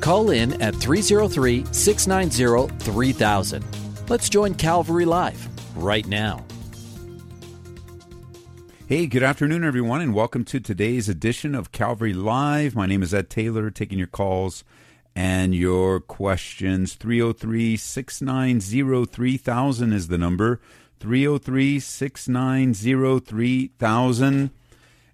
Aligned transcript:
Call 0.00 0.30
in 0.30 0.60
at 0.62 0.74
303 0.74 1.64
690 1.72 2.74
3000. 2.84 3.64
Let's 4.08 4.28
join 4.28 4.54
Calvary 4.54 5.04
Live 5.04 5.48
right 5.76 6.06
now. 6.06 6.44
Hey, 8.88 9.08
good 9.08 9.24
afternoon, 9.24 9.64
everyone, 9.64 10.00
and 10.00 10.14
welcome 10.14 10.44
to 10.44 10.60
today's 10.60 11.08
edition 11.08 11.56
of 11.56 11.72
Calvary 11.72 12.12
Live. 12.12 12.76
My 12.76 12.86
name 12.86 13.02
is 13.02 13.12
Ed 13.12 13.28
Taylor, 13.28 13.68
taking 13.68 13.98
your 13.98 14.06
calls 14.06 14.62
and 15.16 15.56
your 15.56 15.98
questions. 15.98 16.94
303 16.94 17.76
690 17.76 19.06
3000 19.06 19.92
is 19.92 20.06
the 20.06 20.18
number. 20.18 20.60
303 21.00 21.80
690 21.80 23.20
3000. 23.20 24.50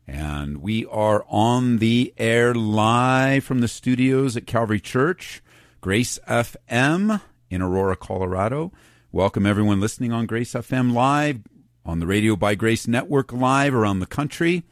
And 0.07 0.59
we 0.59 0.85
are 0.87 1.25
on 1.29 1.79
the 1.79 2.13
air 2.19 2.55
live 2.55 3.45
from 3.45 3.61
the 3.61 3.69
studios 3.69 4.37
at 4.37 4.47
Calvary 4.47 4.81
Church, 4.81 5.43
Grace 5.81 6.19
FM 6.29 7.21
in 7.49 7.63
Aurora, 7.63 7.97
Colorado. 7.97 8.73
Welcome 9.13 9.47
everyone 9.47 9.81
listening 9.81 10.13
on 10.13 10.27
Grace 10.27 10.55
FM 10.55 10.93
Live, 10.93 11.43
on 11.87 12.01
the 12.01 12.07
Radio 12.07 12.35
by 12.35 12.57
Grace 12.57 12.89
Network 12.89 13.33
Live 13.33 13.75
around 13.75 14.01
the 14.01 14.07
country, 14.07 14.65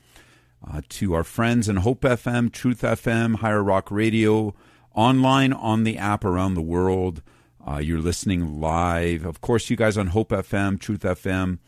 uh, 0.69 0.81
to 0.89 1.15
our 1.15 1.25
friends 1.25 1.69
in 1.69 1.77
Hope 1.77 2.01
FM, 2.01 2.51
Truth 2.53 2.83
FM, 2.83 3.37
Higher 3.37 3.63
Rock 3.63 3.91
Radio, 3.91 4.55
online 4.95 5.53
on 5.53 5.85
the 5.85 5.97
app 5.97 6.25
around 6.25 6.55
the 6.55 6.61
world. 6.61 7.23
Uh, 7.67 7.79
you're 7.79 8.01
listening 8.01 8.61
live. 8.61 9.25
Of 9.25 9.41
course, 9.41 9.71
you 9.71 9.77
guys 9.77 9.97
on 9.97 10.09
Hope 10.09 10.31
FM, 10.31 10.81
Truth 10.81 11.03
FM, 11.03 11.59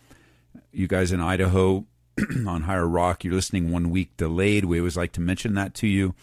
you 0.73 0.89
guys 0.89 1.13
in 1.13 1.21
Idaho 1.21 1.87
on 2.47 2.63
Higher 2.63 2.87
Rock, 2.87 3.25
you're 3.25 3.35
listening 3.35 3.71
one 3.71 3.91
week 3.91 4.17
delayed. 4.17 4.65
We 4.65 4.79
always 4.79 4.97
like 4.97 5.13
to 5.13 5.21
mention 5.21 5.55
that 5.55 5.75
to 5.75 5.87
you. 5.87 6.15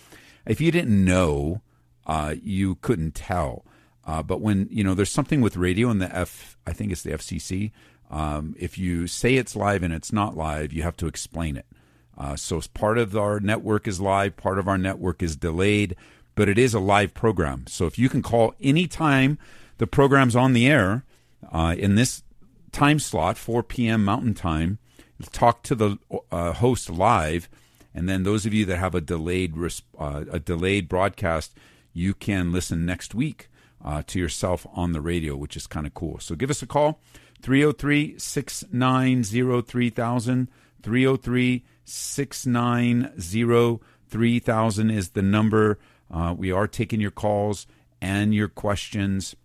If 0.46 0.62
you 0.62 0.72
didn't 0.72 1.04
know, 1.04 1.62
uh, 2.06 2.36
you 2.42 2.76
couldn't 2.76 3.16
tell. 3.16 3.66
Uh, 4.06 4.24
but 4.24 4.42
when 4.42 4.68
you 4.72 4.84
know, 4.84 4.94
there's 4.94 5.12
something 5.12 5.42
with 5.42 5.58
radio 5.58 5.90
and 5.90 6.02
the 6.02 6.16
F, 6.16 6.58
I 6.66 6.74
think 6.74 6.92
it's 6.92 7.04
the 7.04 7.12
FCC. 7.12 7.72
Um, 8.10 8.56
if 8.58 8.78
you 8.78 9.06
say 9.08 9.36
it's 9.36 9.56
live 9.56 9.84
and 9.84 9.94
it's 9.94 10.12
not 10.12 10.36
live, 10.36 10.74
you 10.74 10.82
have 10.84 10.98
to 10.98 11.08
explain 11.08 11.58
it. 11.58 11.66
Uh, 12.18 12.36
so 12.36 12.60
part 12.74 12.98
of 12.98 13.16
our 13.16 13.40
network 13.40 13.88
is 13.88 14.02
live, 14.02 14.36
part 14.36 14.60
of 14.60 14.68
our 14.68 14.78
network 14.78 15.22
is 15.22 15.36
delayed, 15.36 15.96
but 16.36 16.50
it 16.50 16.58
is 16.58 16.74
a 16.74 16.80
live 16.80 17.14
program. 17.14 17.66
So 17.68 17.86
if 17.86 18.00
you 18.00 18.10
can 18.10 18.22
call 18.22 18.56
anytime 18.60 19.38
the 19.78 19.88
program's 19.88 20.36
on 20.36 20.54
the 20.54 20.68
air 20.68 21.06
uh, 21.52 21.76
in 21.78 21.96
this 21.96 22.24
time 22.72 23.00
slot, 23.00 23.38
4 23.38 23.64
p.m. 23.64 24.04
Mountain 24.04 24.34
Time, 24.34 24.80
talk 25.32 25.64
to 25.64 25.76
the 25.76 25.98
uh, 26.32 26.54
host 26.54 26.90
live, 26.90 27.50
and 27.94 28.08
then 28.08 28.24
those 28.24 28.46
of 28.46 28.54
you 28.54 28.66
that 28.66 28.78
have 28.78 28.96
a 28.96 29.02
delayed 29.02 29.54
uh, 29.98 30.26
a 30.32 30.40
delayed 30.40 30.88
broadcast, 30.88 31.56
you 31.94 32.14
can 32.14 32.52
listen 32.52 32.86
next 32.86 33.16
week 33.16 33.50
uh, 33.84 34.04
to 34.08 34.20
yourself 34.20 34.66
on 34.74 34.94
the 34.94 35.02
radio, 35.02 35.36
which 35.36 35.58
is 35.58 35.68
kind 35.68 35.88
of 35.88 35.94
cool. 35.94 36.20
So 36.20 36.36
give 36.36 36.50
us 36.50 36.62
a 36.62 36.68
call 36.68 37.00
303 37.42 38.18
690 38.18 39.62
3000. 39.62 40.50
303 40.82 41.66
690 41.84 43.84
3000 44.10 44.90
is 44.90 45.10
the 45.10 45.22
number. 45.22 45.80
Uh, 46.12 46.34
we 46.38 46.52
are 46.52 46.68
taking 46.68 47.00
your 47.00 47.12
calls 47.12 47.68
and 48.02 48.34
your 48.34 48.48
questions. 48.48 49.36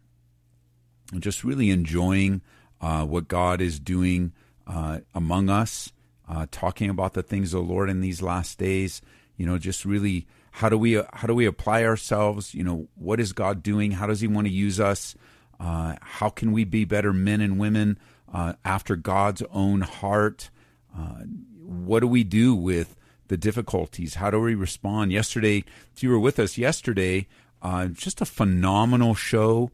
I'm 1.13 1.21
just 1.21 1.45
really 1.45 1.71
enjoying 1.71 2.41
uh, 2.81 3.05
what 3.05 3.29
God 3.29 3.61
is 3.61 3.79
doing 3.79 4.33
uh, 4.67 5.01
among 5.15 5.51
us, 5.51 5.93
uh, 6.29 6.47
talking 6.51 6.91
about 6.91 7.15
the 7.15 7.23
things 7.23 7.53
of 7.53 7.67
the 7.67 7.73
Lord 7.73 7.91
in 7.91 8.01
these 8.01 8.23
last 8.23 8.59
days. 8.59 9.03
You 9.37 9.47
know, 9.47 9.59
just 9.59 9.85
really 9.85 10.27
how 10.53 10.69
do 10.69 10.79
we 10.79 10.95
how 11.13 11.27
do 11.27 11.35
we 11.35 11.47
apply 11.47 11.85
ourselves? 11.85 12.55
You 12.55 12.65
know, 12.65 12.89
what 12.95 13.21
is 13.21 13.33
God 13.33 13.63
doing? 13.63 13.93
How 13.93 14.07
does 14.07 14.21
He 14.21 14.29
want 14.29 14.47
to 14.47 14.53
use 14.53 14.79
us? 14.79 15.15
Uh, 15.59 15.97
how 16.01 16.29
can 16.29 16.53
we 16.53 16.65
be 16.65 16.85
better 16.85 17.13
men 17.13 17.41
and 17.41 17.59
women 17.59 17.99
uh, 18.33 18.55
after 18.65 18.97
God's 18.97 19.43
own 19.51 19.83
heart? 19.83 20.51
Uh, 20.97 21.25
what 21.61 22.01
do 22.01 22.07
we 22.07 22.25
do 22.25 22.55
with 22.55 22.97
the 23.29 23.37
difficulties? 23.37 24.15
How 24.15 24.31
do 24.31 24.41
we 24.41 24.55
respond? 24.55 25.13
Yesterday, 25.13 25.65
if 25.95 26.03
you 26.03 26.11
were 26.11 26.19
with 26.19 26.39
us 26.39 26.59
yesterday, 26.59 27.27
uh, 27.63 27.87
just 27.87 28.21
a 28.21 28.27
phenomenal 28.27 29.15
show 29.15 29.71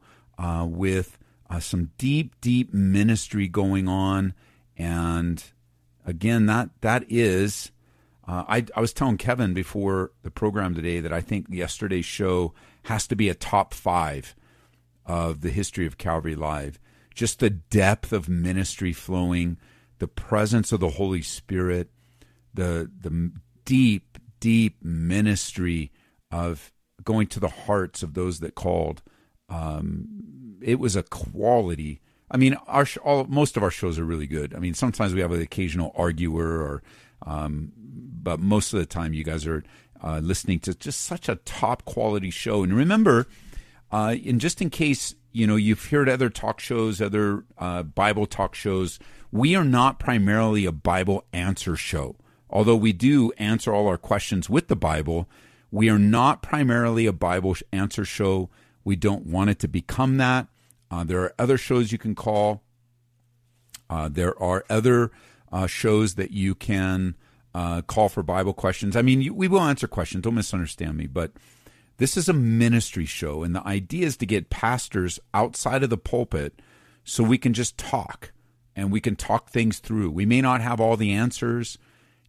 with 0.63 1.17
some 1.59 1.91
deep, 1.97 2.33
deep 2.41 2.73
ministry 2.73 3.47
going 3.47 3.87
on, 3.87 4.33
and 4.81 5.43
again, 6.05 6.47
that 6.47 6.69
that 6.81 7.05
is. 7.07 7.71
I, 8.27 8.65
I 8.75 8.79
was 8.79 8.93
telling 8.93 9.17
Kevin 9.17 9.53
before 9.53 10.11
the 10.23 10.31
program 10.31 10.73
today 10.73 11.01
that 11.01 11.11
I 11.11 11.19
think 11.19 11.47
yesterday's 11.49 12.05
show 12.05 12.53
has 12.83 13.05
to 13.07 13.15
be 13.15 13.27
a 13.27 13.35
top 13.35 13.73
five 13.73 14.35
of 15.05 15.41
the 15.41 15.49
history 15.49 15.85
of 15.85 15.97
Calvary 15.97 16.35
Live. 16.35 16.79
Just 17.13 17.39
the 17.39 17.49
depth 17.49 18.13
of 18.13 18.29
ministry 18.29 18.93
flowing, 18.93 19.57
the 19.99 20.07
presence 20.07 20.71
of 20.71 20.79
the 20.79 20.91
Holy 20.91 21.21
Spirit, 21.21 21.89
the 22.53 22.89
the 22.99 23.31
deep, 23.65 24.17
deep 24.39 24.77
ministry 24.83 25.91
of 26.31 26.71
going 27.03 27.27
to 27.27 27.39
the 27.39 27.49
hearts 27.49 28.01
of 28.01 28.13
those 28.13 28.39
that 28.39 28.55
called. 28.55 29.03
Um, 29.49 30.57
it 30.61 30.79
was 30.79 30.95
a 30.95 31.03
quality. 31.03 32.01
I 32.31 32.37
mean, 32.37 32.55
our 32.65 32.87
all 33.03 33.25
most 33.25 33.57
of 33.57 33.63
our 33.63 33.69
shows 33.69 33.99
are 33.99 34.05
really 34.05 34.25
good. 34.25 34.55
I 34.55 34.59
mean, 34.59 34.73
sometimes 34.73 35.13
we 35.13 35.19
have 35.19 35.33
an 35.33 35.41
occasional 35.41 35.91
arguer, 35.95 36.61
or 36.61 36.83
um, 37.25 37.73
but 37.75 38.39
most 38.39 38.73
of 38.73 38.79
the 38.79 38.85
time, 38.85 39.13
you 39.13 39.25
guys 39.25 39.45
are 39.45 39.63
uh, 40.01 40.19
listening 40.19 40.59
to 40.61 40.73
just 40.73 41.01
such 41.01 41.27
a 41.27 41.35
top 41.35 41.83
quality 41.83 42.29
show. 42.29 42.63
And 42.63 42.73
remember, 42.73 43.27
uh, 43.91 44.15
and 44.25 44.39
just 44.39 44.61
in 44.61 44.69
case 44.69 45.13
you 45.33 45.45
know 45.45 45.57
you've 45.57 45.89
heard 45.89 46.07
other 46.07 46.29
talk 46.29 46.61
shows, 46.61 47.01
other 47.01 47.43
uh, 47.57 47.83
Bible 47.83 48.25
talk 48.25 48.55
shows, 48.55 48.97
we 49.29 49.53
are 49.53 49.65
not 49.65 49.99
primarily 49.99 50.65
a 50.65 50.71
Bible 50.71 51.25
answer 51.33 51.75
show. 51.75 52.15
Although 52.49 52.77
we 52.77 52.93
do 52.93 53.33
answer 53.37 53.73
all 53.73 53.87
our 53.87 53.97
questions 53.97 54.49
with 54.49 54.69
the 54.69 54.75
Bible, 54.77 55.27
we 55.69 55.89
are 55.89 55.99
not 55.99 56.41
primarily 56.41 57.05
a 57.05 57.13
Bible 57.13 57.57
answer 57.73 58.05
show. 58.05 58.49
We 58.83 58.95
don't 58.95 59.25
want 59.25 59.49
it 59.49 59.59
to 59.59 59.67
become 59.67 60.17
that. 60.17 60.47
Uh, 60.91 61.05
there 61.05 61.21
are 61.21 61.33
other 61.39 61.57
shows 61.57 61.91
you 61.91 61.97
can 61.97 62.13
call. 62.13 62.61
Uh, 63.89 64.09
there 64.09 64.37
are 64.41 64.65
other 64.69 65.11
uh, 65.51 65.65
shows 65.65 66.15
that 66.15 66.31
you 66.31 66.53
can 66.53 67.15
uh, 67.55 67.81
call 67.81 68.09
for 68.09 68.21
Bible 68.21 68.53
questions. 68.53 68.95
I 68.95 69.01
mean, 69.01 69.21
you, 69.21 69.33
we 69.33 69.47
will 69.47 69.61
answer 69.61 69.87
questions. 69.87 70.23
Don't 70.23 70.35
misunderstand 70.35 70.97
me, 70.97 71.07
but 71.07 71.31
this 71.97 72.17
is 72.17 72.27
a 72.27 72.33
ministry 72.33 73.05
show, 73.05 73.43
and 73.43 73.55
the 73.55 73.65
idea 73.65 74.05
is 74.05 74.17
to 74.17 74.25
get 74.25 74.49
pastors 74.49 75.19
outside 75.33 75.83
of 75.83 75.89
the 75.89 75.97
pulpit 75.97 76.61
so 77.03 77.23
we 77.23 77.37
can 77.37 77.53
just 77.53 77.77
talk 77.77 78.31
and 78.75 78.91
we 78.91 79.01
can 79.01 79.15
talk 79.15 79.49
things 79.49 79.79
through. 79.79 80.11
We 80.11 80.25
may 80.25 80.41
not 80.41 80.61
have 80.61 80.79
all 80.79 80.97
the 80.97 81.11
answers, 81.11 81.77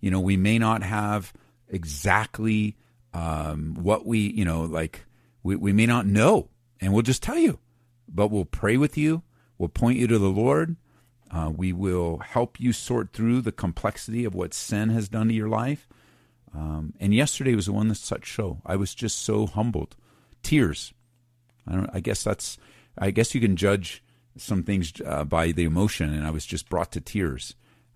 you 0.00 0.10
know, 0.10 0.20
we 0.20 0.36
may 0.36 0.58
not 0.58 0.82
have 0.82 1.32
exactly 1.68 2.76
um, 3.14 3.76
what 3.80 4.04
we, 4.04 4.18
you 4.18 4.44
know, 4.44 4.62
like 4.62 5.04
we, 5.42 5.56
we 5.56 5.72
may 5.72 5.86
not 5.86 6.06
know, 6.06 6.48
and 6.80 6.92
we'll 6.92 7.02
just 7.02 7.22
tell 7.22 7.38
you, 7.38 7.58
but 8.12 8.28
we'll 8.28 8.44
pray 8.44 8.76
with 8.76 8.96
you, 8.96 9.22
we'll 9.58 9.68
point 9.68 9.98
you 9.98 10.06
to 10.06 10.18
the 10.18 10.30
Lord. 10.30 10.76
Uh, 11.30 11.50
we 11.54 11.72
will 11.72 12.18
help 12.18 12.60
you 12.60 12.72
sort 12.74 13.12
through 13.12 13.40
the 13.40 13.52
complexity 13.52 14.26
of 14.26 14.34
what 14.34 14.52
sin 14.52 14.90
has 14.90 15.08
done 15.08 15.28
to 15.28 15.34
your 15.34 15.48
life. 15.48 15.88
Um, 16.54 16.92
and 17.00 17.14
yesterday 17.14 17.54
was 17.54 17.66
the 17.66 17.72
one 17.72 17.88
that 17.88 17.96
such 17.96 18.26
show. 18.26 18.60
I 18.66 18.76
was 18.76 18.94
just 18.94 19.20
so 19.20 19.46
humbled, 19.46 19.96
tears. 20.42 20.92
I 21.66 21.72
don't. 21.72 21.90
I 21.92 22.00
guess 22.00 22.22
that's. 22.22 22.58
I 22.98 23.10
guess 23.10 23.34
you 23.34 23.40
can 23.40 23.56
judge 23.56 24.02
some 24.36 24.62
things 24.62 24.92
uh, 25.04 25.24
by 25.24 25.52
the 25.52 25.64
emotion, 25.64 26.12
and 26.12 26.26
I 26.26 26.30
was 26.30 26.44
just 26.44 26.68
brought 26.68 26.92
to 26.92 27.00
tears. 27.00 27.54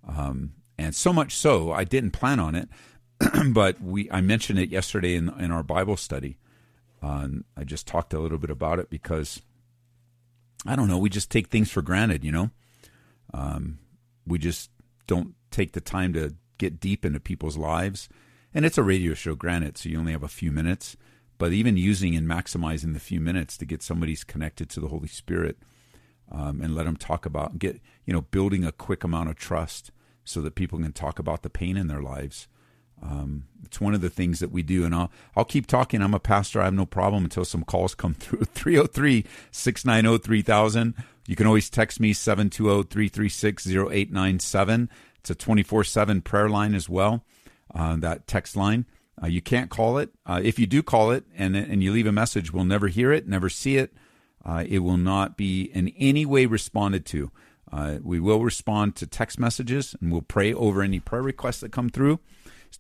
Um, 0.09 0.55
and 0.79 0.95
so 0.95 1.13
much 1.13 1.35
so, 1.35 1.73
I 1.73 1.85
didn't 1.85 2.13
plan 2.13 2.41
on 2.41 2.55
it, 2.55 2.69
but 3.53 3.83
we. 3.83 4.11
I 4.11 4.23
mentioned 4.23 4.59
it 4.59 4.71
yesterday 4.71 5.17
in 5.17 5.29
in 5.39 5.51
our 5.51 5.63
Bible 5.63 5.97
study. 5.97 6.39
Uh, 7.03 7.29
I 7.57 7.65
just 7.65 7.87
talked 7.87 8.15
a 8.15 8.21
little 8.21 8.39
bit 8.39 8.51
about 8.51 8.79
it 8.79 8.89
because 8.89 9.43
I 10.69 10.77
don't 10.77 10.89
know. 10.89 10.99
We 10.99 11.11
just 11.11 11.31
take 11.31 11.49
things 11.49 11.71
for 11.71 11.83
granted, 11.83 12.25
you 12.25 12.33
know. 12.33 12.51
Um, 13.33 13.79
we 14.27 14.39
just 14.39 14.71
don't 15.07 15.35
take 15.51 15.73
the 15.73 15.81
time 15.81 16.13
to 16.15 16.35
get 16.59 16.81
deep 16.81 17.05
into 17.05 17.21
people's 17.21 17.57
lives 17.57 18.09
and 18.57 18.65
it's 18.65 18.79
a 18.79 18.83
radio 18.83 19.13
show, 19.13 19.35
granted, 19.35 19.77
so 19.77 19.91
you 19.91 19.99
only 19.99 20.13
have 20.13 20.23
a 20.23 20.29
few 20.29 20.51
minutes, 20.51 20.97
but 21.37 21.53
even 21.53 21.77
using 21.77 22.17
and 22.17 22.27
maximizing 22.27 22.95
the 22.95 22.99
few 22.99 23.21
minutes 23.21 23.59
to 23.59 23.67
get 23.67 23.83
somebody's 23.83 24.25
connected 24.25 24.71
to 24.71 24.81
the 24.81 24.89
Holy 24.89 25.09
Spirit 25.09 25.59
um, 26.33 26.63
and 26.63 26.75
let 26.75 26.85
them 26.85 26.97
talk 26.97 27.27
about 27.27 27.59
get 27.59 27.83
you 28.07 28.15
know 28.15 28.23
building 28.23 28.65
a 28.65 28.73
quick 28.73 29.05
amount 29.05 29.29
of 29.29 29.37
trust 29.37 29.93
so 30.25 30.41
that 30.41 30.55
people 30.55 30.79
can 30.79 30.93
talk 30.93 31.19
about 31.19 31.43
the 31.43 31.51
pain 31.51 31.77
in 31.77 31.87
their 31.87 32.01
lives. 32.01 32.49
Um, 33.03 33.45
it's 33.65 33.81
one 33.81 33.95
of 33.95 34.01
the 34.01 34.11
things 34.11 34.41
that 34.41 34.51
we 34.51 34.63
do, 34.63 34.85
and 34.85 34.95
I'll 34.95 35.11
I'll 35.37 35.45
keep 35.45 35.67
talking. 35.67 36.01
I'm 36.03 36.15
a 36.15 36.21
pastor. 36.21 36.61
I 36.61 36.65
have 36.65 36.75
no 36.75 36.87
problem 36.87 37.25
until 37.25 37.45
some 37.45 37.65
calls 37.65 37.95
come 37.95 38.15
through. 38.15 38.41
303-690-3000. 38.55 40.95
You 41.27 41.37
can 41.37 41.47
always 41.47 41.69
text 41.69 42.01
me 42.01 42.15
720-336-0897. 42.15 44.89
It's 45.19 45.31
a 45.31 45.35
24/7 45.35 46.25
prayer 46.25 46.49
line 46.49 46.75
as 46.75 46.89
well. 46.89 47.25
Uh, 47.75 47.97
that 47.97 48.27
text 48.27 48.57
line. 48.57 48.87
Uh, 49.23 49.27
you 49.27 49.43
can't 49.43 49.71
call 49.71 49.99
it. 49.99 50.11
Uh, 50.25 50.41
if 50.43 50.59
you 50.59 50.67
do 50.67 50.83
call 50.83 51.11
it 51.11 51.25
and 51.37 51.57
and 51.57 51.83
you 51.83 51.93
leave 51.93 52.07
a 52.07 52.13
message, 52.13 52.53
we'll 52.53 52.65
never 52.65 52.89
hear 52.89 53.13
it, 53.13 53.27
never 53.27 53.49
see 53.49 53.77
it. 53.77 53.93
Uh, 54.45 54.65
it 54.67 54.79
will 54.81 54.97
not 54.97 55.37
be 55.37 55.63
in 55.63 55.89
any 55.99 56.25
way 56.25 56.47
responded 56.47 57.05
to. 57.07 57.31
Uh, 57.73 57.99
we 58.03 58.21
will 58.21 58.45
respond 58.45 58.95
to 58.95 59.07
text 59.07 59.41
messages 59.41 59.97
and 60.01 60.13
we'll 60.13 60.23
pray 60.23 60.55
over 60.55 60.83
any 60.83 61.01
prayer 61.01 61.23
requests 61.23 61.61
that 61.61 61.73
come 61.73 61.89
through. 61.89 62.21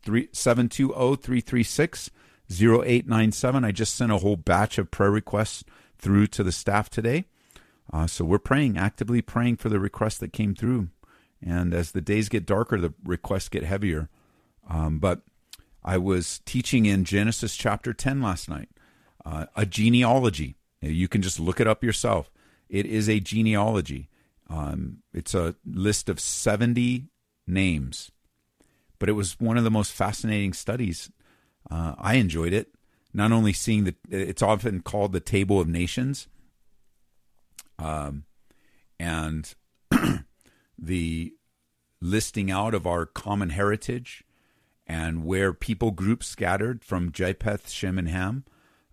720 0.04 1.16
336 1.16 2.10
0897. 2.50 3.64
I 3.64 3.72
just 3.72 3.94
sent 3.94 4.12
a 4.12 4.18
whole 4.18 4.36
batch 4.36 4.78
of 4.78 4.90
prayer 4.90 5.10
requests 5.10 5.64
through 5.98 6.28
to 6.28 6.42
the 6.42 6.52
staff 6.52 6.88
today. 6.90 7.24
Uh, 7.92 8.06
so 8.06 8.24
we're 8.24 8.38
praying, 8.38 8.76
actively 8.76 9.22
praying 9.22 9.56
for 9.56 9.68
the 9.68 9.80
requests 9.80 10.18
that 10.18 10.32
came 10.32 10.54
through. 10.54 10.88
And 11.42 11.72
as 11.74 11.92
the 11.92 12.00
days 12.00 12.28
get 12.28 12.46
darker, 12.46 12.80
the 12.80 12.94
requests 13.04 13.48
get 13.48 13.62
heavier. 13.62 14.08
Um, 14.68 14.98
but 14.98 15.22
I 15.84 15.98
was 15.98 16.40
teaching 16.44 16.86
in 16.86 17.04
Genesis 17.04 17.56
chapter 17.56 17.92
10 17.92 18.20
last 18.20 18.48
night, 18.48 18.68
uh, 19.24 19.46
a 19.54 19.64
genealogy. 19.64 20.56
You 20.80 21.08
can 21.08 21.22
just 21.22 21.38
look 21.38 21.60
it 21.60 21.68
up 21.68 21.84
yourself. 21.84 22.30
It 22.68 22.86
is 22.86 23.08
a 23.08 23.20
genealogy. 23.20 24.10
Um, 24.48 24.98
it's 25.12 25.34
a 25.34 25.54
list 25.64 26.08
of 26.08 26.20
70 26.20 27.08
names, 27.46 28.10
but 28.98 29.08
it 29.08 29.12
was 29.12 29.38
one 29.38 29.56
of 29.56 29.64
the 29.64 29.70
most 29.70 29.92
fascinating 29.92 30.52
studies. 30.52 31.10
Uh, 31.70 31.94
I 31.98 32.14
enjoyed 32.14 32.52
it. 32.52 32.68
Not 33.12 33.32
only 33.32 33.52
seeing 33.52 33.84
the, 33.84 33.94
it's 34.10 34.42
often 34.42 34.80
called 34.80 35.12
the 35.12 35.20
Table 35.20 35.60
of 35.60 35.68
Nations, 35.68 36.28
um, 37.78 38.24
and 38.98 39.54
the 40.78 41.34
listing 42.00 42.50
out 42.50 42.74
of 42.74 42.86
our 42.86 43.06
common 43.06 43.50
heritage 43.50 44.22
and 44.86 45.24
where 45.24 45.52
people 45.52 45.90
groups 45.90 46.26
scattered 46.26 46.84
from 46.84 47.10
Japheth, 47.10 47.70
Shem, 47.70 47.98
and 47.98 48.08
Ham, 48.08 48.44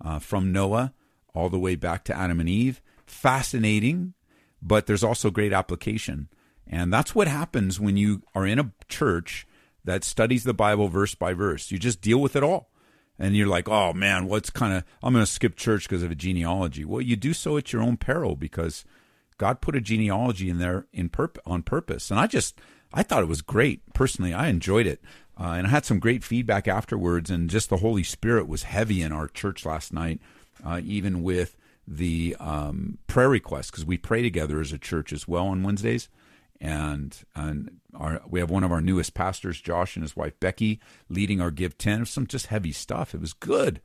uh, 0.04 0.20
from 0.20 0.52
Noah 0.52 0.94
all 1.36 1.50
the 1.50 1.60
way 1.60 1.76
back 1.76 2.04
to 2.06 2.18
Adam 2.18 2.40
and 2.40 2.50
Eve. 2.50 2.82
Fascinating, 3.06 4.14
but 4.62 4.88
there's 4.88 5.04
also 5.04 5.30
great 5.30 5.54
application. 5.54 6.30
And 6.66 6.92
that's 6.92 7.14
what 7.14 7.28
happens 7.28 7.80
when 7.80 7.98
you 7.98 8.24
are 8.34 8.48
in 8.48 8.60
a 8.60 8.72
church 8.88 9.46
that 9.86 10.04
studies 10.04 10.44
the 10.44 10.54
Bible 10.54 10.88
verse 10.88 11.16
by 11.16 11.34
verse. 11.34 11.72
You 11.72 11.78
just 11.78 12.02
deal 12.02 12.20
with 12.20 12.36
it 12.36 12.44
all. 12.44 12.70
And 13.20 13.36
you're 13.36 13.48
like, 13.48 13.70
oh 13.70 13.94
man, 13.94 14.28
what's 14.28 14.50
kind 14.50 14.74
of, 14.74 14.84
I'm 15.02 15.14
going 15.14 15.26
to 15.26 15.32
skip 15.32 15.56
church 15.56 15.88
because 15.88 16.04
of 16.04 16.12
a 16.12 16.16
genealogy. 16.16 16.84
Well, 16.84 17.02
you 17.02 17.16
do 17.16 17.34
so 17.34 17.58
at 17.58 17.72
your 17.72 17.82
own 17.82 17.98
peril 17.98 18.36
because 18.36 18.86
God 19.38 19.62
put 19.62 19.76
a 19.76 19.82
genealogy 19.82 20.50
in 20.50 20.58
there 20.58 20.88
in 20.92 21.10
purp- 21.10 21.40
on 21.46 21.62
purpose. 21.62 22.10
And 22.10 22.20
I 22.20 22.28
just, 22.28 22.60
I 22.94 23.04
thought 23.04 23.24
it 23.24 23.28
was 23.28 23.42
great. 23.42 23.82
Personally, 23.94 24.34
I 24.34 24.48
enjoyed 24.48 24.88
it. 24.88 25.02
Uh, 25.40 25.54
and 25.58 25.68
I 25.68 25.70
had 25.70 25.86
some 25.86 26.00
great 26.00 26.24
feedback 26.24 26.68
afterwards. 26.68 27.30
And 27.30 27.50
just 27.50 27.70
the 27.70 27.78
Holy 27.78 28.04
Spirit 28.04 28.48
was 28.48 28.64
heavy 28.64 29.02
in 29.02 29.12
our 29.12 29.28
church 29.28 29.66
last 29.66 29.94
night, 29.94 30.20
uh, 30.66 30.82
even 30.84 31.24
with 31.24 31.56
the 31.88 32.36
um, 32.40 32.98
prayer 33.08 33.30
requests, 33.30 33.70
because 33.70 33.86
we 33.86 33.98
pray 33.98 34.22
together 34.22 34.60
as 34.60 34.72
a 34.72 34.78
church 34.78 35.12
as 35.14 35.28
well 35.28 35.48
on 35.48 35.64
Wednesdays 35.64 36.10
and 36.64 37.26
and 37.36 37.82
our, 37.94 38.22
we 38.26 38.40
have 38.40 38.50
one 38.50 38.64
of 38.64 38.72
our 38.72 38.80
newest 38.80 39.14
pastors, 39.14 39.60
Josh, 39.60 39.98
and 39.98 40.04
his 40.04 40.16
wife 40.16 40.40
Becky, 40.40 40.80
leading 41.10 41.42
our 41.42 41.52
Give 41.52 41.78
Ten. 41.78 42.06
Some 42.06 42.26
just 42.26 42.48
heavy 42.48 42.72
stuff. 42.72 43.14
It 43.14 43.20
was 43.20 43.34
good, 43.34 43.82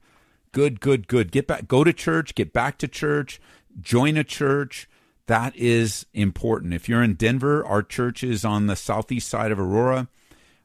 good, 0.52 0.80
good, 0.80 1.08
good. 1.08 1.32
Get 1.32 1.48
back, 1.48 1.66
go 1.66 1.82
to 1.82 1.92
church, 1.92 2.36
get 2.36 2.52
back 2.52 2.78
to 2.78 2.88
church, 2.88 3.40
join 3.80 4.16
a 4.16 4.22
church. 4.22 4.88
That 5.26 5.56
is 5.56 6.06
important. 6.14 6.72
If 6.72 6.88
you're 6.88 7.02
in 7.02 7.14
Denver, 7.14 7.66
our 7.66 7.82
church 7.82 8.22
is 8.22 8.44
on 8.44 8.66
the 8.66 8.76
southeast 8.76 9.28
side 9.28 9.50
of 9.50 9.58
Aurora. 9.58 10.08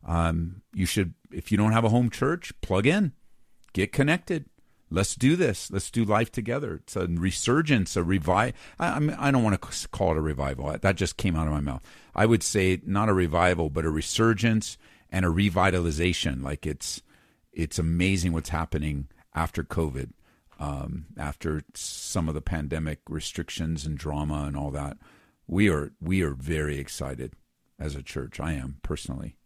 Um, 0.06 0.62
you 0.72 0.86
should, 0.86 1.16
if 1.32 1.52
you 1.52 1.58
don't 1.58 1.72
have 1.72 1.84
a 1.84 1.90
home 1.90 2.12
church, 2.12 2.54
plug 2.62 2.86
in, 2.86 3.14
get 3.74 3.92
connected 3.92 4.46
let's 4.94 5.16
do 5.16 5.36
this. 5.36 5.72
Let's 5.72 5.90
do 5.90 6.06
life 6.06 6.32
together. 6.32 6.76
It's 6.76 6.96
a 6.96 7.08
resurgence, 7.08 7.96
a 7.96 8.04
revive. 8.04 8.54
I, 8.80 9.16
I, 9.18 9.32
don't 9.32 9.44
want 9.44 9.60
to 9.60 9.88
call 9.90 10.12
it 10.12 10.18
a 10.18 10.22
revival. 10.22 10.76
That 10.80 10.96
just 10.96 11.18
came 11.18 11.36
out 11.36 11.48
of 11.48 11.54
my 11.54 11.62
mouth. 11.62 11.84
I 12.16 12.26
would 12.26 12.44
say 12.44 12.80
not 12.86 13.10
a 13.10 13.14
revival, 13.14 13.70
but 13.70 13.86
a 13.86 13.90
resurgence 13.90 14.78
and 15.12 15.26
a 15.26 15.30
revitalization. 15.30 16.44
Like 16.44 16.66
it's 16.66 17.02
it's 17.52 17.80
amazing 17.80 18.34
what's 18.34 18.50
happening 18.50 19.08
after 19.36 19.64
COVID, 19.64 20.12
um, 20.60 21.06
after 21.18 21.64
some 21.74 22.28
of 22.28 22.36
the 22.36 22.42
pandemic 22.42 23.00
restrictions 23.10 23.86
and 23.86 23.98
drama 23.98 24.46
and 24.48 24.56
all 24.56 24.72
that. 24.72 24.98
We 25.48 25.70
are 25.70 25.92
we 26.00 26.22
are 26.22 26.34
very 26.34 26.78
excited 26.78 27.34
as 27.80 27.96
a 27.96 28.04
church. 28.04 28.40
I 28.40 28.54
am 28.54 28.78
personally. 28.84 29.38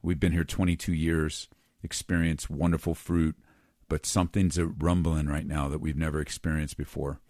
We've 0.00 0.20
been 0.20 0.32
here 0.32 0.44
22 0.44 0.94
years, 0.94 1.48
experienced 1.82 2.48
wonderful 2.48 2.94
fruit 2.94 3.36
but 3.88 4.06
something's 4.06 4.58
rumbling 4.60 5.26
right 5.26 5.46
now 5.46 5.68
that 5.68 5.80
we've 5.80 5.96
never 5.96 6.20
experienced 6.20 6.76
before. 6.76 7.20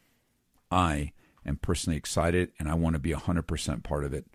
I 0.71 1.13
am 1.47 1.57
personally 1.57 1.97
excited 1.97 2.53
and 2.59 2.69
I 2.69 2.75
want 2.75 2.95
to 2.95 3.01
be 3.01 3.13
100% 3.13 3.83
part 3.83 4.05
of 4.05 4.13
it. 4.13 4.27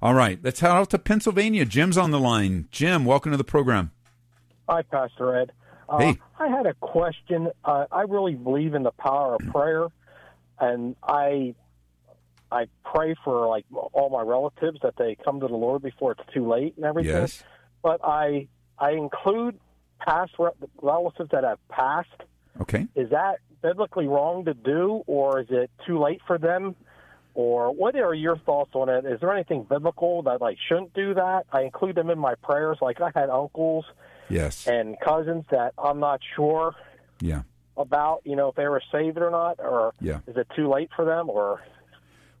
All 0.00 0.14
right, 0.14 0.38
let's 0.42 0.60
head 0.60 0.70
out 0.70 0.90
to 0.90 0.98
Pennsylvania. 0.98 1.64
Jim's 1.64 1.98
on 1.98 2.12
the 2.12 2.20
line. 2.20 2.68
Jim, 2.70 3.04
welcome 3.04 3.32
to 3.32 3.38
the 3.38 3.44
program. 3.44 3.90
Hi, 4.68 4.82
Pastor 4.82 5.34
Ed. 5.34 5.52
Uh, 5.88 5.98
hey. 5.98 6.18
I 6.38 6.48
had 6.48 6.66
a 6.66 6.74
question. 6.74 7.48
Uh, 7.64 7.86
I 7.90 8.02
really 8.02 8.34
believe 8.34 8.74
in 8.74 8.82
the 8.82 8.92
power 8.92 9.34
of 9.34 9.40
prayer, 9.50 9.86
and 10.60 10.94
I 11.02 11.54
I 12.52 12.66
pray 12.84 13.14
for 13.24 13.48
like 13.48 13.64
all 13.72 14.10
my 14.10 14.22
relatives 14.22 14.78
that 14.82 14.94
they 14.96 15.16
come 15.24 15.40
to 15.40 15.46
the 15.46 15.56
Lord 15.56 15.82
before 15.82 16.12
it's 16.12 16.22
too 16.32 16.48
late 16.48 16.74
and 16.76 16.84
everything. 16.84 17.12
Yes. 17.12 17.42
But 17.82 18.00
I 18.04 18.48
I 18.78 18.92
include 18.92 19.58
past 19.98 20.32
relatives 20.82 21.30
that 21.30 21.44
have 21.44 21.58
passed. 21.68 22.08
Okay. 22.60 22.86
Is 22.94 23.10
that 23.10 23.38
biblically 23.62 24.06
wrong 24.06 24.44
to 24.44 24.54
do, 24.54 25.02
or 25.06 25.40
is 25.40 25.46
it 25.50 25.70
too 25.86 25.98
late 25.98 26.20
for 26.26 26.38
them? 26.38 26.74
Or 27.34 27.72
what 27.72 27.94
are 27.94 28.14
your 28.14 28.36
thoughts 28.38 28.70
on 28.74 28.88
it? 28.88 29.04
Is 29.04 29.20
there 29.20 29.32
anything 29.32 29.64
biblical 29.68 30.22
that 30.22 30.42
I 30.42 30.56
shouldn't 30.68 30.92
do 30.94 31.14
that? 31.14 31.46
I 31.52 31.62
include 31.62 31.94
them 31.94 32.10
in 32.10 32.18
my 32.18 32.34
prayers. 32.34 32.78
Like 32.80 33.00
I 33.00 33.10
had 33.14 33.30
uncles, 33.30 33.84
yes, 34.28 34.66
and 34.66 34.96
cousins 35.00 35.44
that 35.50 35.72
I'm 35.78 36.00
not 36.00 36.20
sure, 36.34 36.74
yeah, 37.20 37.42
about 37.76 38.22
you 38.24 38.34
know 38.34 38.48
if 38.48 38.56
they 38.56 38.66
were 38.66 38.82
saved 38.90 39.18
or 39.18 39.30
not, 39.30 39.60
or 39.60 39.94
yeah. 40.00 40.18
is 40.26 40.36
it 40.36 40.48
too 40.56 40.68
late 40.68 40.90
for 40.96 41.04
them, 41.04 41.30
or 41.30 41.60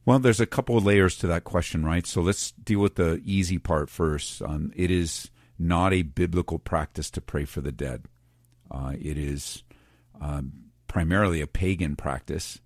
well, 0.04 0.18
there's 0.18 0.40
a 0.40 0.46
couple 0.46 0.76
of 0.76 0.84
layers 0.84 1.16
to 1.18 1.26
that 1.28 1.44
question, 1.44 1.84
right? 1.84 2.06
So 2.06 2.20
let's 2.20 2.50
deal 2.52 2.80
with 2.80 2.96
the 2.96 3.20
easy 3.24 3.58
part 3.58 3.90
first. 3.90 4.42
Um, 4.42 4.72
it 4.74 4.90
is 4.90 5.30
not 5.58 5.92
a 5.92 6.02
biblical 6.02 6.58
practice 6.58 7.10
to 7.10 7.20
pray 7.20 7.44
for 7.44 7.60
the 7.60 7.72
dead. 7.72 8.04
Uh, 8.70 8.92
it 9.00 9.18
is 9.18 9.64
um, 10.20 10.52
primarily 10.86 11.40
a 11.40 11.46
pagan 11.46 11.96
practice. 11.96 12.60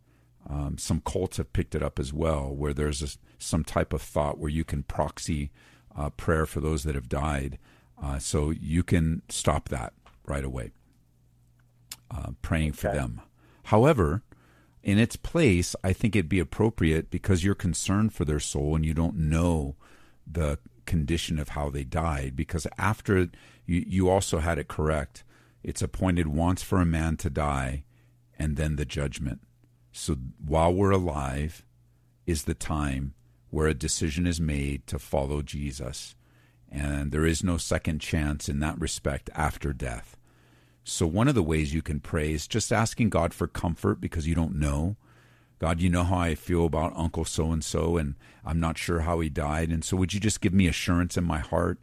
Um, 0.49 0.77
some 0.79 1.01
cults 1.01 1.37
have 1.37 1.53
picked 1.53 1.75
it 1.75 1.83
up 1.83 1.99
as 1.99 2.13
well, 2.13 2.55
where 2.55 2.75
there's 2.75 3.03
a, 3.03 3.09
some 3.39 3.65
type 3.65 3.93
of 3.93 4.03
thought 4.03 4.39
where 4.39 4.51
you 4.51 4.65
can 4.65 4.83
proxy 4.83 5.51
uh, 5.97 6.11
prayer 6.11 6.47
for 6.47 6.61
those 6.61 6.85
that 6.85 6.95
have 6.95 7.09
died. 7.09 7.59
Uh, 8.03 8.19
so 8.19 8.51
you 8.51 8.83
can 8.83 9.23
stop 9.29 9.69
that 9.69 9.93
right 10.27 10.45
away, 10.45 10.73
uh, 12.11 12.33
praying 12.43 12.71
okay. 12.71 12.79
for 12.79 12.89
them. 12.89 13.21
However, 13.65 14.23
in 14.83 14.99
its 14.99 15.15
place, 15.15 15.77
I 15.85 15.93
think 15.93 16.17
it'd 16.17 16.29
be 16.29 16.41
appropriate 16.41 17.11
because 17.11 17.45
you're 17.45 17.55
concerned 17.55 18.13
for 18.13 18.25
their 18.25 18.41
soul 18.41 18.75
and 18.75 18.85
you 18.85 18.95
don't 18.95 19.17
know 19.17 19.77
the 20.31 20.59
condition 20.87 21.39
of 21.39 21.51
how 21.51 21.71
they 21.71 21.85
died 21.85 22.35
because 22.37 22.67
after 22.79 23.29
you, 23.67 23.85
you 23.87 24.09
also 24.09 24.39
had 24.39 24.59
it 24.59 24.69
correct. 24.69 25.25
It's 25.63 25.83
appointed 25.83 26.29
once 26.29 26.63
for 26.63 26.81
a 26.81 26.87
man 26.87 27.17
to 27.19 27.31
die 27.31 27.85
and 28.39 28.57
then 28.57 28.77
the 28.77 28.85
judgment. 28.85 29.41
So 29.93 30.17
while 30.45 30.73
we're 30.73 30.91
alive 30.91 31.65
is 32.27 32.45
the 32.45 32.55
time 32.55 33.15
where 33.51 33.69
a 33.69 33.75
decision 33.75 34.27
is 34.27 34.41
made 34.41 34.87
to 34.87 34.99
follow 34.99 35.43
Jesus. 35.43 36.15
And 36.71 37.13
there 37.13 37.27
is 37.27 37.45
no 37.45 37.59
second 37.59 38.01
chance 38.01 38.49
in 38.49 38.61
that 38.61 38.81
respect 38.81 39.29
after 39.35 39.75
death. 39.75 40.17
So 40.85 41.07
one 41.07 41.29
of 41.29 41.35
the 41.35 41.43
ways 41.43 41.75
you 41.75 41.83
can 41.83 42.01
pray 42.01 42.33
is 42.33 42.47
just 42.47 42.73
asking 42.73 43.11
God 43.11 43.35
for 43.35 43.47
comfort 43.47 44.01
because 44.01 44.27
you 44.27 44.35
don't 44.35 44.57
know 44.57 44.97
God, 45.63 45.81
you 45.81 45.89
know 45.89 46.03
how 46.03 46.19
I 46.19 46.35
feel 46.35 46.67
about 46.67 46.93
Uncle 46.97 47.25
so 47.25 47.53
and 47.53 47.63
so, 47.63 47.97
and 47.97 48.17
I'm 48.45 48.59
not 48.59 48.77
sure 48.77 49.03
how 49.03 49.21
he 49.21 49.29
died. 49.29 49.69
And 49.69 49.85
so, 49.85 49.97
would 49.97 50.13
you 50.13 50.19
just 50.19 50.41
give 50.41 50.53
me 50.53 50.67
assurance 50.67 51.17
in 51.17 51.23
my 51.23 51.39
heart 51.39 51.79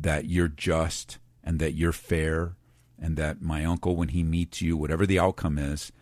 that 0.00 0.24
you're 0.24 0.48
just 0.48 1.18
and 1.44 1.58
that 1.58 1.74
you're 1.74 1.92
fair 1.92 2.56
and 2.98 3.18
that 3.18 3.42
my 3.42 3.66
uncle, 3.66 3.96
when 3.96 4.08
he 4.08 4.22
meets 4.22 4.62
you, 4.62 4.78
whatever 4.78 5.04
the 5.04 5.18
outcome 5.18 5.58
is, 5.58 5.92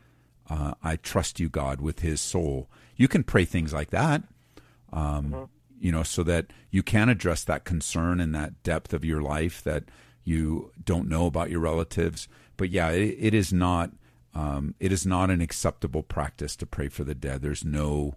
uh, 0.48 0.74
I 0.84 0.94
trust 0.94 1.40
you, 1.40 1.48
God, 1.48 1.80
with 1.80 1.98
his 1.98 2.20
soul. 2.20 2.70
You 2.94 3.08
can 3.08 3.24
pray 3.24 3.44
things 3.44 3.72
like 3.72 3.90
that, 3.90 4.22
um, 4.92 5.30
mm-hmm. 5.30 5.44
you 5.80 5.90
know, 5.90 6.04
so 6.04 6.22
that 6.22 6.52
you 6.70 6.84
can 6.84 7.08
address 7.08 7.42
that 7.42 7.64
concern 7.64 8.20
and 8.20 8.32
that 8.36 8.62
depth 8.62 8.94
of 8.94 9.04
your 9.04 9.20
life 9.20 9.64
that 9.64 9.82
you 10.22 10.70
don't 10.84 11.08
know 11.08 11.26
about 11.26 11.50
your 11.50 11.58
relatives. 11.58 12.28
But 12.56 12.70
yeah, 12.70 12.90
it, 12.90 13.16
it 13.18 13.34
is 13.34 13.52
not. 13.52 13.90
Um, 14.34 14.74
it 14.78 14.92
is 14.92 15.04
not 15.06 15.30
an 15.30 15.40
acceptable 15.40 16.02
practice 16.02 16.54
to 16.56 16.66
pray 16.66 16.88
for 16.88 17.04
the 17.04 17.14
dead. 17.14 17.42
There's 17.42 17.64
no, 17.64 18.14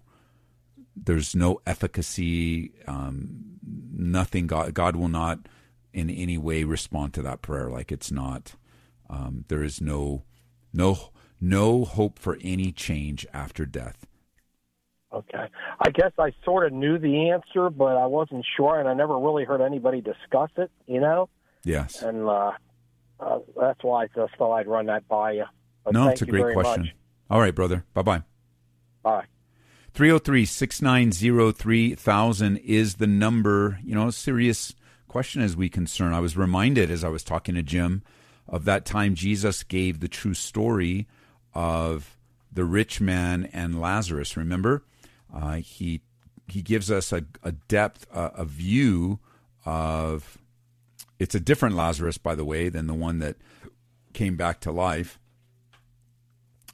there's 0.96 1.36
no 1.36 1.62
efficacy. 1.66 2.72
Um, 2.88 3.58
nothing. 3.92 4.48
God, 4.48 4.74
God 4.74 4.96
will 4.96 5.08
not 5.08 5.40
in 5.92 6.10
any 6.10 6.38
way 6.38 6.64
respond 6.64 7.14
to 7.16 7.22
that 7.24 7.42
prayer. 7.42 7.70
Like 7.70 7.92
it's 7.92 8.12
not. 8.12 8.56
Um, 9.10 9.46
there 9.48 9.64
is 9.64 9.82
no, 9.82 10.24
no, 10.72 11.10
no 11.42 11.86
hope 11.86 12.20
for 12.20 12.38
any 12.42 12.72
change 12.72 13.26
after 13.34 13.66
death. 13.66 14.06
Okay. 15.12 15.46
I 15.80 15.90
guess 15.92 16.12
I 16.18 16.32
sort 16.44 16.66
of 16.66 16.74
knew 16.74 16.98
the 16.98 17.30
answer, 17.30 17.70
but 17.70 17.98
I 17.98 18.08
wasn't 18.08 18.46
sure, 18.58 18.80
and 18.80 18.90
I 18.90 18.94
never 18.96 19.18
really 19.18 19.46
heard 19.46 19.62
anybody 19.62 20.02
discuss 20.02 20.50
it, 20.58 20.72
you 20.88 21.00
know? 21.00 21.30
Yes. 21.64 22.02
And 22.02 22.28
uh, 22.28 22.52
uh, 23.20 23.40
that's 23.60 23.84
why 23.84 24.04
I 24.04 24.08
just 24.16 24.36
thought 24.38 24.54
I'd 24.54 24.68
run 24.68 24.88
that 24.88 25.08
by 25.08 25.34
you. 25.34 25.46
But 25.84 25.94
no, 25.94 26.10
it's 26.10 26.22
a 26.22 26.26
great 26.26 26.54
question. 26.54 26.84
Much. 26.84 26.96
All 27.30 27.40
right, 27.40 27.54
brother. 27.56 27.84
Bye 27.94 28.02
bye. 28.02 28.24
Bye. 29.02 29.26
303 29.94 30.46
690 30.46 31.52
3000 31.52 32.58
is 32.58 32.96
the 32.96 33.08
number. 33.08 33.80
You 33.84 33.96
know, 33.96 34.08
a 34.08 34.12
serious 34.12 34.74
question 35.08 35.42
as 35.42 35.56
we 35.56 35.70
concern. 35.70 36.14
I 36.14 36.20
was 36.20 36.36
reminded 36.36 36.90
as 36.90 37.04
I 37.04 37.10
was 37.10 37.24
talking 37.24 37.56
to 37.56 37.64
Jim 37.64 38.02
of 38.48 38.66
that 38.66 38.86
time 38.86 39.16
Jesus 39.16 39.64
gave 39.64 40.00
the 40.00 40.08
true 40.08 40.34
story 40.34 41.08
of 41.54 42.18
the 42.52 42.66
rich 42.66 43.00
man 43.00 43.50
and 43.54 43.80
Lazarus. 43.80 44.36
Remember, 44.38 44.84
uh, 45.34 45.56
he 45.56 46.02
he 46.48 46.62
gives 46.62 46.92
us 46.92 47.12
a, 47.12 47.26
a 47.44 47.52
depth, 47.52 48.06
a, 48.14 48.32
a 48.38 48.46
view 48.46 49.20
of. 49.66 50.38
It's 51.20 51.36
a 51.36 51.40
different 51.40 51.76
Lazarus, 51.76 52.18
by 52.18 52.36
the 52.36 52.44
way, 52.44 52.70
than 52.70 52.88
the 52.88 52.94
one 52.94 53.20
that 53.20 53.38
came 54.14 54.36
back 54.36 54.60
to 54.62 54.72
life. 54.72 55.20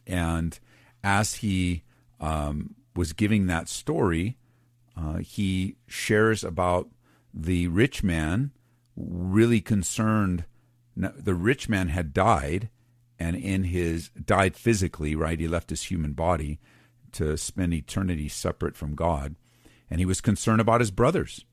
And 0.09 0.59
as 1.03 1.35
he 1.35 1.83
um, 2.19 2.75
was 2.95 3.13
giving 3.13 3.47
that 3.47 3.69
story, 3.69 4.37
uh, 4.97 5.17
he 5.17 5.75
shares 5.87 6.43
about 6.43 6.89
the 7.33 7.67
rich 7.67 8.03
man, 8.03 8.51
really 8.97 9.61
concerned. 9.61 10.45
The 10.95 11.35
rich 11.35 11.69
man 11.69 11.89
had 11.89 12.13
died, 12.13 12.69
and 13.17 13.35
in 13.35 13.65
his 13.65 14.09
died 14.09 14.57
physically, 14.57 15.15
right? 15.15 15.39
He 15.39 15.47
left 15.47 15.69
his 15.69 15.83
human 15.83 16.13
body 16.13 16.59
to 17.13 17.37
spend 17.37 17.73
eternity 17.73 18.27
separate 18.27 18.75
from 18.75 18.95
God, 18.95 19.35
and 19.89 19.99
he 19.99 20.05
was 20.05 20.21
concerned 20.21 20.59
about 20.59 20.81
his 20.81 20.91
brothers, 20.91 21.45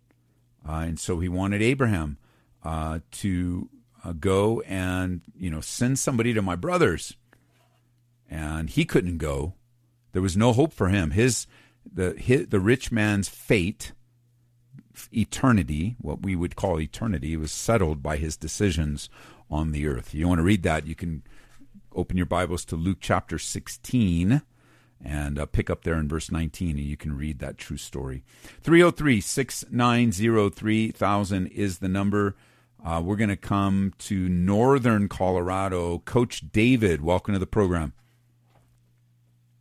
uh, 0.69 0.85
and 0.87 0.99
so 0.99 1.21
he 1.21 1.29
wanted 1.29 1.63
Abraham 1.63 2.19
uh, 2.65 2.99
to 3.13 3.69
uh, 4.05 4.13
go 4.13 4.61
and 4.63 5.21
you 5.39 5.51
know 5.51 5.61
send 5.61 5.99
somebody 5.99 6.35
to 6.35 6.43
my 6.43 6.57
brothers, 6.57 7.17
and 8.31 8.71
he 8.71 8.85
couldn't 8.85 9.19
go. 9.19 9.55
There 10.13 10.23
was 10.23 10.37
no 10.37 10.53
hope 10.53 10.73
for 10.73 10.89
him. 10.89 11.11
His 11.11 11.47
the 11.91 12.15
his, 12.19 12.49
the 12.49 12.61
rich 12.61 12.91
man's 12.91 13.29
fate, 13.29 13.93
eternity, 15.13 15.97
what 16.01 16.23
we 16.23 16.35
would 16.35 16.57
call 16.57 16.81
eternity, 16.81 17.37
was 17.37 17.53
settled 17.53 18.03
by 18.03 18.17
his 18.17 18.37
decisions 18.37 19.09
on 19.51 19.73
the 19.73 19.87
earth. 19.87 20.15
You 20.15 20.29
want 20.29 20.39
to 20.39 20.45
read 20.45 20.63
that? 20.65 20.87
You 20.87 20.95
can 20.95 21.23
open 21.95 22.17
your 22.17 22.27
Bibles 22.27 22.65
to 22.67 22.77
Luke 22.77 22.99
chapter 23.01 23.39
16 23.39 24.43
and 25.05 25.39
uh, 25.39 25.47
pick 25.47 25.71
up 25.71 25.85
there 25.85 25.99
in 25.99 26.09
verse 26.09 26.31
19, 26.31 26.71
and 26.71 26.87
you 26.87 26.97
can 26.97 27.17
read 27.17 27.39
that 27.39 27.59
true 27.59 27.77
story. 27.77 28.25
303 28.63 29.21
690 29.21 30.51
3000 30.51 31.47
is 31.49 31.79
the 31.79 31.89
number. 31.89 32.35
Uh, 32.85 33.03
we're 33.05 33.17
going 33.17 33.29
to 33.29 33.37
come 33.37 33.93
to 33.99 34.29
northern 34.29 35.09
Colorado. 35.09 35.99
Coach 36.01 36.51
David, 36.51 37.03
welcome 37.03 37.35
to 37.35 37.41
the 37.41 37.47
program. 37.47 37.93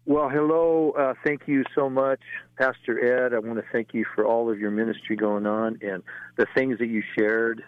Well, 0.08 0.30
hello. 0.30 0.92
Uh, 0.92 1.16
thank 1.24 1.48
you 1.48 1.64
so 1.74 1.90
much, 1.90 2.20
Pastor 2.58 3.26
Ed. 3.26 3.34
I 3.34 3.40
want 3.40 3.58
to 3.58 3.66
thank 3.72 3.94
you 3.94 4.06
for 4.14 4.24
all 4.26 4.52
of 4.52 4.60
your 4.60 4.70
ministry 4.70 5.16
going 5.16 5.48
on 5.48 5.80
and 5.82 6.04
the 6.38 6.46
things 6.56 6.78
that 6.78 6.88
you 6.88 7.02
shared 7.18 7.64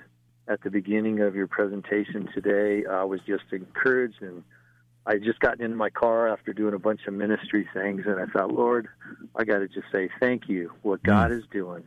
at 0.48 0.62
the 0.62 0.70
beginning 0.70 1.20
of 1.22 1.36
your 1.36 1.48
presentation 1.48 2.30
today. 2.36 2.86
I 2.86 3.04
was 3.06 3.22
just 3.26 3.46
encouraged 3.52 4.22
and 4.22 4.44
I 5.08 5.18
just 5.18 5.40
gotten 5.40 5.64
into 5.64 5.78
my 5.78 5.90
car 5.90 6.28
after 6.28 6.54
doing 6.54 6.76
a 6.76 6.80
bunch 6.80 7.02
of 7.08 7.14
ministry 7.14 7.68
things, 7.74 8.04
and 8.06 8.20
I 8.20 8.26
thought, 8.26 8.52
Lord, 8.52 8.90
I 9.36 9.46
got 9.46 9.60
to 9.60 9.68
just 9.68 9.88
say 9.92 10.10
thank 10.20 10.50
you. 10.50 10.72
What 10.82 11.00
hmm. 11.00 11.08
God 11.08 11.32
mm. 11.32 11.40
is 11.40 11.46
doing 11.52 11.86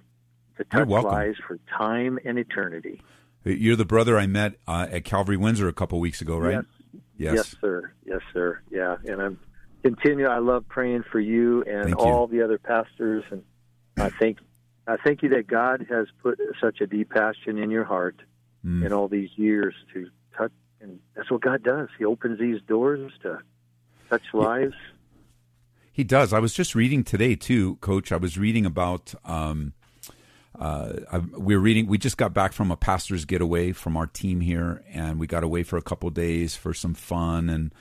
to 0.56 0.64
touch 0.64 0.88
lives 0.88 1.38
for 1.46 1.58
time 1.76 2.18
and 2.24 2.38
eternity. 2.38 3.02
You're 3.44 3.76
the 3.76 3.84
brother 3.84 4.18
I 4.18 4.26
met 4.26 4.54
uh, 4.66 4.86
at 4.90 5.04
Calvary 5.04 5.36
Windsor 5.36 5.68
a 5.68 5.72
couple 5.72 6.00
weeks 6.00 6.20
ago, 6.20 6.38
right? 6.38 6.52
Yes. 6.52 6.64
yes. 7.16 7.34
Yes, 7.34 7.56
sir. 7.60 7.92
Yes, 8.04 8.20
sir. 8.32 8.60
Yeah, 8.70 8.96
and 9.04 9.22
I'm 9.22 9.38
continue. 9.82 10.26
I 10.26 10.38
love 10.38 10.68
praying 10.68 11.04
for 11.10 11.20
you 11.20 11.62
and 11.62 11.84
thank 11.84 11.98
all 11.98 12.28
you. 12.30 12.38
the 12.38 12.44
other 12.44 12.58
pastors, 12.58 13.24
and 13.30 13.42
I 13.96 14.10
think 14.10 14.38
I 14.86 14.96
thank 14.96 15.22
you 15.22 15.28
that 15.30 15.46
God 15.46 15.86
has 15.90 16.06
put 16.22 16.38
such 16.60 16.80
a 16.80 16.86
deep 16.86 17.10
passion 17.10 17.58
in 17.58 17.70
your 17.70 17.84
heart 17.84 18.16
mm. 18.64 18.84
in 18.84 18.92
all 18.92 19.08
these 19.08 19.30
years 19.36 19.74
to 19.92 20.08
touch 20.36 20.52
and 20.80 20.98
that's 21.14 21.30
what 21.30 21.42
God 21.42 21.62
does. 21.62 21.88
He 21.98 22.04
opens 22.04 22.38
these 22.38 22.60
doors 22.62 23.12
to 23.22 23.40
touch 24.08 24.22
lives. 24.32 24.74
He 25.92 26.04
does. 26.04 26.32
I 26.32 26.38
was 26.38 26.54
just 26.54 26.74
reading 26.74 27.04
today 27.04 27.34
too, 27.34 27.76
Coach. 27.76 28.12
I 28.12 28.16
was 28.16 28.38
reading 28.38 28.64
about. 28.66 29.14
Um, 29.24 29.74
uh, 30.58 30.92
I, 31.10 31.18
we 31.18 31.54
are 31.54 31.60
reading. 31.60 31.86
We 31.86 31.98
just 31.98 32.16
got 32.16 32.34
back 32.34 32.52
from 32.52 32.70
a 32.70 32.76
pastor's 32.76 33.24
getaway 33.24 33.72
from 33.72 33.96
our 33.96 34.06
team 34.06 34.40
here, 34.40 34.82
and 34.92 35.18
we 35.18 35.26
got 35.26 35.44
away 35.44 35.62
for 35.62 35.76
a 35.76 35.82
couple 35.82 36.10
days 36.10 36.56
for 36.56 36.74
some 36.74 36.94
fun 36.94 37.48
and 37.48 37.72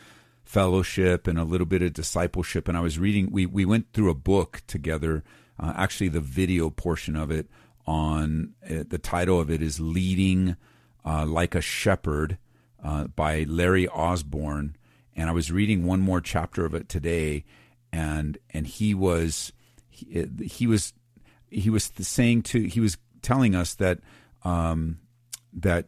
fellowship 0.49 1.27
and 1.27 1.37
a 1.37 1.43
little 1.43 1.67
bit 1.67 1.81
of 1.81 1.93
discipleship. 1.93 2.67
And 2.67 2.77
I 2.77 2.81
was 2.81 2.97
reading. 2.97 3.31
We 3.31 3.45
we 3.45 3.65
went 3.65 3.93
through 3.93 4.09
a 4.09 4.15
book 4.15 4.61
together. 4.67 5.23
Uh, 5.59 5.73
actually, 5.75 6.09
the 6.09 6.21
video 6.21 6.69
portion 6.69 7.15
of 7.15 7.31
it 7.31 7.47
on 7.85 8.53
uh, 8.63 8.83
the 8.87 8.97
title 8.97 9.39
of 9.39 9.49
it 9.49 9.61
is 9.61 9.79
"Leading 9.79 10.55
uh, 11.05 11.25
Like 11.25 11.55
a 11.55 11.61
Shepherd." 11.61 12.37
uh, 12.83 13.05
by 13.07 13.45
Larry 13.47 13.87
Osborne, 13.87 14.75
and 15.15 15.29
I 15.29 15.33
was 15.33 15.51
reading 15.51 15.85
one 15.85 15.99
more 15.99 16.21
chapter 16.21 16.65
of 16.65 16.73
it 16.73 16.89
today, 16.89 17.45
and 17.91 18.37
and 18.51 18.65
he 18.65 18.93
was 18.93 19.51
he, 19.89 20.25
he 20.41 20.67
was 20.67 20.93
he 21.49 21.69
was 21.69 21.91
saying 21.99 22.43
to 22.43 22.63
he 22.63 22.79
was 22.79 22.97
telling 23.21 23.55
us 23.55 23.73
that 23.75 23.99
um, 24.43 24.99
that 25.53 25.87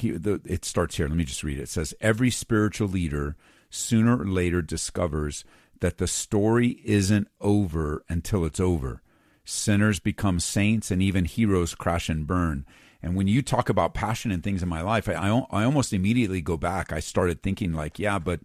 he 0.00 0.10
the, 0.12 0.40
it 0.44 0.64
starts 0.64 0.96
here. 0.96 1.08
Let 1.08 1.16
me 1.16 1.24
just 1.24 1.44
read 1.44 1.58
it. 1.58 1.62
It 1.62 1.68
says 1.68 1.94
every 2.00 2.30
spiritual 2.30 2.88
leader 2.88 3.36
sooner 3.70 4.20
or 4.20 4.26
later 4.26 4.62
discovers 4.62 5.44
that 5.80 5.98
the 5.98 6.06
story 6.06 6.80
isn't 6.84 7.28
over 7.40 8.04
until 8.08 8.44
it's 8.44 8.60
over. 8.60 9.02
Sinners 9.44 9.98
become 9.98 10.38
saints, 10.38 10.90
and 10.90 11.02
even 11.02 11.24
heroes 11.24 11.74
crash 11.74 12.08
and 12.08 12.26
burn. 12.26 12.66
And 13.02 13.16
when 13.16 13.26
you 13.26 13.42
talk 13.42 13.68
about 13.68 13.94
passion 13.94 14.30
and 14.30 14.42
things 14.42 14.62
in 14.62 14.68
my 14.68 14.82
life, 14.82 15.08
I, 15.08 15.14
I, 15.14 15.46
I 15.50 15.64
almost 15.64 15.92
immediately 15.92 16.40
go 16.40 16.56
back. 16.56 16.92
I 16.92 17.00
started 17.00 17.42
thinking 17.42 17.72
like, 17.72 17.98
yeah, 17.98 18.18
but 18.18 18.40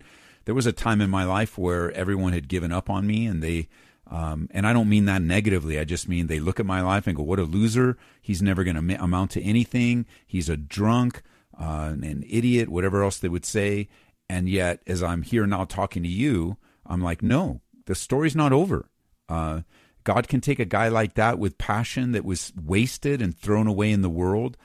there 0.46 0.56
was 0.56 0.66
a 0.66 0.72
time 0.72 1.02
in 1.02 1.10
my 1.10 1.26
life 1.26 1.58
where 1.58 1.92
everyone 1.92 2.34
had 2.34 2.48
given 2.48 2.72
up 2.72 2.90
on 2.90 3.06
me 3.06 3.26
and 3.26 3.44
they, 3.44 3.68
um, 4.10 4.48
and 4.52 4.66
I 4.66 4.72
don't 4.72 4.90
mean 4.90 5.06
that 5.06 5.22
negatively. 5.22 5.78
I 5.78 5.84
just 5.84 6.08
mean 6.08 6.28
they 6.28 6.40
look 6.40 6.60
at 6.60 6.66
my 6.66 6.82
life 6.82 7.06
and 7.06 7.18
go, 7.18 7.24
what 7.24 7.40
a 7.40 7.44
loser. 7.44 7.98
He's 8.22 8.42
never 8.42 8.64
going 8.64 8.76
to 8.76 9.04
amount 9.04 9.32
to 9.32 9.42
anything. 9.42 10.06
He's 10.26 10.48
a 10.48 10.56
drunk, 10.56 11.22
uh, 11.60 11.94
an 12.02 12.24
idiot, 12.28 12.70
whatever 12.70 13.04
else 13.04 13.20
they 13.20 13.30
would 13.30 13.46
say. 13.46 13.88
And 14.30 14.50
yet, 14.50 14.82
as 14.88 15.04
I'm 15.04 15.22
here 15.22 15.46
now 15.46 15.66
talking 15.66 16.04
to 16.04 16.10
you, 16.10 16.58
I'm 16.86 17.02
like, 17.02 17.22
no, 17.22 17.62
the 17.86 17.96
story's 17.96 18.36
not 18.36 18.54
over. 18.54 18.90
Uh, 19.30 19.62
God 20.04 20.28
can 20.28 20.42
take 20.42 20.60
a 20.60 20.66
guy 20.66 20.88
like 20.88 21.16
that 21.16 21.40
with 21.40 21.58
passion 21.58 22.12
that 22.12 22.26
was 22.26 22.54
wasted 22.62 23.22
and 23.22 23.38
thrown 23.38 23.68
away 23.68 23.92
in 23.92 24.02
the 24.02 24.10
world, 24.10 24.58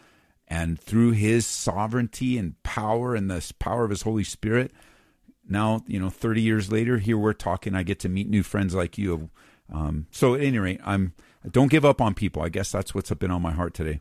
and 0.49 0.79
through 0.79 1.13
his 1.13 1.47
sovereignty 1.47 2.37
and 2.37 2.61
power 2.63 3.15
and 3.15 3.31
the 3.31 3.53
power 3.59 3.85
of 3.85 3.91
his 3.91 4.03
Holy 4.03 4.25
Spirit, 4.25 4.73
now, 5.49 5.83
you 5.87 5.99
know, 5.99 6.11
30 6.11 6.43
years 6.43 6.71
later, 6.71 6.99
here 6.99 7.19
we're 7.19 7.33
talking. 7.33 7.75
I 7.75 7.83
get 7.83 7.99
to 8.01 8.09
meet 8.09 8.29
new 8.29 8.43
friends 8.43 8.75
like 8.75 8.99
you. 8.99 9.31
Um, 9.73 10.07
so, 10.11 10.35
at 10.35 10.43
any 10.43 10.59
rate, 10.59 10.81
I'm 10.85 11.13
don't 11.51 11.71
give 11.71 11.85
up 11.85 12.01
on 12.01 12.15
people. 12.15 12.43
I 12.43 12.49
guess 12.49 12.71
that's 12.71 12.95
what's 12.95 13.11
been 13.15 13.31
on 13.31 13.43
my 13.43 13.53
heart 13.53 13.75
today. 13.75 14.01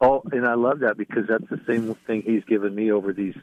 Oh, 0.00 0.22
and 0.30 0.46
I 0.46 0.54
love 0.54 0.80
that 0.80 0.96
because 0.96 1.26
that's 1.28 1.48
the 1.50 1.60
same 1.66 1.94
thing 2.06 2.22
he's 2.22 2.44
given 2.44 2.74
me 2.74 2.92
over 2.92 3.12
these 3.12 3.34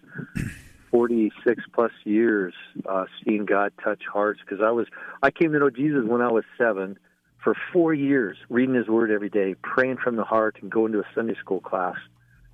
46 0.92 1.64
plus 1.74 1.92
years 2.06 2.54
uh, 2.88 3.06
seeing 3.24 3.46
God 3.46 3.74
touch 3.84 4.04
hearts 4.12 4.40
because 4.40 4.64
I 4.64 4.72
was 4.72 4.88
I 5.22 5.32
came 5.32 5.52
to 5.52 5.60
know 5.60 5.70
Jesus 5.70 6.06
when 6.06 6.22
I 6.22 6.32
was 6.32 6.46
seven 6.58 6.98
for 7.44 7.56
four 7.74 7.94
years, 7.94 8.38
reading 8.50 8.76
His 8.76 8.88
Word 8.88 9.12
every 9.12 9.30
day, 9.30 9.56
praying 9.62 9.98
from 9.98 10.16
the 10.16 10.24
heart, 10.24 10.58
and 10.62 10.72
going 10.72 10.94
to 10.94 11.00
a 11.00 11.06
Sunday 11.14 11.36
school 11.36 11.60
class. 11.60 11.98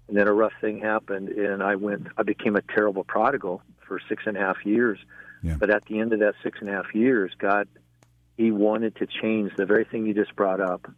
and 0.07 0.17
then 0.17 0.27
a 0.27 0.33
rough 0.33 0.51
thing 0.59 0.79
happened, 0.79 1.29
and 1.29 1.63
I 1.63 1.75
went. 1.75 2.07
I 2.17 2.23
became 2.23 2.55
a 2.55 2.61
terrible 2.61 3.03
prodigal 3.03 3.61
for 3.87 3.99
six 4.09 4.23
and 4.25 4.35
a 4.35 4.39
half 4.39 4.65
years. 4.65 4.99
Yeah. 5.43 5.55
But 5.57 5.69
at 5.69 5.85
the 5.85 5.99
end 5.99 6.11
of 6.11 6.19
that 6.19 6.33
six 6.43 6.57
and 6.59 6.69
a 6.69 6.73
half 6.73 6.93
years, 6.93 7.31
God, 7.37 7.67
He 8.35 8.51
wanted 8.51 8.95
to 8.97 9.07
change 9.07 9.51
the 9.55 9.65
very 9.65 9.85
thing 9.85 10.05
you 10.05 10.13
just 10.13 10.35
brought 10.35 10.59
up. 10.59 10.91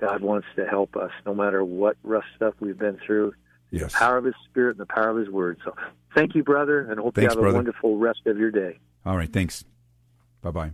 God 0.00 0.22
wants 0.22 0.46
to 0.56 0.66
help 0.66 0.96
us, 0.96 1.10
no 1.26 1.34
matter 1.34 1.64
what 1.64 1.96
rough 2.02 2.24
stuff 2.36 2.54
we've 2.60 2.78
been 2.78 2.98
through. 3.04 3.34
Yes. 3.70 3.92
The 3.92 3.98
power 3.98 4.16
of 4.18 4.24
His 4.24 4.34
Spirit 4.48 4.72
and 4.72 4.80
the 4.80 4.86
power 4.86 5.10
of 5.10 5.16
His 5.16 5.28
Word. 5.28 5.58
So, 5.64 5.74
thank 6.14 6.34
you, 6.34 6.42
brother, 6.42 6.80
and 6.90 6.98
hope 6.98 7.14
Thanks, 7.14 7.34
you 7.34 7.38
have 7.38 7.42
brother. 7.42 7.54
a 7.54 7.58
wonderful 7.58 7.98
rest 7.98 8.20
of 8.26 8.38
your 8.38 8.50
day. 8.50 8.78
All 9.06 9.16
right. 9.16 9.32
Thanks. 9.32 9.64
Bye 10.42 10.50
bye. 10.50 10.70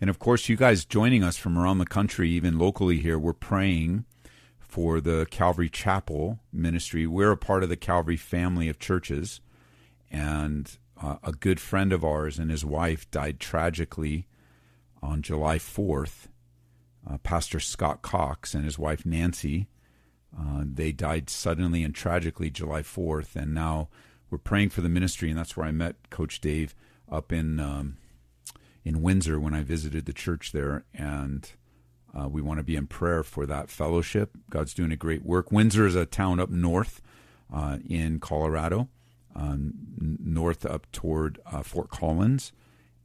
And 0.00 0.08
of 0.08 0.18
course, 0.18 0.48
you 0.48 0.56
guys 0.56 0.84
joining 0.84 1.22
us 1.22 1.36
from 1.36 1.58
around 1.58 1.78
the 1.78 1.86
country, 1.86 2.30
even 2.30 2.58
locally 2.58 2.98
here, 2.98 3.18
we're 3.18 3.34
praying 3.34 4.06
for 4.58 5.00
the 5.00 5.26
Calvary 5.30 5.68
Chapel 5.68 6.38
ministry. 6.52 7.06
We're 7.06 7.32
a 7.32 7.36
part 7.36 7.62
of 7.62 7.68
the 7.68 7.76
Calvary 7.76 8.16
family 8.16 8.68
of 8.68 8.78
churches. 8.78 9.40
And 10.10 10.78
uh, 11.00 11.16
a 11.22 11.32
good 11.32 11.60
friend 11.60 11.92
of 11.92 12.04
ours 12.04 12.38
and 12.38 12.50
his 12.50 12.64
wife 12.64 13.10
died 13.10 13.40
tragically 13.40 14.26
on 15.02 15.22
July 15.22 15.58
4th. 15.58 16.28
Uh, 17.08 17.18
Pastor 17.18 17.60
Scott 17.60 18.02
Cox 18.02 18.54
and 18.54 18.64
his 18.64 18.78
wife 18.78 19.06
Nancy, 19.06 19.68
uh, 20.38 20.62
they 20.64 20.92
died 20.92 21.30
suddenly 21.30 21.82
and 21.82 21.94
tragically 21.94 22.50
July 22.50 22.82
4th. 22.82 23.36
And 23.36 23.54
now 23.54 23.88
we're 24.30 24.38
praying 24.38 24.70
for 24.70 24.80
the 24.80 24.88
ministry. 24.88 25.30
And 25.30 25.38
that's 25.38 25.56
where 25.56 25.66
I 25.66 25.72
met 25.72 26.10
Coach 26.10 26.40
Dave 26.40 26.74
up 27.10 27.32
in. 27.32 27.58
Um, 27.58 27.96
in 28.84 29.02
Windsor 29.02 29.38
when 29.38 29.54
I 29.54 29.62
visited 29.62 30.06
the 30.06 30.12
church 30.12 30.52
there, 30.52 30.84
and 30.94 31.50
uh, 32.18 32.28
we 32.28 32.42
want 32.42 32.58
to 32.58 32.64
be 32.64 32.76
in 32.76 32.86
prayer 32.86 33.22
for 33.22 33.46
that 33.46 33.70
fellowship. 33.70 34.36
God's 34.48 34.74
doing 34.74 34.92
a 34.92 34.96
great 34.96 35.24
work. 35.24 35.52
Windsor 35.52 35.86
is 35.86 35.94
a 35.94 36.06
town 36.06 36.40
up 36.40 36.50
north 36.50 37.00
uh, 37.52 37.78
in 37.86 38.20
Colorado, 38.20 38.88
um, 39.34 39.74
north 39.98 40.64
up 40.64 40.90
toward 40.92 41.40
uh, 41.46 41.62
Fort 41.62 41.90
Collins, 41.90 42.52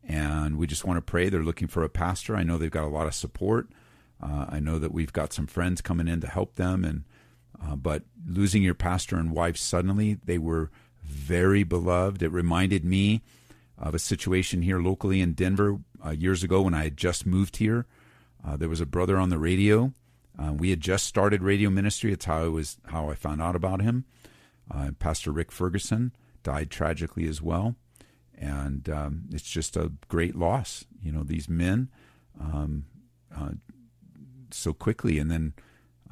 and 0.03 0.57
we 0.57 0.67
just 0.67 0.85
want 0.85 0.97
to 0.97 1.01
pray. 1.01 1.29
They're 1.29 1.43
looking 1.43 1.67
for 1.67 1.83
a 1.83 1.89
pastor. 1.89 2.35
I 2.35 2.43
know 2.43 2.57
they've 2.57 2.71
got 2.71 2.85
a 2.85 2.87
lot 2.87 3.07
of 3.07 3.13
support. 3.13 3.67
Uh, 4.25 4.45
I 4.49 4.59
know 4.59 4.79
that 4.79 4.93
we've 4.93 5.13
got 5.13 5.33
some 5.33 5.45
friends 5.45 5.81
coming 5.81 6.07
in 6.07 6.21
to 6.21 6.27
help 6.27 6.55
them, 6.55 6.83
and 6.83 7.03
uh, 7.63 7.75
but 7.75 8.03
losing 8.27 8.63
your 8.63 8.73
pastor 8.73 9.17
and 9.17 9.31
wife 9.31 9.57
suddenly, 9.57 10.17
they 10.25 10.37
were 10.37 10.71
very 11.03 11.63
beloved. 11.63 12.23
It 12.23 12.31
reminded 12.31 12.83
me 12.83 13.21
of 13.77 13.93
a 13.93 13.99
situation 13.99 14.61
here 14.61 14.79
locally 14.79 15.21
in 15.21 15.33
Denver 15.33 15.77
uh, 16.03 16.11
years 16.11 16.43
ago 16.43 16.61
when 16.63 16.73
I 16.73 16.85
had 16.85 16.97
just 16.97 17.25
moved 17.25 17.57
here. 17.57 17.85
Uh, 18.45 18.57
there 18.57 18.69
was 18.69 18.81
a 18.81 18.85
brother 18.85 19.17
on 19.17 19.29
the 19.29 19.37
radio. 19.37 19.93
Uh, 20.37 20.53
we 20.53 20.69
had 20.69 20.81
just 20.81 21.05
started 21.05 21.43
radio 21.43 21.69
ministry. 21.69 22.11
It's 22.11 22.25
how 22.25 22.43
I 22.43 22.47
was 22.47 22.77
how 22.85 23.09
I 23.09 23.15
found 23.15 23.41
out 23.41 23.55
about 23.55 23.81
him. 23.81 24.05
Uh, 24.73 24.91
Pastor 24.97 25.31
Rick 25.31 25.51
Ferguson 25.51 26.13
died 26.41 26.71
tragically 26.71 27.27
as 27.27 27.41
well, 27.41 27.75
and 28.35 28.89
um, 28.89 29.25
it's 29.31 29.49
just 29.49 29.77
a 29.77 29.91
great 30.07 30.35
loss. 30.35 30.85
You 31.01 31.11
know 31.11 31.23
these 31.23 31.47
men 31.47 31.89
um, 32.39 32.85
so 34.55 34.73
quickly, 34.73 35.19
and 35.19 35.29
then. 35.29 35.53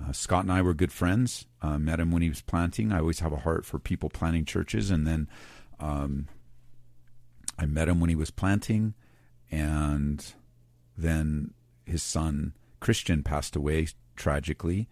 Uh, 0.02 0.12
Scott 0.12 0.42
and 0.42 0.52
I 0.52 0.64
were 0.64 0.74
good 0.74 0.92
friends. 0.92 1.46
Uh, 1.62 1.78
met 1.78 2.00
him 2.00 2.10
when 2.10 2.24
he 2.24 2.30
was 2.30 2.42
planting. 2.42 2.92
I 2.92 2.98
always 2.98 3.20
have 3.20 3.32
a 3.32 3.38
heart 3.38 3.64
for 3.64 3.78
people 3.78 4.10
planting 4.10 4.44
churches, 4.44 4.90
and 4.90 5.06
then 5.06 5.30
um, 5.80 6.30
I 7.60 7.68
met 7.68 7.90
him 7.90 8.00
when 8.00 8.10
he 8.10 8.16
was 8.16 8.32
planting, 8.32 8.96
and 9.52 10.34
then 10.98 11.54
his 11.86 12.02
son 12.02 12.54
Christian 12.80 13.22
passed 13.24 13.56
away 13.56 13.88
tragically 14.16 14.88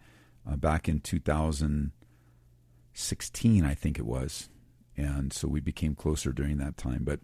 uh, 0.50 0.56
back 0.56 0.88
in 0.88 0.98
2016, 1.00 3.64
I 3.64 3.74
think 3.74 3.98
it 3.98 4.06
was, 4.06 4.48
and 4.96 5.32
so 5.32 5.48
we 5.48 5.60
became 5.60 5.94
closer 5.94 6.32
during 6.32 6.58
that 6.58 6.76
time. 6.76 7.04
But 7.04 7.20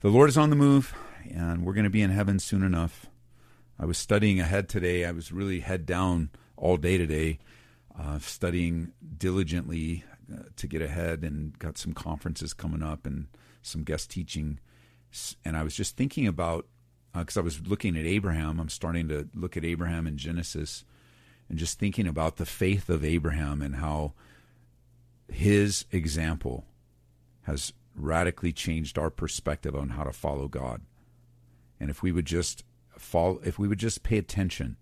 the 0.00 0.08
Lord 0.08 0.28
is 0.28 0.38
on 0.38 0.50
the 0.50 0.56
move, 0.56 0.94
and 1.28 1.64
we're 1.64 1.74
going 1.74 1.84
to 1.84 1.90
be 1.90 2.02
in 2.02 2.10
heaven 2.10 2.38
soon 2.38 2.62
enough. 2.62 3.06
I 3.80 3.86
was 3.86 3.96
studying 3.96 4.40
ahead 4.40 4.68
today. 4.68 5.06
I 5.06 5.10
was 5.10 5.32
really 5.32 5.60
head 5.60 5.86
down 5.86 6.28
all 6.54 6.76
day 6.76 6.98
today, 6.98 7.38
uh, 7.98 8.18
studying 8.18 8.92
diligently 9.16 10.04
uh, 10.30 10.42
to 10.56 10.66
get 10.66 10.82
ahead, 10.82 11.22
and 11.22 11.58
got 11.58 11.78
some 11.78 11.94
conferences 11.94 12.52
coming 12.52 12.82
up 12.82 13.06
and 13.06 13.28
some 13.62 13.82
guest 13.82 14.10
teaching. 14.10 14.60
And 15.46 15.56
I 15.56 15.62
was 15.62 15.74
just 15.74 15.96
thinking 15.96 16.26
about 16.26 16.66
because 17.14 17.38
uh, 17.38 17.40
I 17.40 17.42
was 17.42 17.66
looking 17.66 17.96
at 17.96 18.04
Abraham. 18.04 18.60
I'm 18.60 18.68
starting 18.68 19.08
to 19.08 19.30
look 19.34 19.56
at 19.56 19.64
Abraham 19.64 20.06
in 20.06 20.18
Genesis, 20.18 20.84
and 21.48 21.58
just 21.58 21.78
thinking 21.78 22.06
about 22.06 22.36
the 22.36 22.44
faith 22.44 22.90
of 22.90 23.02
Abraham 23.02 23.62
and 23.62 23.76
how 23.76 24.12
his 25.26 25.86
example 25.90 26.66
has 27.44 27.72
radically 27.96 28.52
changed 28.52 28.98
our 28.98 29.10
perspective 29.10 29.74
on 29.74 29.90
how 29.90 30.04
to 30.04 30.12
follow 30.12 30.48
God. 30.48 30.82
And 31.80 31.88
if 31.88 32.02
we 32.02 32.12
would 32.12 32.26
just 32.26 32.62
follow, 33.00 33.40
if 33.44 33.58
we 33.58 33.68
would 33.68 33.78
just 33.78 34.02
pay 34.02 34.18
attention. 34.18 34.76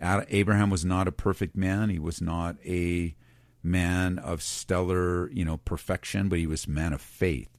Abraham 0.00 0.70
was 0.70 0.84
not 0.84 1.08
a 1.08 1.12
perfect 1.12 1.56
man. 1.56 1.90
He 1.90 1.98
was 1.98 2.20
not 2.20 2.56
a 2.64 3.16
man 3.62 4.18
of 4.18 4.42
stellar, 4.42 5.30
you 5.30 5.44
know, 5.44 5.56
perfection, 5.56 6.28
but 6.28 6.38
he 6.38 6.46
was 6.46 6.66
a 6.66 6.70
man 6.70 6.92
of 6.92 7.00
faith. 7.00 7.50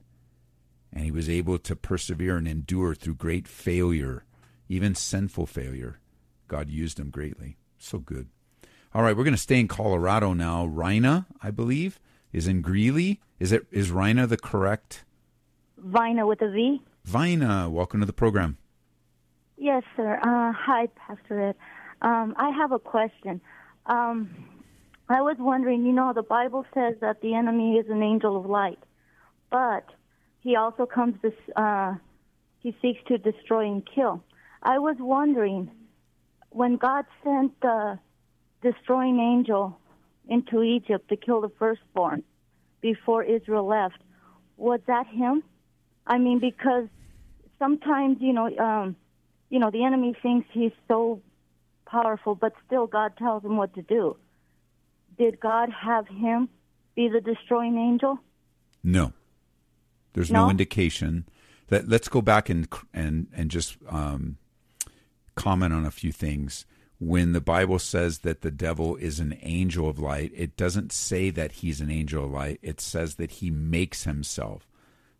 And 0.93 1.03
he 1.03 1.11
was 1.11 1.29
able 1.29 1.59
to 1.59 1.75
persevere 1.75 2.37
and 2.37 2.47
endure 2.47 2.95
through 2.95 3.15
great 3.15 3.47
failure, 3.47 4.23
even 4.69 4.95
sinful 4.95 5.47
failure. 5.47 5.99
God 6.47 6.69
used 6.69 6.99
him 6.99 7.09
greatly. 7.09 7.57
So 7.77 7.99
good. 7.99 8.29
All 8.93 9.03
right, 9.03 9.15
we're 9.15 9.23
going 9.23 9.35
to 9.35 9.37
stay 9.37 9.59
in 9.59 9.67
Colorado 9.67 10.33
now. 10.33 10.65
Rhina, 10.65 11.27
I 11.43 11.51
believe, 11.51 11.99
is 12.31 12.47
in 12.47 12.61
Greeley. 12.61 13.19
Is 13.39 13.51
it 13.51 13.67
is 13.71 13.91
Rhina 13.91 14.27
the 14.27 14.37
correct? 14.37 15.05
Vina 15.77 16.25
with 16.25 16.41
a 16.41 16.49
V. 16.49 16.81
Vina, 17.05 17.69
welcome 17.69 17.99
to 17.99 18.05
the 18.05 18.13
program. 18.13 18.57
Yes, 19.79 19.87
sir. 19.95 20.19
Uh, 20.21 20.51
hi, 20.51 20.87
Pastor 20.87 21.41
Ed. 21.41 21.55
Um, 22.01 22.35
I 22.37 22.49
have 22.49 22.73
a 22.73 22.79
question. 22.79 23.39
Um, 23.85 24.29
I 25.07 25.21
was 25.21 25.37
wondering, 25.39 25.85
you 25.85 25.93
know, 25.93 26.11
the 26.11 26.21
Bible 26.21 26.65
says 26.73 26.95
that 26.99 27.21
the 27.21 27.33
enemy 27.33 27.77
is 27.77 27.85
an 27.89 28.03
angel 28.03 28.35
of 28.35 28.45
light, 28.45 28.79
but 29.49 29.85
he 30.41 30.57
also 30.57 30.85
comes 30.85 31.15
to, 31.21 31.31
uh, 31.55 31.95
he 32.59 32.75
seeks 32.81 32.99
to 33.07 33.17
destroy 33.19 33.67
and 33.67 33.87
kill. 33.95 34.21
I 34.61 34.79
was 34.79 34.97
wondering, 34.99 35.71
when 36.49 36.75
God 36.75 37.05
sent 37.23 37.57
the 37.61 37.99
destroying 38.61 39.21
angel 39.21 39.79
into 40.27 40.61
Egypt 40.61 41.07
to 41.07 41.15
kill 41.15 41.39
the 41.39 41.51
firstborn 41.57 42.23
before 42.81 43.23
Israel 43.23 43.65
left, 43.65 44.01
was 44.57 44.81
that 44.87 45.07
him? 45.07 45.41
I 46.05 46.17
mean, 46.17 46.39
because 46.39 46.89
sometimes, 47.57 48.17
you 48.19 48.33
know, 48.33 48.53
um, 48.57 48.97
you 49.49 49.59
know, 49.59 49.71
the 49.71 49.83
enemy 49.83 50.15
thinks 50.21 50.47
he's 50.51 50.71
so 50.87 51.21
powerful, 51.85 52.35
but 52.35 52.53
still 52.65 52.87
God 52.87 53.13
tells 53.17 53.43
him 53.43 53.57
what 53.57 53.73
to 53.75 53.81
do. 53.81 54.15
Did 55.17 55.39
God 55.39 55.69
have 55.69 56.07
him 56.07 56.49
be 56.95 57.09
the 57.09 57.19
destroying 57.21 57.77
angel? 57.77 58.19
No. 58.83 59.13
There's 60.13 60.31
no, 60.31 60.45
No? 60.45 60.49
indication. 60.49 61.25
That 61.67 61.87
let's 61.87 62.07
go 62.07 62.21
back 62.21 62.49
and 62.49 62.67
and 62.93 63.27
and 63.35 63.51
just 63.51 63.77
um, 63.87 64.37
comment 65.35 65.71
on 65.73 65.85
a 65.85 65.91
few 65.91 66.11
things. 66.11 66.65
When 66.99 67.31
the 67.31 67.41
Bible 67.41 67.79
says 67.79 68.19
that 68.19 68.41
the 68.41 68.51
devil 68.51 68.95
is 68.95 69.19
an 69.19 69.37
angel 69.41 69.87
of 69.87 69.99
light, 69.99 70.31
it 70.35 70.57
doesn't 70.57 70.91
say 70.91 71.29
that 71.29 71.53
he's 71.53 71.79
an 71.79 71.91
angel 71.91 72.25
of 72.25 72.31
light. 72.31 72.59
It 72.61 72.81
says 72.81 73.15
that 73.15 73.31
he 73.33 73.51
makes 73.51 74.03
himself. 74.03 74.67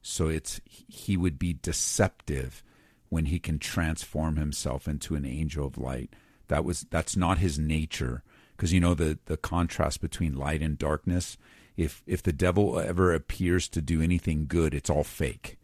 So 0.02 0.28
it's 0.28 0.60
he 0.66 1.16
would 1.18 1.38
be 1.38 1.54
deceptive 1.54 2.64
when 3.10 3.26
he 3.26 3.40
can 3.40 3.60
transform 3.60 4.38
himself 4.38 4.88
into 4.88 5.16
an 5.16 5.26
angel 5.26 5.68
of 5.68 5.78
light. 5.78 6.14
That 6.48 6.64
was 6.64 6.86
that's 6.90 7.16
not 7.16 7.40
his 7.40 7.60
nature 7.60 8.24
because 8.56 8.74
you 8.74 8.80
know 8.80 8.94
the 8.94 9.20
the 9.26 9.38
contrast 9.38 10.02
between 10.02 10.36
light 10.36 10.62
and 10.62 10.78
darkness. 10.78 11.38
If 11.78 12.04
if 12.06 12.24
the 12.24 12.34
devil 12.34 12.80
ever 12.80 13.14
appears 13.14 13.68
to 13.70 13.82
do 13.82 14.02
anything 14.02 14.46
good, 14.48 14.74
it's 14.74 14.90
all 14.90 15.04
fake. 15.04 15.58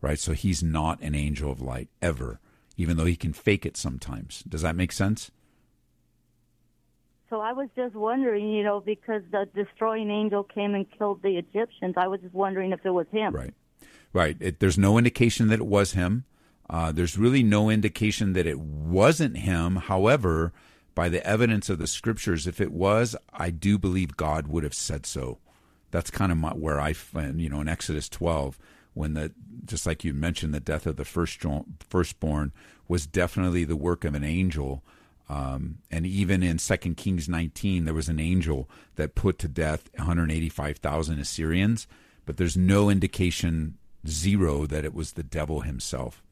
Right? 0.00 0.18
So 0.18 0.32
he's 0.32 0.62
not 0.62 1.00
an 1.00 1.14
angel 1.14 1.52
of 1.52 1.60
light 1.60 1.88
ever, 2.00 2.40
even 2.76 2.96
though 2.96 3.04
he 3.04 3.14
can 3.14 3.32
fake 3.32 3.64
it 3.64 3.76
sometimes. 3.76 4.42
Does 4.48 4.62
that 4.62 4.74
make 4.74 4.90
sense? 4.90 5.30
So 7.30 7.40
I 7.40 7.52
was 7.52 7.68
just 7.74 7.94
wondering, 7.94 8.50
you 8.50 8.62
know, 8.62 8.80
because 8.80 9.22
the 9.30 9.48
destroying 9.54 10.10
angel 10.10 10.44
came 10.44 10.74
and 10.74 10.86
killed 10.98 11.22
the 11.22 11.38
Egyptians. 11.38 11.94
I 11.96 12.06
was 12.06 12.20
just 12.20 12.34
wondering 12.34 12.72
if 12.72 12.84
it 12.84 12.90
was 12.90 13.06
him. 13.10 13.34
Right. 13.34 13.54
Right. 14.12 14.36
It, 14.38 14.60
there's 14.60 14.76
no 14.76 14.98
indication 14.98 15.48
that 15.48 15.60
it 15.60 15.66
was 15.66 15.92
him. 15.92 16.24
Uh, 16.72 16.90
there's 16.90 17.18
really 17.18 17.42
no 17.42 17.68
indication 17.68 18.32
that 18.32 18.46
it 18.46 18.58
wasn't 18.58 19.36
him. 19.36 19.76
However, 19.76 20.54
by 20.94 21.10
the 21.10 21.24
evidence 21.26 21.68
of 21.68 21.78
the 21.78 21.86
scriptures, 21.86 22.46
if 22.46 22.62
it 22.62 22.72
was, 22.72 23.14
I 23.30 23.50
do 23.50 23.76
believe 23.76 24.16
God 24.16 24.46
would 24.46 24.64
have 24.64 24.72
said 24.72 25.04
so. 25.04 25.38
That's 25.90 26.10
kind 26.10 26.32
of 26.32 26.38
my, 26.38 26.52
where 26.52 26.80
I 26.80 26.94
you 27.36 27.50
know, 27.50 27.60
in 27.60 27.68
Exodus 27.68 28.08
12, 28.08 28.58
when 28.94 29.12
the, 29.12 29.32
just 29.66 29.86
like 29.86 30.02
you 30.02 30.14
mentioned, 30.14 30.54
the 30.54 30.60
death 30.60 30.86
of 30.86 30.96
the 30.96 31.04
first 31.04 31.44
firstborn 31.78 32.52
was 32.88 33.06
definitely 33.06 33.64
the 33.64 33.76
work 33.76 34.06
of 34.06 34.14
an 34.14 34.24
angel. 34.24 34.82
Um, 35.28 35.78
and 35.90 36.06
even 36.06 36.42
in 36.42 36.56
2 36.56 36.76
Kings 36.94 37.28
19, 37.28 37.84
there 37.84 37.92
was 37.92 38.08
an 38.08 38.18
angel 38.18 38.68
that 38.96 39.14
put 39.14 39.38
to 39.40 39.48
death 39.48 39.90
185,000 39.96 41.18
Assyrians, 41.18 41.86
but 42.24 42.38
there's 42.38 42.56
no 42.56 42.88
indication, 42.88 43.76
zero, 44.08 44.64
that 44.66 44.86
it 44.86 44.94
was 44.94 45.12
the 45.12 45.22
devil 45.22 45.60
himself. 45.60 46.22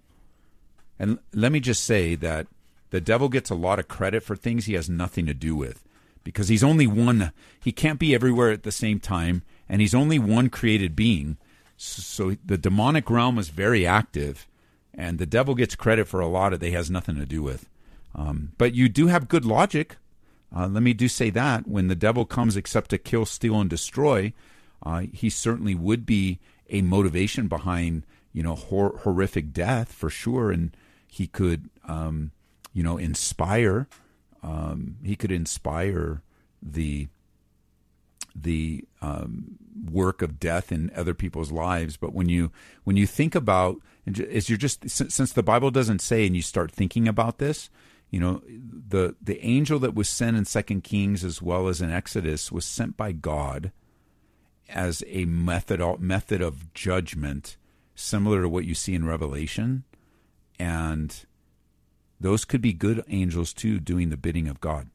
And 1.00 1.18
let 1.32 1.50
me 1.50 1.60
just 1.60 1.82
say 1.82 2.14
that 2.16 2.46
the 2.90 3.00
devil 3.00 3.30
gets 3.30 3.48
a 3.48 3.54
lot 3.54 3.78
of 3.78 3.88
credit 3.88 4.22
for 4.22 4.36
things 4.36 4.66
he 4.66 4.74
has 4.74 4.90
nothing 4.90 5.24
to 5.24 5.34
do 5.34 5.56
with 5.56 5.82
because 6.24 6.48
he's 6.48 6.62
only 6.62 6.86
one, 6.86 7.32
he 7.58 7.72
can't 7.72 7.98
be 7.98 8.14
everywhere 8.14 8.50
at 8.50 8.64
the 8.64 8.70
same 8.70 9.00
time, 9.00 9.42
and 9.66 9.80
he's 9.80 9.94
only 9.94 10.18
one 10.18 10.50
created 10.50 10.94
being. 10.94 11.38
So 11.78 12.36
the 12.44 12.58
demonic 12.58 13.08
realm 13.08 13.38
is 13.38 13.48
very 13.48 13.86
active, 13.86 14.46
and 14.92 15.18
the 15.18 15.24
devil 15.24 15.54
gets 15.54 15.74
credit 15.74 16.06
for 16.06 16.20
a 16.20 16.28
lot 16.28 16.52
of 16.52 16.60
that 16.60 16.66
he 16.66 16.72
has 16.72 16.90
nothing 16.90 17.16
to 17.16 17.24
do 17.24 17.42
with. 17.42 17.66
Um, 18.14 18.52
but 18.58 18.74
you 18.74 18.90
do 18.90 19.06
have 19.06 19.28
good 19.28 19.46
logic. 19.46 19.96
Uh, 20.54 20.66
let 20.66 20.82
me 20.82 20.92
do 20.92 21.08
say 21.08 21.30
that 21.30 21.66
when 21.66 21.88
the 21.88 21.94
devil 21.94 22.26
comes 22.26 22.58
except 22.58 22.90
to 22.90 22.98
kill, 22.98 23.24
steal, 23.24 23.58
and 23.58 23.70
destroy, 23.70 24.34
uh, 24.84 25.04
he 25.12 25.30
certainly 25.30 25.74
would 25.74 26.04
be 26.04 26.40
a 26.68 26.82
motivation 26.82 27.48
behind 27.48 28.04
you 28.34 28.42
know 28.42 28.54
hor- 28.54 28.98
horrific 28.98 29.54
death 29.54 29.92
for 29.92 30.10
sure, 30.10 30.50
and 30.50 30.76
he 31.10 31.26
could 31.26 31.70
um, 31.86 32.32
you 32.72 32.82
know 32.82 32.96
inspire. 32.96 33.88
Um, 34.42 34.96
he 35.04 35.16
could 35.16 35.32
inspire 35.32 36.22
the 36.62 37.08
the 38.34 38.84
um, 39.02 39.58
work 39.90 40.22
of 40.22 40.38
death 40.38 40.70
in 40.70 40.90
other 40.94 41.14
people's 41.14 41.52
lives. 41.52 41.96
But 41.96 42.14
when 42.14 42.28
you 42.28 42.52
when 42.84 42.96
you 42.96 43.06
think 43.06 43.34
about 43.34 43.76
as 44.06 44.48
you're 44.48 44.58
just 44.58 44.88
since 44.88 45.32
the 45.32 45.42
Bible 45.42 45.70
doesn't 45.70 46.00
say, 46.00 46.26
and 46.26 46.34
you 46.34 46.42
start 46.42 46.72
thinking 46.72 47.06
about 47.06 47.38
this, 47.38 47.70
you 48.10 48.18
know 48.18 48.42
the 48.46 49.14
the 49.22 49.44
angel 49.44 49.78
that 49.78 49.94
was 49.94 50.08
sent 50.08 50.36
in 50.36 50.44
second 50.44 50.82
kings 50.82 51.24
as 51.24 51.40
well 51.40 51.68
as 51.68 51.80
in 51.80 51.90
exodus 51.90 52.52
was 52.52 52.64
sent 52.64 52.96
by 52.96 53.12
god 53.12 53.70
as 54.68 55.02
a 55.06 55.24
method 55.24 55.80
method 56.00 56.42
of 56.42 56.72
judgment 56.74 57.56
similar 57.94 58.42
to 58.42 58.48
what 58.48 58.64
you 58.64 58.74
see 58.74 58.94
in 58.94 59.04
revelation 59.06 59.84
and 60.60 61.24
those 62.20 62.44
could 62.44 62.60
be 62.60 62.72
good 62.72 63.02
angels 63.08 63.52
too 63.52 63.80
doing 63.80 64.10
the 64.10 64.16
bidding 64.16 64.48
of 64.48 64.60
god 64.60 64.88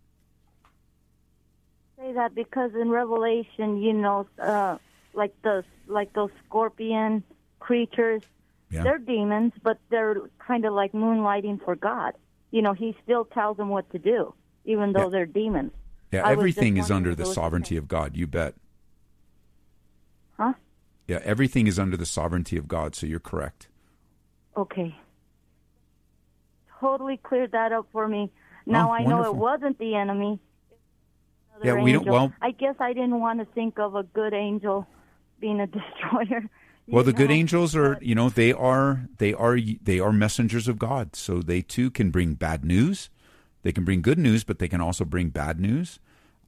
say 1.97 2.13
that 2.13 2.33
because 2.35 2.71
in 2.79 2.89
revelation 2.89 3.77
you 3.77 3.93
know 3.93 4.27
uh, 4.39 4.77
like 5.13 5.33
the 5.41 5.63
like 5.87 6.13
those 6.13 6.31
scorpion 6.45 7.23
creatures 7.59 8.21
yeah. 8.69 8.83
they're 8.83 8.99
demons 8.99 9.53
but 9.63 9.77
they're 9.89 10.17
kind 10.39 10.65
of 10.65 10.73
like 10.73 10.91
moonlighting 10.93 11.63
for 11.63 11.75
god 11.75 12.13
you 12.55 12.61
know, 12.61 12.71
he 12.71 12.95
still 13.03 13.25
tells 13.25 13.57
them 13.57 13.67
what 13.67 13.91
to 13.91 13.99
do, 13.99 14.33
even 14.63 14.93
though 14.93 15.03
yeah. 15.03 15.09
they're 15.09 15.25
demons. 15.25 15.73
Yeah, 16.13 16.25
everything 16.25 16.77
is 16.77 16.89
under 16.89 17.13
the 17.13 17.25
sovereignty 17.25 17.75
of 17.75 17.89
God. 17.89 18.15
You 18.15 18.27
bet. 18.27 18.55
Huh? 20.37 20.53
Yeah, 21.05 21.19
everything 21.25 21.67
is 21.67 21.77
under 21.77 21.97
the 21.97 22.05
sovereignty 22.05 22.55
of 22.55 22.69
God. 22.69 22.95
So 22.95 23.07
you're 23.07 23.19
correct. 23.19 23.67
Okay. 24.55 24.95
Totally 26.85 27.17
cleared 27.17 27.51
that 27.53 27.71
up 27.71 27.87
for 27.91 28.07
me. 28.07 28.29
Now 28.67 28.91
oh, 28.91 28.93
I 28.93 29.05
know 29.05 29.23
it 29.23 29.35
wasn't 29.35 29.79
the 29.79 29.95
enemy. 29.95 30.39
Yeah, 31.63 31.81
we 31.81 31.93
angel. 31.93 32.03
don't. 32.03 32.13
Well, 32.13 32.33
I 32.43 32.51
guess 32.51 32.75
I 32.79 32.93
didn't 32.93 33.19
want 33.19 33.39
to 33.39 33.45
think 33.55 33.79
of 33.79 33.95
a 33.95 34.03
good 34.03 34.35
angel 34.35 34.85
being 35.39 35.59
a 35.59 35.65
destroyer. 35.77 36.47
Well, 36.87 37.03
the 37.03 37.11
know? 37.11 37.17
good 37.17 37.31
angels 37.31 37.75
are, 37.75 37.97
you 38.01 38.13
know, 38.13 38.29
they 38.29 38.53
are 38.53 39.07
they 39.17 39.33
are 39.33 39.57
they 39.59 39.99
are 39.99 40.11
messengers 40.11 40.67
of 40.67 40.77
God. 40.77 41.15
So 41.15 41.41
they 41.41 41.63
too 41.63 41.89
can 41.89 42.11
bring 42.11 42.35
bad 42.35 42.63
news. 42.63 43.09
They 43.63 43.71
can 43.71 43.83
bring 43.83 44.03
good 44.03 44.19
news, 44.19 44.43
but 44.43 44.59
they 44.59 44.67
can 44.67 44.79
also 44.79 45.05
bring 45.05 45.29
bad 45.29 45.59
news. 45.59 45.99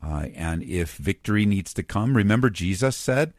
Uh, 0.04 0.28
and 0.36 0.62
if 0.62 0.98
victory 0.98 1.48
needs 1.48 1.74
to 1.74 1.82
come, 1.82 2.16
remember 2.16 2.52
Jesus 2.52 2.96
said 2.96 3.34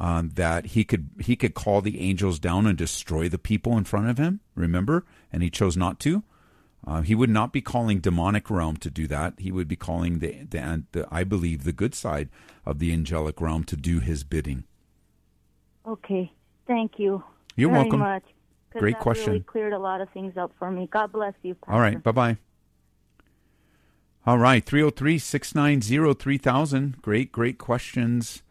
um, 0.00 0.30
that 0.36 0.66
he 0.66 0.82
could 0.82 1.10
he 1.20 1.36
could 1.36 1.52
call 1.52 1.82
the 1.82 2.00
angels 2.00 2.38
down 2.38 2.66
and 2.66 2.78
destroy 2.78 3.28
the 3.28 3.38
people 3.38 3.76
in 3.76 3.84
front 3.84 4.08
of 4.08 4.16
him. 4.16 4.40
Remember, 4.54 5.04
and 5.30 5.42
he 5.42 5.50
chose 5.50 5.76
not 5.76 6.00
to. 6.00 6.22
Uh, 6.86 7.02
he 7.02 7.14
would 7.14 7.30
not 7.30 7.52
be 7.52 7.60
calling 7.60 8.00
demonic 8.00 8.50
realm 8.50 8.76
to 8.78 8.90
do 8.90 9.06
that. 9.08 9.34
He 9.38 9.52
would 9.52 9.68
be 9.68 9.76
calling 9.76 10.20
the, 10.20 10.44
the, 10.48 10.84
the 10.92 11.08
I 11.10 11.24
believe 11.24 11.64
the 11.64 11.72
good 11.72 11.94
side 11.94 12.28
of 12.64 12.78
the 12.78 12.92
angelic 12.92 13.40
realm 13.40 13.64
to 13.64 13.76
do 13.76 14.00
his 14.00 14.24
bidding. 14.24 14.64
Okay. 15.86 16.32
Thank 16.66 16.98
you. 16.98 17.24
You're 17.56 17.70
very 17.70 17.82
welcome. 17.82 18.00
Much, 18.00 18.24
Great 18.76 18.98
question. 18.98 19.32
Really 19.32 19.44
cleared 19.44 19.72
a 19.72 19.78
lot 19.78 20.00
of 20.00 20.08
things 20.10 20.36
up 20.36 20.52
for 20.58 20.70
me. 20.70 20.88
God 20.90 21.12
bless 21.12 21.34
you. 21.42 21.54
Pastor. 21.54 21.72
All 21.72 21.80
right. 21.80 22.02
Bye 22.02 22.12
bye. 22.12 22.36
All 24.26 24.38
right. 24.38 24.64
303 24.64 25.18
690 25.18 26.14
3000. 26.14 27.02
Great, 27.02 27.32
great 27.32 27.58
questions 27.58 28.42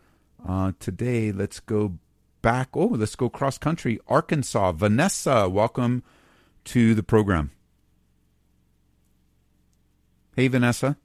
uh, 0.48 0.72
today. 0.80 1.32
Let's 1.32 1.60
go 1.60 2.00
back. 2.42 2.70
Oh, 2.74 2.88
let's 2.88 3.16
go 3.16 3.30
cross 3.30 3.58
country. 3.58 4.00
Arkansas. 4.08 4.72
Vanessa, 4.74 5.48
welcome 5.48 6.04
to 6.66 6.96
the 6.96 7.04
program. 7.04 7.52
Hey, 10.38 10.50
Vanessa. 10.50 10.98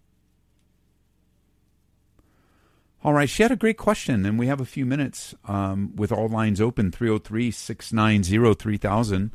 All 3.03 3.14
right. 3.14 3.31
She 3.31 3.42
had 3.42 3.51
a 3.51 3.57
great 3.57 3.79
question, 3.79 4.27
and 4.27 4.38
we 4.38 4.47
have 4.47 4.61
a 4.61 4.66
few 4.66 4.85
minutes 4.85 5.35
um, 5.47 5.97
with 5.97 6.12
all 6.12 6.29
lines 6.29 6.61
open 6.61 6.92
303 6.92 7.51
690 7.51 8.55
3000. 8.55 9.33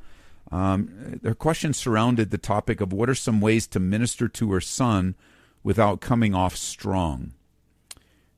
Um, 0.52 1.20
her 1.24 1.34
question 1.34 1.74
surrounded 1.74 2.30
the 2.30 2.38
topic 2.38 2.80
of 2.80 2.94
what 2.94 3.10
are 3.10 3.16
some 3.16 3.42
ways 3.42 3.66
to 3.70 3.80
minister 3.80 4.28
to 4.28 4.52
her 4.52 4.62
son 4.62 5.16
without 5.64 6.00
coming 6.00 6.36
off 6.36 6.56
strong. 6.56 7.34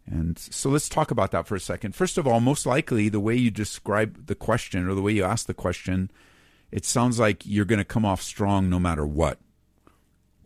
And 0.06 0.40
so 0.40 0.70
let's 0.70 0.88
talk 0.88 1.12
about 1.12 1.32
that 1.32 1.46
for 1.46 1.56
a 1.56 1.60
second. 1.60 1.94
First 1.94 2.18
of 2.18 2.26
all, 2.26 2.40
most 2.40 2.66
likely 2.66 3.10
the 3.10 3.20
way 3.20 3.36
you 3.36 3.52
describe 3.52 4.28
the 4.28 4.34
question 4.34 4.88
or 4.88 4.96
the 4.96 5.02
way 5.02 5.12
you 5.12 5.26
ask 5.26 5.46
the 5.46 5.54
question, 5.54 6.10
it 6.72 6.86
sounds 6.86 7.20
like 7.20 7.46
you're 7.46 7.66
going 7.66 7.80
to 7.80 7.86
come 7.86 8.06
off 8.06 8.22
strong 8.22 8.70
no 8.70 8.80
matter 8.80 9.06
what. 9.06 9.40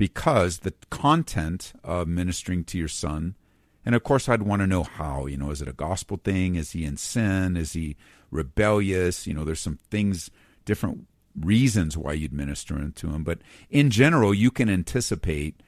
Because 0.04 0.60
the 0.60 0.74
content 0.90 1.72
of 1.84 2.10
ministering 2.10 2.66
to 2.66 2.78
your 2.78 2.90
son 2.90 3.36
and 3.86 3.96
of 3.96 4.04
course, 4.04 4.30
I'd 4.30 4.44
want 4.44 4.62
to 4.62 4.68
know 4.68 4.84
how. 4.84 5.26
You 5.26 5.38
know, 5.38 5.52
is 5.52 5.62
it 5.62 5.68
a 5.68 5.74
gospel 5.74 6.18
thing? 6.18 6.56
Is 6.56 6.72
he 6.72 6.86
in 6.86 6.98
sin? 6.98 7.58
Is 7.58 7.74
he 7.74 7.96
rebellious? 8.32 9.28
You 9.28 9.34
know, 9.34 9.44
there's 9.44 9.60
some 9.60 9.80
things, 9.90 10.30
different 10.66 11.08
reasons 11.40 11.98
why 11.98 12.14
you'd 12.14 12.34
minister 12.34 12.90
to 12.90 13.08
him. 13.08 13.24
But 13.24 13.40
in 13.70 13.90
general, 13.90 14.34
you 14.34 14.52
can 14.52 14.70
anticipate 14.70 15.62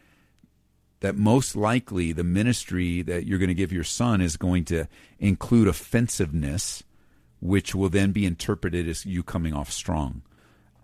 that 1.01 1.15
most 1.15 1.55
likely 1.55 2.13
the 2.13 2.23
ministry 2.23 3.01
that 3.01 3.25
you're 3.25 3.39
going 3.39 3.49
to 3.49 3.53
give 3.53 3.73
your 3.73 3.83
son 3.83 4.21
is 4.21 4.37
going 4.37 4.63
to 4.65 4.87
include 5.19 5.67
offensiveness, 5.67 6.83
which 7.41 7.75
will 7.75 7.89
then 7.89 8.11
be 8.11 8.25
interpreted 8.25 8.87
as 8.87 9.05
you 9.05 9.23
coming 9.23 9.53
off 9.53 9.71
strong. 9.71 10.21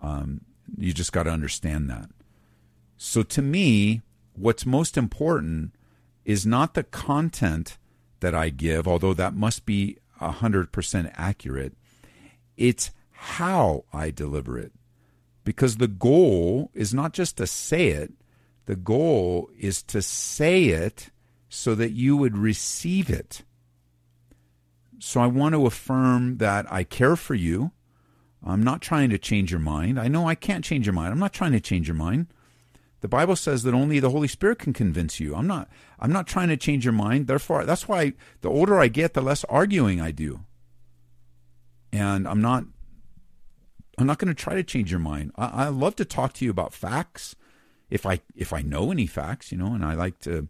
Um, 0.01 0.41
you 0.77 0.93
just 0.93 1.13
got 1.13 1.23
to 1.23 1.31
understand 1.31 1.89
that. 1.89 2.09
So 3.03 3.23
to 3.23 3.41
me, 3.41 4.03
what's 4.33 4.63
most 4.63 4.95
important 4.95 5.73
is 6.23 6.45
not 6.45 6.75
the 6.75 6.83
content 6.83 7.79
that 8.19 8.35
I 8.35 8.49
give, 8.49 8.87
although 8.87 9.15
that 9.15 9.33
must 9.33 9.65
be 9.65 9.97
100% 10.21 11.11
accurate. 11.15 11.73
It's 12.57 12.91
how 13.09 13.85
I 13.91 14.11
deliver 14.11 14.59
it. 14.59 14.71
Because 15.43 15.77
the 15.77 15.87
goal 15.87 16.69
is 16.75 16.93
not 16.93 17.11
just 17.11 17.37
to 17.37 17.47
say 17.47 17.87
it, 17.87 18.13
the 18.67 18.75
goal 18.75 19.49
is 19.57 19.81
to 19.81 20.03
say 20.03 20.65
it 20.65 21.09
so 21.49 21.73
that 21.73 21.93
you 21.93 22.15
would 22.15 22.37
receive 22.37 23.09
it. 23.09 23.41
So 24.99 25.21
I 25.21 25.25
want 25.25 25.55
to 25.55 25.65
affirm 25.65 26.37
that 26.37 26.71
I 26.71 26.83
care 26.83 27.15
for 27.15 27.33
you. 27.33 27.71
I'm 28.45 28.61
not 28.61 28.79
trying 28.79 29.09
to 29.09 29.17
change 29.17 29.49
your 29.49 29.59
mind. 29.59 29.99
I 29.99 30.07
know 30.07 30.27
I 30.27 30.35
can't 30.35 30.63
change 30.63 30.85
your 30.85 30.93
mind. 30.93 31.11
I'm 31.11 31.19
not 31.19 31.33
trying 31.33 31.53
to 31.53 31.59
change 31.59 31.87
your 31.87 31.95
mind. 31.95 32.27
The 33.01 33.07
Bible 33.07 33.35
says 33.35 33.63
that 33.63 33.73
only 33.73 33.99
the 33.99 34.11
Holy 34.11 34.27
Spirit 34.27 34.59
can 34.59 34.73
convince 34.73 35.19
you. 35.19 35.35
I'm 35.35 35.47
not 35.47 35.67
I'm 35.99 36.11
not 36.11 36.27
trying 36.27 36.49
to 36.49 36.57
change 36.57 36.85
your 36.85 36.93
mind. 36.93 37.27
Therefore, 37.27 37.65
that's 37.65 37.87
why 37.87 38.13
the 38.41 38.49
older 38.49 38.79
I 38.79 38.87
get, 38.87 39.13
the 39.13 39.21
less 39.21 39.43
arguing 39.45 39.99
I 39.99 40.11
do. 40.11 40.41
And 41.91 42.27
I'm 42.27 42.41
not 42.41 42.65
I'm 43.97 44.07
not 44.07 44.19
going 44.19 44.33
to 44.33 44.43
try 44.43 44.55
to 44.55 44.63
change 44.63 44.91
your 44.91 44.99
mind. 44.99 45.31
I, 45.35 45.65
I 45.65 45.67
love 45.67 45.95
to 45.97 46.05
talk 46.05 46.33
to 46.33 46.45
you 46.45 46.51
about 46.51 46.73
facts 46.73 47.35
if 47.89 48.05
I 48.05 48.21
if 48.35 48.53
I 48.53 48.61
know 48.61 48.91
any 48.91 49.07
facts, 49.07 49.51
you 49.51 49.57
know, 49.57 49.73
and 49.73 49.83
I 49.83 49.95
like 49.95 50.19
to 50.21 50.47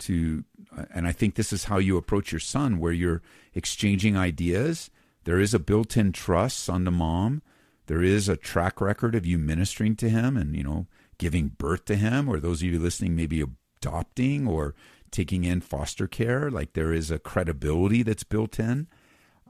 to 0.00 0.44
and 0.92 1.06
I 1.06 1.12
think 1.12 1.34
this 1.34 1.52
is 1.52 1.64
how 1.64 1.78
you 1.78 1.96
approach 1.96 2.32
your 2.32 2.40
son 2.40 2.78
where 2.78 2.92
you're 2.92 3.22
exchanging 3.54 4.16
ideas. 4.16 4.90
There 5.24 5.40
is 5.40 5.54
a 5.54 5.58
built-in 5.58 6.12
trust 6.12 6.68
on 6.68 6.84
the 6.84 6.90
mom. 6.90 7.42
There 7.86 8.02
is 8.02 8.28
a 8.28 8.36
track 8.36 8.80
record 8.80 9.14
of 9.14 9.26
you 9.26 9.38
ministering 9.38 9.96
to 9.96 10.08
him 10.08 10.36
and, 10.36 10.54
you 10.54 10.62
know, 10.62 10.86
giving 11.18 11.48
birth 11.48 11.84
to 11.86 11.96
him, 11.96 12.28
or 12.28 12.40
those 12.40 12.62
of 12.62 12.68
you 12.68 12.78
listening, 12.78 13.16
maybe 13.16 13.44
adopting 13.80 14.46
or 14.46 14.74
taking 15.10 15.44
in 15.44 15.60
foster 15.60 16.06
care. 16.06 16.50
Like 16.50 16.72
there 16.72 16.92
is 16.92 17.10
a 17.10 17.18
credibility 17.18 18.02
that's 18.02 18.24
built 18.24 18.58
in. 18.58 18.86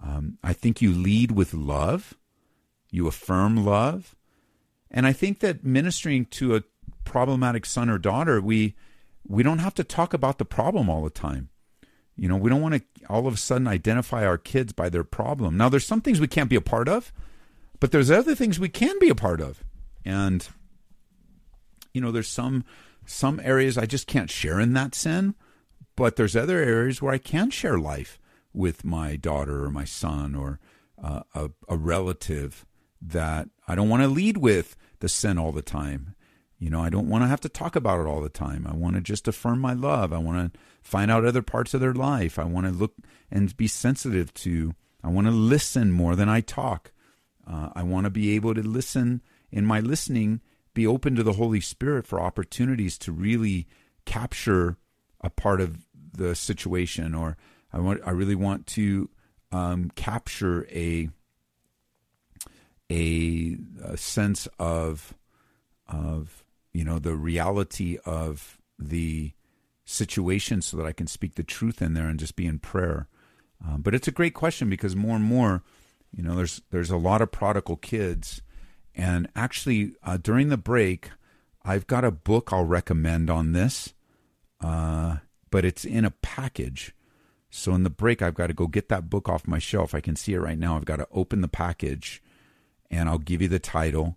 Um, 0.02 0.38
I 0.42 0.52
think 0.52 0.82
you 0.82 0.92
lead 0.92 1.32
with 1.32 1.54
love, 1.54 2.14
you 2.90 3.06
affirm 3.06 3.64
love. 3.64 4.14
And 4.90 5.06
I 5.06 5.12
think 5.12 5.40
that 5.40 5.64
ministering 5.64 6.26
to 6.26 6.56
a 6.56 6.62
problematic 7.04 7.66
son 7.66 7.90
or 7.90 7.98
daughter, 7.98 8.40
we 8.40 8.74
we 9.26 9.42
don't 9.42 9.58
have 9.58 9.74
to 9.74 9.84
talk 9.84 10.14
about 10.14 10.38
the 10.38 10.44
problem 10.44 10.88
all 10.88 11.02
the 11.02 11.10
time. 11.10 11.48
You 12.16 12.28
know, 12.28 12.36
we 12.36 12.48
don't 12.48 12.62
want 12.62 12.76
to 12.76 12.82
all 13.08 13.26
of 13.26 13.34
a 13.34 13.38
sudden 13.38 13.66
identify 13.66 14.24
our 14.24 14.38
kids 14.38 14.72
by 14.72 14.88
their 14.88 15.04
problem. 15.04 15.56
Now, 15.56 15.68
there's 15.68 15.86
some 15.86 16.00
things 16.00 16.20
we 16.20 16.28
can't 16.28 16.50
be 16.50 16.56
a 16.56 16.60
part 16.60 16.88
of, 16.88 17.12
but 17.80 17.92
there's 17.92 18.10
other 18.10 18.34
things 18.34 18.58
we 18.58 18.68
can 18.68 18.98
be 18.98 19.08
a 19.08 19.14
part 19.14 19.40
of. 19.40 19.64
And 20.04 20.48
you 21.96 22.02
know, 22.02 22.12
there's 22.12 22.28
some 22.28 22.62
some 23.06 23.40
areas 23.42 23.78
I 23.78 23.86
just 23.86 24.06
can't 24.06 24.30
share 24.30 24.60
in 24.60 24.74
that 24.74 24.94
sin, 24.94 25.34
but 25.96 26.16
there's 26.16 26.36
other 26.36 26.58
areas 26.58 27.00
where 27.00 27.14
I 27.14 27.18
can 27.18 27.48
share 27.50 27.78
life 27.78 28.18
with 28.52 28.84
my 28.84 29.16
daughter 29.16 29.64
or 29.64 29.70
my 29.70 29.86
son 29.86 30.34
or 30.34 30.60
uh, 31.02 31.22
a, 31.34 31.50
a 31.70 31.76
relative 31.78 32.66
that 33.00 33.48
I 33.66 33.74
don't 33.74 33.88
want 33.88 34.02
to 34.02 34.08
lead 34.08 34.36
with 34.36 34.76
the 35.00 35.08
sin 35.08 35.38
all 35.38 35.52
the 35.52 35.62
time. 35.62 36.14
You 36.58 36.68
know, 36.68 36.82
I 36.82 36.90
don't 36.90 37.08
want 37.08 37.24
to 37.24 37.28
have 37.28 37.40
to 37.42 37.48
talk 37.48 37.76
about 37.76 38.00
it 38.00 38.06
all 38.06 38.20
the 38.20 38.28
time. 38.28 38.66
I 38.68 38.74
want 38.74 38.96
to 38.96 39.00
just 39.00 39.26
affirm 39.26 39.58
my 39.58 39.72
love. 39.72 40.12
I 40.12 40.18
want 40.18 40.52
to 40.52 40.60
find 40.82 41.10
out 41.10 41.24
other 41.24 41.42
parts 41.42 41.72
of 41.72 41.80
their 41.80 41.94
life. 41.94 42.38
I 42.38 42.44
want 42.44 42.66
to 42.66 42.72
look 42.72 42.94
and 43.30 43.56
be 43.56 43.68
sensitive 43.68 44.34
to. 44.34 44.74
I 45.02 45.08
want 45.08 45.28
to 45.28 45.32
listen 45.32 45.92
more 45.92 46.14
than 46.14 46.28
I 46.28 46.42
talk. 46.42 46.92
Uh, 47.46 47.70
I 47.74 47.84
want 47.84 48.04
to 48.04 48.10
be 48.10 48.34
able 48.34 48.54
to 48.54 48.62
listen 48.62 49.22
in 49.50 49.64
my 49.64 49.80
listening, 49.80 50.42
be 50.76 50.86
open 50.86 51.16
to 51.16 51.22
the 51.22 51.32
Holy 51.32 51.60
Spirit 51.60 52.06
for 52.06 52.20
opportunities 52.20 52.98
to 52.98 53.10
really 53.10 53.66
capture 54.04 54.76
a 55.22 55.30
part 55.30 55.60
of 55.62 55.86
the 56.12 56.36
situation, 56.36 57.14
or 57.14 57.38
I 57.72 57.80
want. 57.80 58.02
I 58.04 58.10
really 58.10 58.34
want 58.34 58.66
to 58.68 59.08
um, 59.50 59.90
capture 59.96 60.66
a, 60.70 61.08
a 62.92 63.56
a 63.82 63.96
sense 63.96 64.46
of 64.58 65.14
of 65.88 66.44
you 66.74 66.84
know 66.84 66.98
the 66.98 67.16
reality 67.16 67.96
of 68.04 68.58
the 68.78 69.32
situation 69.86 70.60
so 70.60 70.76
that 70.76 70.86
I 70.86 70.92
can 70.92 71.06
speak 71.06 71.36
the 71.36 71.42
truth 71.42 71.80
in 71.80 71.94
there 71.94 72.06
and 72.06 72.20
just 72.20 72.36
be 72.36 72.44
in 72.44 72.58
prayer. 72.58 73.08
Um, 73.66 73.80
but 73.80 73.94
it's 73.94 74.08
a 74.08 74.12
great 74.12 74.34
question 74.34 74.68
because 74.68 74.94
more 74.94 75.16
and 75.16 75.24
more, 75.24 75.62
you 76.12 76.22
know, 76.22 76.36
there's 76.36 76.60
there's 76.70 76.90
a 76.90 76.98
lot 76.98 77.22
of 77.22 77.32
prodigal 77.32 77.76
kids, 77.76 78.42
and 78.96 79.28
actually 79.36 79.92
uh, 80.02 80.16
during 80.16 80.48
the 80.48 80.56
break, 80.56 81.10
I've 81.64 81.86
got 81.86 82.04
a 82.04 82.10
book 82.10 82.52
I'll 82.52 82.64
recommend 82.64 83.30
on 83.30 83.52
this, 83.52 83.94
uh, 84.60 85.18
but 85.50 85.64
it's 85.64 85.84
in 85.84 86.04
a 86.04 86.10
package. 86.10 86.94
So 87.50 87.74
in 87.74 87.84
the 87.84 87.90
break, 87.90 88.22
I've 88.22 88.34
got 88.34 88.48
to 88.48 88.54
go 88.54 88.66
get 88.66 88.88
that 88.88 89.08
book 89.08 89.28
off 89.28 89.46
my 89.46 89.58
shelf. 89.60 89.94
I 89.94 90.00
can 90.00 90.16
see 90.16 90.32
it 90.32 90.40
right 90.40 90.58
now. 90.58 90.76
I've 90.76 90.84
got 90.84 90.96
to 90.96 91.08
open 91.12 91.40
the 91.42 91.48
package, 91.48 92.22
and 92.90 93.08
I'll 93.08 93.18
give 93.18 93.40
you 93.40 93.48
the 93.48 93.58
title 93.60 94.16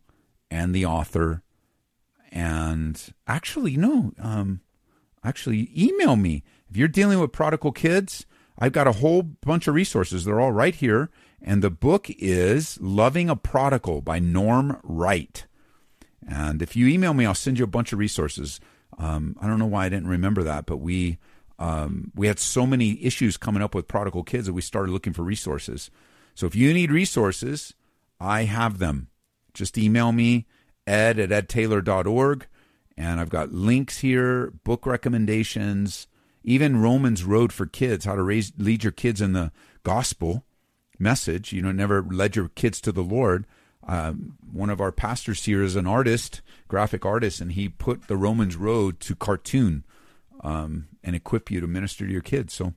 and 0.50 0.74
the 0.74 0.86
author 0.86 1.44
and 2.32 3.14
actually, 3.28 3.76
no, 3.76 4.14
um, 4.20 4.62
actually, 5.24 5.72
email 5.76 6.16
me. 6.16 6.44
If 6.70 6.78
you're 6.78 6.88
dealing 6.88 7.20
with 7.20 7.32
prodigal 7.32 7.72
kids, 7.72 8.26
I've 8.58 8.72
got 8.72 8.88
a 8.88 8.94
whole 8.94 9.24
bunch 9.24 9.68
of 9.68 9.76
resources. 9.76 10.26
They're 10.26 10.40
all 10.40 10.52
right 10.52 10.76
here. 10.76 11.10
And 11.42 11.62
the 11.62 11.70
book 11.70 12.08
is 12.10 12.78
Loving 12.82 13.30
a 13.30 13.36
Prodigal 13.36 14.02
by 14.02 14.20
Norm 14.20 14.80
Wright. 14.84 15.46
And 16.28 16.62
if 16.62 16.76
you 16.76 16.88
email 16.88 17.14
me, 17.14 17.26
I'll 17.26 17.34
send 17.34 17.58
you 17.58 17.64
a 17.64 17.68
bunch 17.68 17.94
of 17.94 18.00
resources. 18.00 18.60
Um, 18.98 19.36
I 19.42 19.48
don't 19.48 19.60
know 19.60 19.66
why 19.66 19.86
I 19.86 19.90
didn't 19.90 20.08
remember 20.08 20.44
that, 20.44 20.66
but 20.66 20.78
we 20.78 21.18
um, 21.58 22.12
we 22.16 22.28
had 22.28 22.40
so 22.40 22.66
many 22.66 23.04
issues 23.04 23.36
coming 23.36 23.62
up 23.62 23.76
with 23.76 23.88
prodigal 23.88 24.24
kids 24.24 24.46
that 24.46 24.54
we 24.54 24.62
started 24.62 24.92
looking 24.92 25.12
for 25.12 25.24
resources. 25.24 25.92
So 26.34 26.46
if 26.46 26.56
you 26.56 26.74
need 26.74 26.90
resources, 26.90 27.74
I 28.20 28.44
have 28.44 28.80
them. 28.80 29.10
Just 29.54 29.78
email 29.78 30.14
me 30.14 30.48
ed 30.88 31.20
at 31.20 31.30
edtaylor.org. 31.30 32.48
And 32.98 33.20
I've 33.20 33.30
got 33.30 33.52
links 33.52 34.00
here, 34.00 34.52
book 34.64 34.86
recommendations, 34.86 36.08
even 36.44 36.82
Romans 36.82 37.24
Road 37.24 37.52
for 37.52 37.66
Kids, 37.66 38.06
how 38.06 38.16
to 38.16 38.24
raise, 38.24 38.52
lead 38.58 38.84
your 38.84 38.92
kids 38.92 39.22
in 39.22 39.34
the 39.34 39.52
gospel 39.84 40.46
message. 41.00 41.54
You 41.54 41.62
know, 41.62 41.72
never 41.72 42.04
led 42.04 42.36
your 42.36 42.50
kids 42.50 42.82
to 42.82 42.92
the 42.92 43.02
Lord. 43.02 43.46
Um, 43.88 44.38
one 44.52 44.70
of 44.70 44.82
our 44.82 44.92
pastors 44.92 45.46
here 45.46 45.64
is 45.64 45.76
an 45.76 45.88
artist, 45.88 46.42
graphic 46.68 47.06
artist, 47.06 47.42
and 47.42 47.54
he 47.54 47.70
put 47.70 48.08
the 48.08 48.18
Romans 48.18 48.56
Road 48.56 49.00
to 49.00 49.16
cartoon 49.16 49.84
um, 50.42 50.90
and 51.04 51.16
equip 51.16 51.50
you 51.50 51.62
to 51.62 51.68
minister 51.68 52.06
to 52.06 52.12
your 52.12 52.22
kids. 52.22 52.54
So 52.54 52.74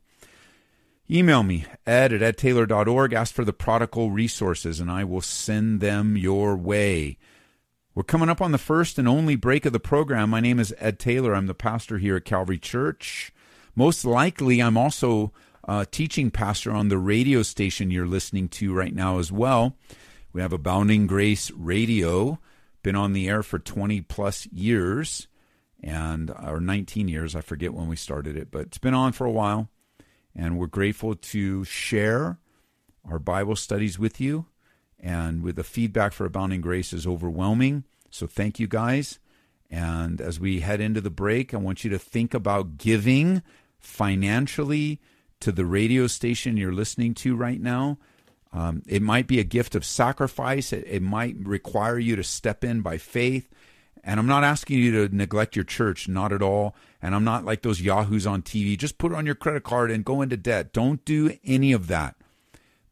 email 1.11 1.42
me, 1.42 1.66
ed 1.87 2.12
at 2.12 2.37
edtaylor.org. 2.37 3.12
Ask 3.12 3.35
for 3.35 3.44
the 3.44 3.52
prodigal 3.52 4.11
resources, 4.11 4.80
and 4.80 4.90
I 4.90 5.04
will 5.04 5.20
send 5.20 5.80
them 5.80 6.16
your 6.16 6.56
way. 6.56 7.18
We're 7.94 8.04
coming 8.04 8.30
up 8.30 8.40
on 8.40 8.52
the 8.52 8.58
first 8.58 8.98
and 8.98 9.06
only 9.06 9.37
break 9.37 9.66
of 9.66 9.74
the 9.74 9.80
program. 9.80 10.30
My 10.30 10.40
name 10.40 10.58
is 10.58 10.74
Ed 10.78 10.98
Taylor. 10.98 11.35
I'm 11.35 11.46
the 11.46 11.54
pastor 11.54 11.98
here 11.98 12.16
at 12.16 12.24
Calvary 12.24 12.58
Church. 12.58 13.35
Most 13.74 14.04
likely, 14.04 14.62
I'm 14.62 14.78
also 14.78 15.32
a 15.64 15.87
teaching 15.87 16.31
pastor 16.31 16.70
on 16.72 16.88
the 16.88 16.98
radio 16.98 17.42
station 17.42 17.90
you're 17.90 18.07
listening 18.07 18.48
to 18.48 18.75
right 18.75 18.94
now 18.94 19.18
as 19.18 19.31
well. 19.31 19.77
We 20.33 20.40
have 20.40 20.53
Abounding 20.53 21.07
Grace 21.07 21.51
Radio, 21.53 22.38
been 22.83 22.96
on 22.96 23.12
the 23.12 23.29
air 23.29 23.42
for 23.42 23.59
20 23.59 24.01
plus 24.03 24.46
years, 24.46 25.29
and 25.83 26.31
or 26.31 26.61
19 26.61 27.09
years. 27.09 27.37
I 27.37 27.40
forget 27.40 27.75
when 27.75 27.88
we 27.88 27.96
started 27.96 28.37
it, 28.37 28.51
but 28.51 28.62
it's 28.62 28.79
been 28.79 28.94
on 28.94 29.12
for 29.12 29.27
a 29.27 29.31
while, 29.31 29.68
and 30.35 30.59
we're 30.59 30.66
grateful 30.66 31.14
to 31.14 31.64
share 31.64 32.38
our 33.09 33.18
Bible 33.18 33.57
studies 33.57 33.98
with 33.98 34.20
you 34.20 34.46
and 34.98 35.42
with 35.42 35.57
the 35.57 35.64
feedback 35.64 36.12
for 36.12 36.25
Abounding 36.25 36.61
Grace 36.61 36.92
is 36.92 37.07
overwhelming. 37.07 37.85
So 38.11 38.27
thank 38.27 38.61
you 38.61 38.68
guys. 38.68 39.18
And 39.70 40.20
as 40.20 40.38
we 40.38 40.61
head 40.61 40.81
into 40.81 41.01
the 41.01 41.11
break, 41.11 41.53
I 41.53 41.57
want 41.57 41.83
you 41.83 41.90
to 41.90 41.98
think 41.98 42.35
about 42.35 42.77
giving 42.77 43.42
financially 43.79 45.01
to 45.42 45.52
the 45.52 45.66
radio 45.66 46.07
station 46.07 46.57
you're 46.57 46.72
listening 46.72 47.14
to 47.14 47.37
right 47.37 47.61
now. 47.61 47.98
Um, 48.52 48.83
it 48.87 49.02
might 49.02 49.26
be 49.26 49.40
a 49.40 49.44
gift 49.44 49.74
of 49.74 49.85
sacrifice. 49.85 50.72
It, 50.72 50.85
it 50.87 51.02
might 51.02 51.37
require 51.38 51.98
you 51.98 52.16
to 52.16 52.24
step 52.24 52.64
in 52.64 52.81
by 52.81 52.98
faith. 52.98 53.48
And 54.05 54.18
I'm 54.18 54.26
not 54.26 54.44
asking 54.44 54.78
you 54.78 55.09
to 55.09 55.14
neglect 55.14 55.57
your 55.57 55.64
church, 55.64 56.09
not 56.09 56.33
at 56.33 56.42
all. 56.42 56.74
And 57.00 57.14
I'm 57.14 57.24
not 57.24 57.44
like 57.44 57.62
those 57.62 57.81
yahoos 57.81 58.26
on 58.26 58.42
TV. 58.42 58.76
Just 58.76 58.98
put 58.98 59.12
it 59.12 59.14
on 59.14 59.26
your 59.26 59.35
credit 59.35 59.62
card 59.62 59.90
and 59.90 60.05
go 60.05 60.22
into 60.22 60.37
debt. 60.37 60.72
Don't 60.72 61.05
do 61.05 61.37
any 61.44 61.72
of 61.72 61.87
that. 61.87 62.16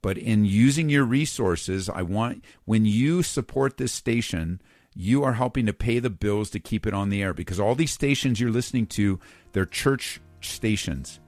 But 0.03 0.17
in 0.17 0.45
using 0.45 0.89
your 0.89 1.05
resources, 1.05 1.89
I 1.89 2.03
want 2.03 2.45
when 2.65 2.87
you 2.87 3.23
support 3.23 3.77
this 3.77 3.93
station, 3.93 4.63
you 4.95 5.23
are 5.25 5.35
helping 5.35 5.67
to 5.67 5.73
pay 5.73 5.99
the 5.99 6.11
bills 6.11 6.51
to 6.51 6.61
keep 6.61 6.87
it 6.87 6.95
on 6.95 7.11
the 7.11 7.23
air 7.23 7.35
because 7.35 7.61
all 7.61 7.75
these 7.75 7.93
stations 7.93 8.41
you're 8.41 8.51
listening 8.51 8.87
to, 8.87 9.21
they're 9.53 9.67
church 9.67 10.21
stations. 10.41 11.21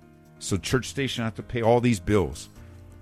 So 0.42 0.56
church 0.56 0.88
station 0.88 1.22
have 1.22 1.36
to 1.36 1.42
pay 1.42 1.62
all 1.62 1.80
these 1.80 2.00
bills. 2.00 2.48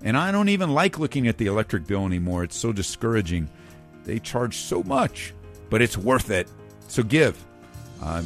And 0.03 0.15
I 0.15 0.31
don't 0.31 0.49
even 0.49 0.75
like 0.75 0.99
looking 0.99 1.27
at 1.27 1.39
the 1.39 1.47
electric 1.47 1.87
bill 1.87 2.05
anymore. 2.05 2.43
It's 2.43 2.55
so 2.55 2.71
discouraging. 2.71 3.49
They 4.03 4.19
charge 4.19 4.57
so 4.57 4.83
much, 4.83 5.33
but 5.71 5.81
it's 5.81 5.97
worth 5.97 6.29
it. 6.29 6.47
So 6.87 7.01
give. 7.01 7.43
Um, 8.01 8.25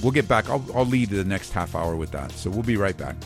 we'll 0.00 0.12
get 0.12 0.28
back. 0.28 0.48
I'll, 0.48 0.64
I'll 0.74 0.86
lead 0.86 1.10
the 1.10 1.24
next 1.24 1.52
half 1.52 1.74
hour 1.74 1.96
with 1.96 2.12
that. 2.12 2.30
So 2.32 2.50
we'll 2.50 2.62
be 2.62 2.76
right 2.76 2.96
back. 2.96 3.16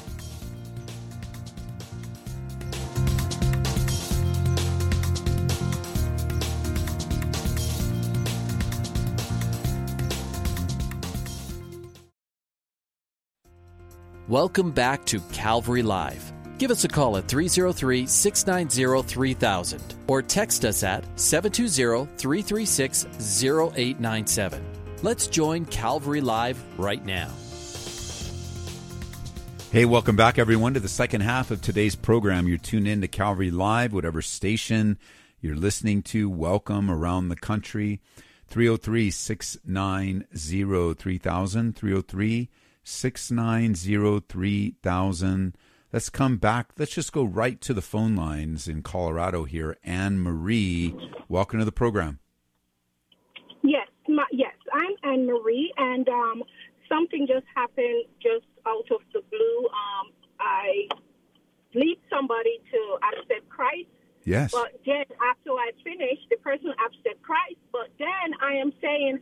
Welcome 14.28 14.72
back 14.72 15.04
to 15.06 15.20
Calvary 15.32 15.84
Live. 15.84 16.32
Give 16.58 16.72
us 16.72 16.82
a 16.82 16.88
call 16.88 17.16
at 17.16 17.28
303 17.28 18.08
690 18.08 19.08
3000 19.08 19.94
or 20.08 20.20
text 20.20 20.64
us 20.64 20.82
at 20.82 21.04
720 21.14 22.06
336 22.16 23.06
0897. 23.06 24.64
Let's 25.02 25.28
join 25.28 25.64
Calvary 25.66 26.20
Live 26.20 26.60
right 26.76 27.04
now. 27.06 27.30
Hey, 29.70 29.84
welcome 29.84 30.16
back, 30.16 30.40
everyone, 30.40 30.74
to 30.74 30.80
the 30.80 30.88
second 30.88 31.20
half 31.20 31.52
of 31.52 31.62
today's 31.62 31.94
program. 31.94 32.48
You're 32.48 32.58
tuned 32.58 32.88
in 32.88 33.02
to 33.02 33.08
Calvary 33.08 33.52
Live, 33.52 33.92
whatever 33.92 34.22
station 34.22 34.98
you're 35.40 35.54
listening 35.54 36.02
to. 36.02 36.28
Welcome 36.28 36.90
around 36.90 37.28
the 37.28 37.36
country. 37.36 38.00
303 38.48 39.08
690 39.08 40.94
3000. 40.94 41.76
303 41.76 42.48
6903000. 42.86 45.54
Let's 45.92 46.08
come 46.08 46.36
back. 46.36 46.70
Let's 46.78 46.94
just 46.94 47.12
go 47.12 47.24
right 47.24 47.60
to 47.60 47.74
the 47.74 47.82
phone 47.82 48.14
lines 48.14 48.68
in 48.68 48.82
Colorado 48.82 49.42
here. 49.44 49.76
Anne 49.82 50.20
Marie, 50.20 50.94
welcome 51.28 51.58
to 51.58 51.64
the 51.64 51.72
program. 51.72 52.20
Yes, 53.62 53.88
my, 54.08 54.24
yes, 54.30 54.54
I'm 54.72 54.94
Anne 55.02 55.26
Marie, 55.26 55.74
and 55.76 56.08
um, 56.08 56.44
something 56.88 57.26
just 57.26 57.46
happened 57.54 58.04
just 58.22 58.46
out 58.66 58.88
of 58.92 59.00
the 59.12 59.20
blue. 59.30 59.66
Um, 59.66 60.12
I 60.38 60.86
lead 61.74 61.98
somebody 62.08 62.60
to 62.70 62.98
accept 63.02 63.48
Christ. 63.48 63.88
Yes. 64.24 64.52
But 64.52 64.80
then 64.84 65.06
after 65.30 65.50
I 65.50 65.72
finish, 65.82 66.20
the 66.30 66.36
person 66.36 66.72
accept 66.84 67.20
Christ. 67.22 67.58
But 67.72 67.88
then 67.98 68.34
I 68.40 68.52
am 68.54 68.72
saying, 68.80 69.18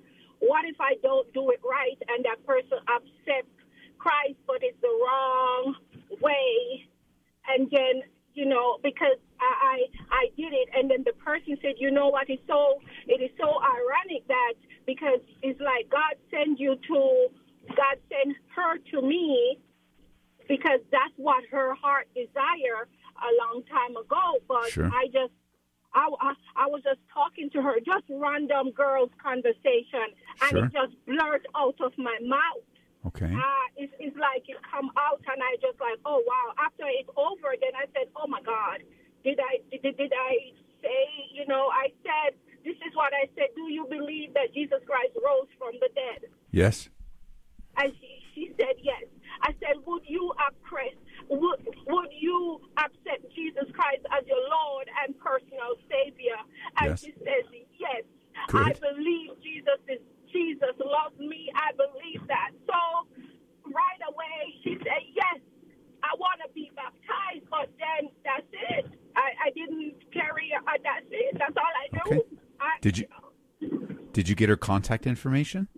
what 0.46 0.64
if 0.64 0.76
I 0.80 0.94
don't 1.02 1.32
do 1.32 1.50
it 1.50 1.60
right 1.64 1.98
and 2.08 2.24
that 2.24 2.44
person 2.46 2.78
accepts 2.88 3.54
Christ, 3.98 4.36
but 4.46 4.60
it's 4.60 4.76
the 4.82 4.92
wrong 4.92 5.74
way, 6.20 6.84
and 7.48 7.70
then 7.70 8.04
you 8.34 8.44
know 8.44 8.78
because 8.82 9.16
I, 9.40 9.52
I 9.64 9.76
I 10.10 10.24
did 10.36 10.52
it, 10.52 10.68
and 10.74 10.90
then 10.90 11.04
the 11.04 11.16
person 11.24 11.56
said, 11.62 11.76
you 11.78 11.90
know 11.90 12.08
what? 12.08 12.28
It's 12.28 12.42
so 12.46 12.80
it 13.06 13.22
is 13.22 13.30
so 13.40 13.48
ironic 13.48 14.28
that 14.28 14.54
because 14.86 15.20
it's 15.42 15.60
like 15.60 15.88
God 15.88 16.20
sent 16.30 16.60
you 16.60 16.76
to 16.76 17.28
God 17.68 17.96
sent 18.12 18.36
her 18.54 18.76
to 18.92 19.00
me 19.00 19.58
because 20.48 20.80
that's 20.92 21.14
what 21.16 21.44
her 21.50 21.74
heart 21.74 22.06
desire 22.14 22.84
a 22.84 23.30
long 23.40 23.62
time 23.70 23.96
ago. 23.96 24.36
But 24.46 24.70
Sure. 24.70 24.90
I 24.92 25.06
just 25.06 25.32
I, 25.94 26.10
I, 26.20 26.32
I 26.56 26.66
was 26.66 26.82
just 26.82 27.00
talking 27.12 27.50
to 27.50 27.62
her, 27.62 27.78
just 27.84 28.04
random 28.10 28.72
girls 28.72 29.10
conversation, 29.22 30.10
and 30.42 30.50
Sure. 30.50 30.64
it 30.66 30.72
just 30.72 30.94
blurred 31.06 31.46
out 31.54 31.78
of 31.80 31.92
my 31.98 32.18
mouth. 32.22 32.66
Okay. 33.06 33.30
Uh, 33.32 33.66
it's, 33.76 33.92
it's 34.00 34.16
like 34.16 34.42
it 34.48 34.56
come 34.70 34.90
out, 34.96 35.20
and 35.30 35.38
I 35.42 35.56
just 35.60 35.78
like, 35.78 35.98
oh 36.04 36.22
wow. 36.26 36.54
After 36.58 36.84
it's 36.88 37.10
over, 37.16 37.54
then 37.60 37.74
I 37.76 37.86
said, 37.94 38.08
oh 38.16 38.26
my 38.26 38.40
God, 38.42 38.80
did 39.22 39.38
I 39.38 39.60
did, 39.70 39.96
did 39.96 40.12
I 40.12 40.34
say? 40.82 41.04
You 41.32 41.46
know, 41.46 41.68
I 41.72 41.92
said 42.02 42.34
this 42.64 42.76
is 42.80 42.92
what 42.96 43.12
I 43.12 43.28
said. 43.36 43.52
Do 43.54 43.68
you 43.70 43.86
believe 43.88 44.32
that 44.34 44.52
Jesus 44.54 44.80
Christ 44.88 45.12
rose 45.20 45.48
from 45.58 45.74
the 45.80 45.88
dead? 45.94 46.30
Yes. 46.50 46.88
And 47.76 47.92
she, 48.00 48.08
she 48.34 48.44
said 48.56 48.76
yes. 48.80 49.04
I 49.42 49.50
said, 49.60 49.82
would 49.84 50.02
you 50.06 50.32
accept, 50.38 50.94
would, 51.28 51.58
would 51.88 52.12
you 52.16 52.60
accept 52.78 53.26
Jesus 53.34 53.66
Christ 53.74 54.06
as 54.16 54.24
your 54.30 54.38
Lord 54.48 54.86
and 55.04 55.12
personal 55.18 55.74
Savior? 55.90 56.38
And 56.78 56.90
Yes. 56.94 57.00
she 57.02 57.12
says, 57.18 57.44
yes. 57.76 58.06
Good. 58.48 58.62
I 58.62 58.72
believe 58.78 59.30
Jesus 59.42 59.80
is 59.90 59.98
Jesus 60.32 60.74
loves 60.78 61.18
me. 61.18 61.50
I 61.54 61.70
believe 61.76 62.22
that. 62.28 62.50
So 62.66 62.80
right 63.66 64.02
away 64.08 64.38
she 64.62 64.78
said, 64.78 65.02
yes. 65.12 65.40
I 66.04 66.14
want 66.18 66.40
to 66.46 66.52
be 66.54 66.70
baptized, 66.76 67.48
but 67.50 67.68
then 67.82 68.08
that's 68.24 68.46
it. 68.70 68.86
I, 69.16 69.46
I 69.46 69.50
didn't 69.50 69.94
carry. 70.12 70.52
Uh, 70.54 70.78
that's 70.82 71.06
it. 71.10 71.36
That's 71.38 71.56
all 71.56 71.74
I 71.74 71.86
knew. 71.90 72.18
Okay. 72.22 72.28
I, 72.60 72.70
Did 72.80 72.98
you 72.98 73.06
did 74.12 74.23
you 74.34 74.36
get 74.36 74.48
her 74.48 74.56
contact 74.56 75.06
information? 75.06 75.68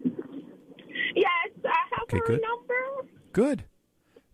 Yes, 1.14 1.28
I 1.64 1.68
have 1.90 2.02
Okay, 2.04 2.18
her 2.18 2.24
good. 2.26 2.40
number. 2.42 3.10
Good. 3.32 3.64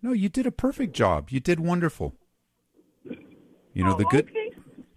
No, 0.00 0.12
you 0.12 0.28
did 0.28 0.46
a 0.46 0.52
perfect 0.52 0.92
job. 0.94 1.30
You 1.30 1.40
did 1.40 1.58
wonderful. 1.58 2.14
You 3.74 3.84
know 3.84 3.94
Oh, 3.94 3.98
the 3.98 4.04
good 4.04 4.26
okay. 4.28 4.50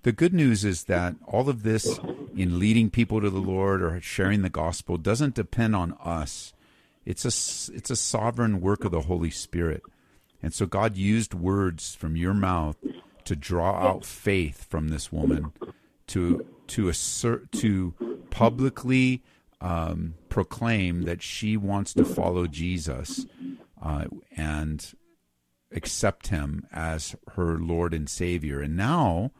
the 0.04 0.12
good 0.12 0.34
news 0.34 0.64
is 0.64 0.84
that 0.84 1.16
all 1.26 1.50
of 1.50 1.64
this 1.64 2.00
in 2.36 2.60
leading 2.60 2.90
people 2.92 3.20
to 3.22 3.30
the 3.32 3.40
Lord 3.40 3.82
or 3.82 4.00
sharing 4.02 4.42
the 4.44 4.50
gospel 4.50 4.98
doesn't 4.98 5.34
depend 5.34 5.76
on 5.76 5.94
us. 6.04 6.54
It's 7.06 7.24
a 7.26 7.74
it's 7.76 7.90
a 7.90 7.96
sovereign 7.96 8.62
work 8.62 8.84
of 8.84 8.92
the 8.92 9.02
Holy 9.02 9.32
Spirit. 9.32 9.82
And 10.44 10.54
so 10.54 10.66
God 10.68 10.98
used 10.98 11.34
words 11.34 11.96
from 11.96 12.16
your 12.16 12.34
mouth 12.36 12.78
to 13.24 13.36
draw 13.36 13.72
out 13.90 14.06
faith 14.06 14.66
from 14.70 14.90
this 14.90 15.12
woman 15.12 15.52
to 16.08 16.46
to 16.68 16.90
assert 16.90 17.52
to 17.54 17.94
publicly 18.36 19.24
um, 19.62 20.16
proclaim 20.28 21.04
that 21.04 21.22
she 21.22 21.56
wants 21.56 21.94
to 21.94 22.04
follow 22.04 22.48
Jesus 22.48 23.26
uh, 23.82 24.06
and 24.36 24.94
accept 25.72 26.28
him 26.28 26.68
as 26.72 27.16
her 27.36 27.58
Lord 27.58 27.94
and 27.94 28.10
Savior. 28.10 28.60
And 28.60 28.76
now, 28.76 29.32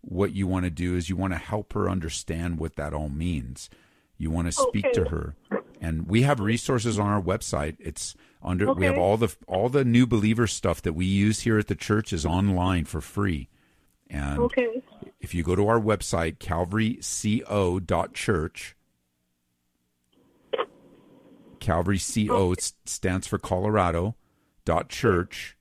what 0.00 0.32
you 0.32 0.46
want 0.46 0.64
to 0.64 0.70
do 0.70 0.96
is 0.96 1.10
you 1.10 1.16
want 1.16 1.34
to 1.34 1.38
help 1.38 1.74
her 1.74 1.90
understand 1.90 2.58
what 2.58 2.76
that 2.76 2.94
all 2.94 3.10
means. 3.10 3.68
You 4.16 4.30
want 4.30 4.46
to 4.46 4.52
speak 4.52 4.92
to 4.94 5.04
her, 5.10 5.36
and 5.80 6.08
we 6.08 6.22
have 6.22 6.40
resources 6.40 6.98
on 6.98 7.06
our 7.06 7.22
website. 7.22 7.76
It's 7.78 8.16
under 8.42 8.72
we 8.72 8.86
have 8.86 8.98
all 8.98 9.16
the 9.16 9.36
all 9.46 9.68
the 9.68 9.84
new 9.84 10.06
believer 10.06 10.46
stuff 10.48 10.82
that 10.82 10.94
we 10.94 11.04
use 11.04 11.40
here 11.40 11.58
at 11.58 11.68
the 11.68 11.76
church 11.76 12.12
is 12.12 12.26
online 12.26 12.84
for 12.86 13.00
free. 13.00 13.48
And 14.10 14.40
Okay. 14.40 14.82
If 15.28 15.34
you 15.34 15.42
go 15.42 15.54
to 15.54 15.68
our 15.68 15.78
website 15.78 16.38
calvaryco.church 16.38 18.74
calvary 21.60 21.98
co 21.98 22.54
stands 22.86 23.26
for 23.26 23.38
colorado 23.38 24.16
dot 24.64 24.88
church 24.88 25.58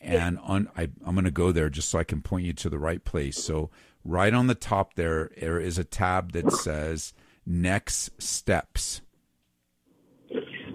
and 0.00 0.38
on 0.38 0.70
I, 0.76 0.90
i'm 1.04 1.16
going 1.16 1.24
to 1.24 1.32
go 1.32 1.50
there 1.50 1.68
just 1.68 1.88
so 1.88 1.98
i 1.98 2.04
can 2.04 2.22
point 2.22 2.46
you 2.46 2.52
to 2.52 2.70
the 2.70 2.78
right 2.78 3.04
place 3.04 3.36
so 3.36 3.70
right 4.04 4.32
on 4.32 4.46
the 4.46 4.54
top 4.54 4.94
there 4.94 5.32
there 5.36 5.58
is 5.58 5.78
a 5.78 5.84
tab 5.84 6.30
that 6.32 6.52
says 6.52 7.12
next 7.44 8.22
steps 8.22 9.00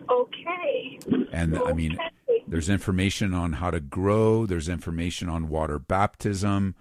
Okay. 0.10 1.00
and 1.32 1.62
I 1.64 1.72
mean, 1.72 1.94
Okay. 1.94 2.44
there's 2.46 2.70
information 2.70 3.34
on 3.34 3.54
how 3.54 3.72
to 3.72 3.80
grow. 3.80 4.46
There's 4.46 4.68
information 4.68 5.30
on 5.30 5.48
water 5.48 5.80
baptism. 5.80 6.76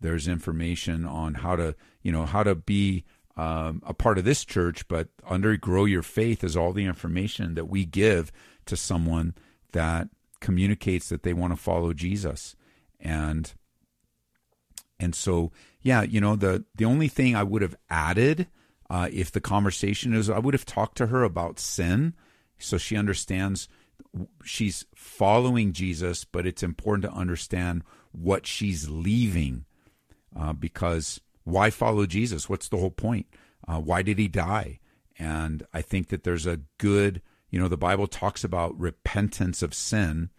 There's 0.00 0.28
information 0.28 1.04
on 1.04 1.34
how 1.34 1.56
to, 1.56 1.74
you 2.02 2.12
know, 2.12 2.24
how 2.24 2.42
to 2.42 2.54
be 2.54 3.04
um, 3.36 3.82
a 3.86 3.94
part 3.94 4.18
of 4.18 4.24
this 4.24 4.44
church. 4.44 4.86
But 4.88 5.08
under 5.26 5.56
grow 5.56 5.84
your 5.84 6.02
faith 6.02 6.44
is 6.44 6.56
all 6.56 6.72
the 6.72 6.84
information 6.84 7.54
that 7.54 7.68
we 7.68 7.84
give 7.84 8.32
to 8.66 8.76
someone 8.76 9.34
that 9.72 10.08
communicates 10.40 11.08
that 11.08 11.22
they 11.22 11.32
want 11.32 11.52
to 11.52 11.56
follow 11.56 11.92
Jesus, 11.92 12.54
and 13.00 13.52
and 15.00 15.14
so 15.14 15.52
yeah, 15.80 16.02
you 16.02 16.20
know, 16.20 16.36
the 16.36 16.64
the 16.74 16.84
only 16.84 17.08
thing 17.08 17.34
I 17.34 17.42
would 17.42 17.62
have 17.62 17.76
added 17.88 18.48
uh, 18.90 19.08
if 19.12 19.30
the 19.30 19.40
conversation 19.40 20.14
is, 20.14 20.30
I 20.30 20.38
would 20.38 20.54
have 20.54 20.64
talked 20.64 20.96
to 20.98 21.08
her 21.08 21.22
about 21.22 21.58
sin, 21.58 22.14
so 22.58 22.78
she 22.78 22.96
understands 22.96 23.68
she's 24.44 24.86
following 24.94 25.72
Jesus, 25.72 26.24
but 26.24 26.46
it's 26.46 26.62
important 26.62 27.02
to 27.04 27.16
understand 27.16 27.82
what 28.12 28.46
she's 28.46 28.88
leaving. 28.88 29.64
Uh, 30.38 30.52
because 30.52 31.20
why 31.44 31.70
follow 31.70 32.06
Jesus? 32.06 32.48
What's 32.48 32.68
the 32.68 32.76
whole 32.76 32.90
point? 32.90 33.26
Uh, 33.66 33.80
why 33.80 34.02
did 34.02 34.18
he 34.18 34.28
die? 34.28 34.80
And 35.18 35.66
I 35.74 35.82
think 35.82 36.08
that 36.08 36.22
there's 36.22 36.46
a 36.46 36.60
good, 36.78 37.22
you 37.50 37.58
know, 37.58 37.68
the 37.68 37.76
Bible 37.76 38.06
talks 38.06 38.44
about 38.44 38.78
repentance 38.78 39.62
of 39.62 39.74
sin. 39.74 40.30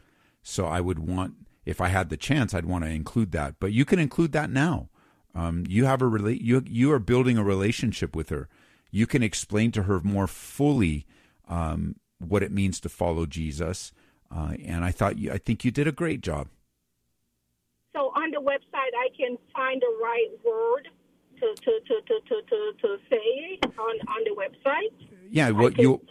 So 0.42 0.66
I 0.66 0.80
would 0.80 1.00
want, 1.00 1.34
if 1.66 1.82
I 1.82 1.90
had 1.90 2.10
the 2.10 2.18
chance, 2.18 2.54
I'd 2.54 2.66
want 2.66 2.86
to 2.86 2.90
include 2.90 3.32
that. 3.34 3.56
But 3.60 3.74
you 3.74 3.84
can 3.84 4.00
include 4.00 4.32
that 4.32 4.50
now. 4.50 4.90
Um, 5.36 5.66
you 5.68 5.86
have 5.86 6.02
a 6.02 6.06
rela- 6.06 6.42
you 6.42 6.64
you 6.66 6.92
are 6.92 7.00
building 7.00 7.38
a 7.38 7.44
relationship 7.44 8.16
with 8.16 8.30
her. 8.30 8.48
You 8.90 9.06
can 9.06 9.22
explain 9.22 9.72
to 9.74 9.84
her 9.84 10.00
more 10.00 10.28
fully 10.28 11.06
um, 11.48 11.98
what 12.18 12.42
it 12.42 12.52
means 12.52 12.80
to 12.80 12.90
follow 12.90 13.26
Jesus. 13.26 13.92
Uh, 14.36 14.54
and 14.66 14.84
I 14.84 14.92
thought 14.92 15.18
you, 15.18 15.32
I 15.32 15.38
think 15.38 15.64
you 15.64 15.72
did 15.72 15.88
a 15.88 15.92
great 15.92 16.22
job. 16.22 16.48
So 18.00 18.14
on 18.16 18.32
the 18.32 18.40
website, 18.40 18.94
I 18.98 19.10
can 19.18 19.38
find 19.54 19.82
the 19.82 19.94
right 20.02 20.30
word 20.46 20.88
to 21.40 21.54
to 21.54 21.80
to 21.86 22.02
to 22.08 22.20
to, 22.30 22.42
to, 22.50 22.74
to 22.82 22.98
say 23.10 23.60
on 23.78 24.00
on 24.08 24.24
the 24.24 24.36
website. 24.38 25.10
Yeah, 25.30 25.50
what 25.50 25.78
you 25.78 26.02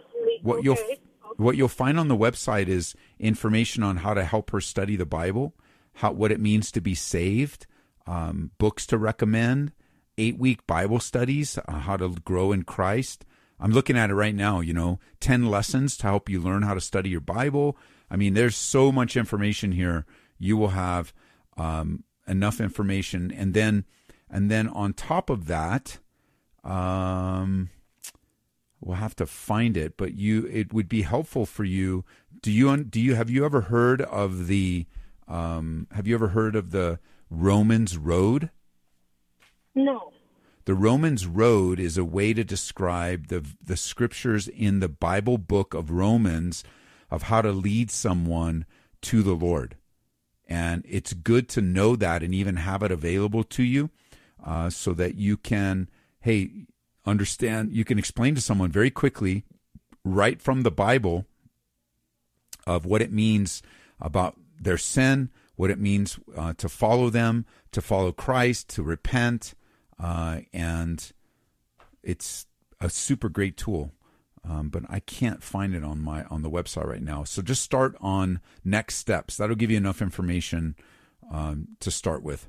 what 0.42 0.62
you'll 0.62 0.74
okay. 0.74 1.01
what 1.38 1.57
you'll 1.57 1.68
find 1.68 1.98
on 1.98 2.09
the 2.09 2.16
website 2.16 2.68
is 2.68 2.94
information 3.18 3.83
on 3.83 3.98
how 3.98 4.12
to 4.12 4.22
help 4.24 4.51
her 4.51 4.61
study 4.61 4.96
the 4.96 5.07
Bible, 5.07 5.55
how 5.94 6.12
what 6.12 6.31
it 6.31 6.40
means 6.40 6.70
to 6.72 6.83
be 6.83 6.94
saved, 6.94 7.66
um, 8.07 8.51
books 8.59 8.87
to 8.88 8.98
recommend, 8.98 9.72
eight 10.18 10.37
week 10.38 10.66
Bible 10.66 11.01
studies, 11.01 11.57
uh, 11.57 11.72
how 11.72 11.96
to 11.96 12.11
grow 12.22 12.53
in 12.53 12.64
Christ. 12.64 13.24
I'm 13.59 13.72
looking 13.72 13.96
at 13.96 14.11
it 14.11 14.14
right 14.14 14.35
now. 14.35 14.61
You 14.61 14.74
know, 14.74 15.01
ten 15.20 15.46
lessons 15.46 15.96
to 15.98 16.03
help 16.09 16.29
you 16.29 16.38
learn 16.38 16.64
how 16.64 16.74
to 16.74 16.83
study 16.83 17.09
your 17.09 17.22
Bible. 17.22 17.79
I 18.11 18.16
mean, 18.16 18.35
there's 18.35 18.57
so 18.57 18.92
much 18.92 19.16
information 19.16 19.72
here. 19.72 20.05
You 20.38 20.59
will 20.59 20.68
have 20.68 21.14
um, 21.59 22.05
enough 22.27 22.61
information, 22.61 23.31
and 23.31 23.53
then 23.53 23.85
and 24.31 24.51
then 24.51 24.68
on 24.68 24.94
top 24.94 25.29
of 25.29 25.47
that. 25.47 25.99
Um, 26.64 27.71
we'll 28.81 28.97
have 28.97 29.16
to 29.16 29.27
find 29.27 29.77
it 29.77 29.97
but 29.97 30.14
you 30.14 30.47
it 30.47 30.73
would 30.73 30.88
be 30.88 31.03
helpful 31.03 31.47
for 31.47 31.64
you 31.64 32.05
do 32.42 32.51
you 32.51 32.85
do 32.85 33.01
you 33.01 33.14
have 33.14 33.31
you 33.31 33.44
ever 33.44 33.62
heard 33.62 34.01
of 34.03 34.47
the 34.47 34.87
um 35.27 35.87
have 35.92 36.06
you 36.06 36.15
ever 36.15 36.29
heard 36.29 36.54
of 36.54 36.71
the 36.71 36.98
romans 37.31 37.96
road 37.96 38.50
No. 39.75 40.13
the 40.65 40.75
romans 40.75 41.27
road 41.27 41.81
is 41.81 41.98
a 41.98 42.04
way 42.04 42.33
to 42.33 42.44
describe 42.44 43.29
the 43.29 43.44
the 43.63 43.77
scriptures 43.77 44.48
in 44.48 44.81
the 44.81 44.88
bible 44.88 45.38
book 45.38 45.75
of 45.75 45.90
romans 45.90 46.63
of 47.11 47.25
how 47.25 47.42
to 47.42 47.52
lead 47.52 47.90
someone 47.90 48.65
to 49.02 49.23
the 49.23 49.35
lord 49.35 49.77
and 50.49 50.85
it's 50.88 51.13
good 51.13 51.49
to 51.51 51.61
know 51.61 51.94
that 51.94 52.23
and 52.23 52.35
even 52.35 52.57
have 52.57 52.83
it 52.83 52.90
available 52.90 53.44
to 53.44 53.63
you 53.63 53.90
uh, 54.44 54.71
so 54.71 54.92
that 54.92 55.17
you 55.17 55.37
can 55.37 55.88
hey 56.21 56.51
understand 57.05 57.73
you 57.73 57.85
can 57.85 57.99
explain 57.99 58.35
to 58.35 58.40
someone 58.40 58.71
very 58.71 58.90
quickly 58.90 59.44
right 60.05 60.40
from 60.40 60.63
the 60.63 60.71
bible 60.71 61.27
of 62.67 62.85
what 62.85 63.03
it 63.03 63.13
means 63.13 63.63
about 64.01 64.37
their 64.61 64.79
sin 64.79 65.31
what 65.57 65.71
it 65.71 65.79
means 65.79 66.19
uh, 66.37 66.53
to 66.55 66.69
follow 66.69 67.11
them 67.11 67.44
to 67.73 67.81
follow 67.81 68.13
christ 68.13 68.69
to 68.69 68.83
repent 68.83 69.55
uh, 70.01 70.40
and 70.53 71.13
it's 72.03 72.46
a 72.81 72.88
super 72.88 73.29
great 73.29 73.57
tool 73.57 73.92
um, 74.45 74.69
but 74.69 74.83
I 74.89 75.01
can't 75.01 75.43
find 75.43 75.75
it 75.75 75.83
on 75.85 76.01
my 76.01 76.25
on 76.25 76.43
the 76.43 76.51
website 76.51 76.87
right 76.87 77.03
now. 77.03 77.25
So 77.25 77.43
just 77.43 77.63
start 77.63 77.97
on 78.01 78.41
next 78.65 78.97
steps. 78.97 79.37
That'll 79.37 79.57
give 79.57 79.71
you 79.71 79.77
enough 79.77 80.03
information 80.03 80.77
um, 81.33 81.69
to 81.81 81.91
start 81.91 82.23
with. 82.23 82.49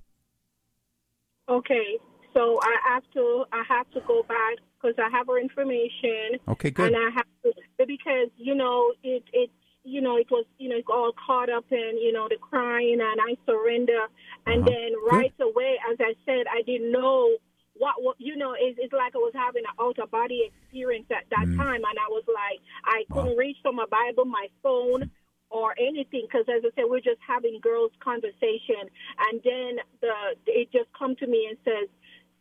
Okay, 1.50 1.98
so 2.34 2.60
I 2.62 2.76
have 2.94 3.04
to 3.14 3.46
I 3.52 3.64
have 3.68 3.90
to 3.92 4.02
go 4.08 4.24
back 4.24 4.58
because 4.82 4.96
I 5.00 5.10
have 5.10 5.28
her 5.28 5.40
information. 5.40 6.38
Okay, 6.48 6.70
good. 6.70 6.94
And 6.94 6.96
I 6.96 7.10
have 7.16 7.26
to 7.44 7.86
because 7.86 8.30
you 8.38 8.54
know 8.56 8.94
it 9.04 9.24
it 9.34 9.50
you 9.84 10.02
know 10.02 10.18
it 10.18 10.28
was 10.30 10.46
you 10.60 10.70
know 10.70 10.80
all 10.94 11.12
caught 11.26 11.50
up 11.50 11.66
in 11.72 11.98
you 12.00 12.12
know 12.14 12.28
the 12.30 12.38
crying 12.38 13.00
and 13.02 13.20
I 13.22 13.36
surrender 13.46 14.08
and 14.46 14.62
Uh-huh. 14.62 14.70
then 14.70 14.92
right 15.10 15.34
away 15.42 15.78
as 15.92 15.98
I 16.00 16.14
said 16.26 16.46
I 16.52 16.62
didn't 16.64 16.92
know 16.92 17.38
what, 17.80 17.96
what 18.04 18.16
you 18.20 18.36
know 18.36 18.54
it's, 18.60 18.78
it's 18.80 18.94
like 18.94 19.16
I 19.16 19.18
was 19.18 19.34
having 19.34 19.64
an 19.66 19.74
out 19.80 19.98
of 19.98 20.12
body 20.12 20.40
experience 20.52 21.08
at 21.10 21.26
that 21.32 21.48
Mm. 21.48 21.58
time 21.58 21.82
and 21.90 21.98
I 21.98 22.08
was 22.10 22.24
like 22.28 22.60
I 22.86 23.00
couldn't 23.12 23.38
reach 23.38 23.58
for 23.64 23.72
my 23.74 23.86
Bible 23.90 24.26
my 24.26 24.48
phone 24.62 25.10
or 25.50 25.74
anything 25.80 26.28
because 26.30 26.46
as 26.48 26.62
I 26.64 26.70
said 26.76 26.86
we're 26.88 27.00
just 27.00 27.22
having 27.26 27.60
girls 27.62 27.92
conversation 28.04 28.84
and 29.26 29.42
then 29.44 29.72
the 30.02 30.14
it 30.46 30.72
just 30.72 30.90
come 30.98 31.16
to 31.18 31.26
me 31.28 31.48
and 31.50 31.58
says 31.66 31.90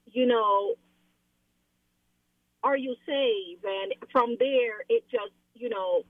you 0.06 0.26
know 0.26 0.74
are 2.62 2.76
you 2.76 2.94
saved 3.06 3.64
and 3.64 3.94
from 4.12 4.36
there 4.38 4.82
it 4.88 5.04
just 5.10 5.32
you 5.54 5.68
know 5.68 6.02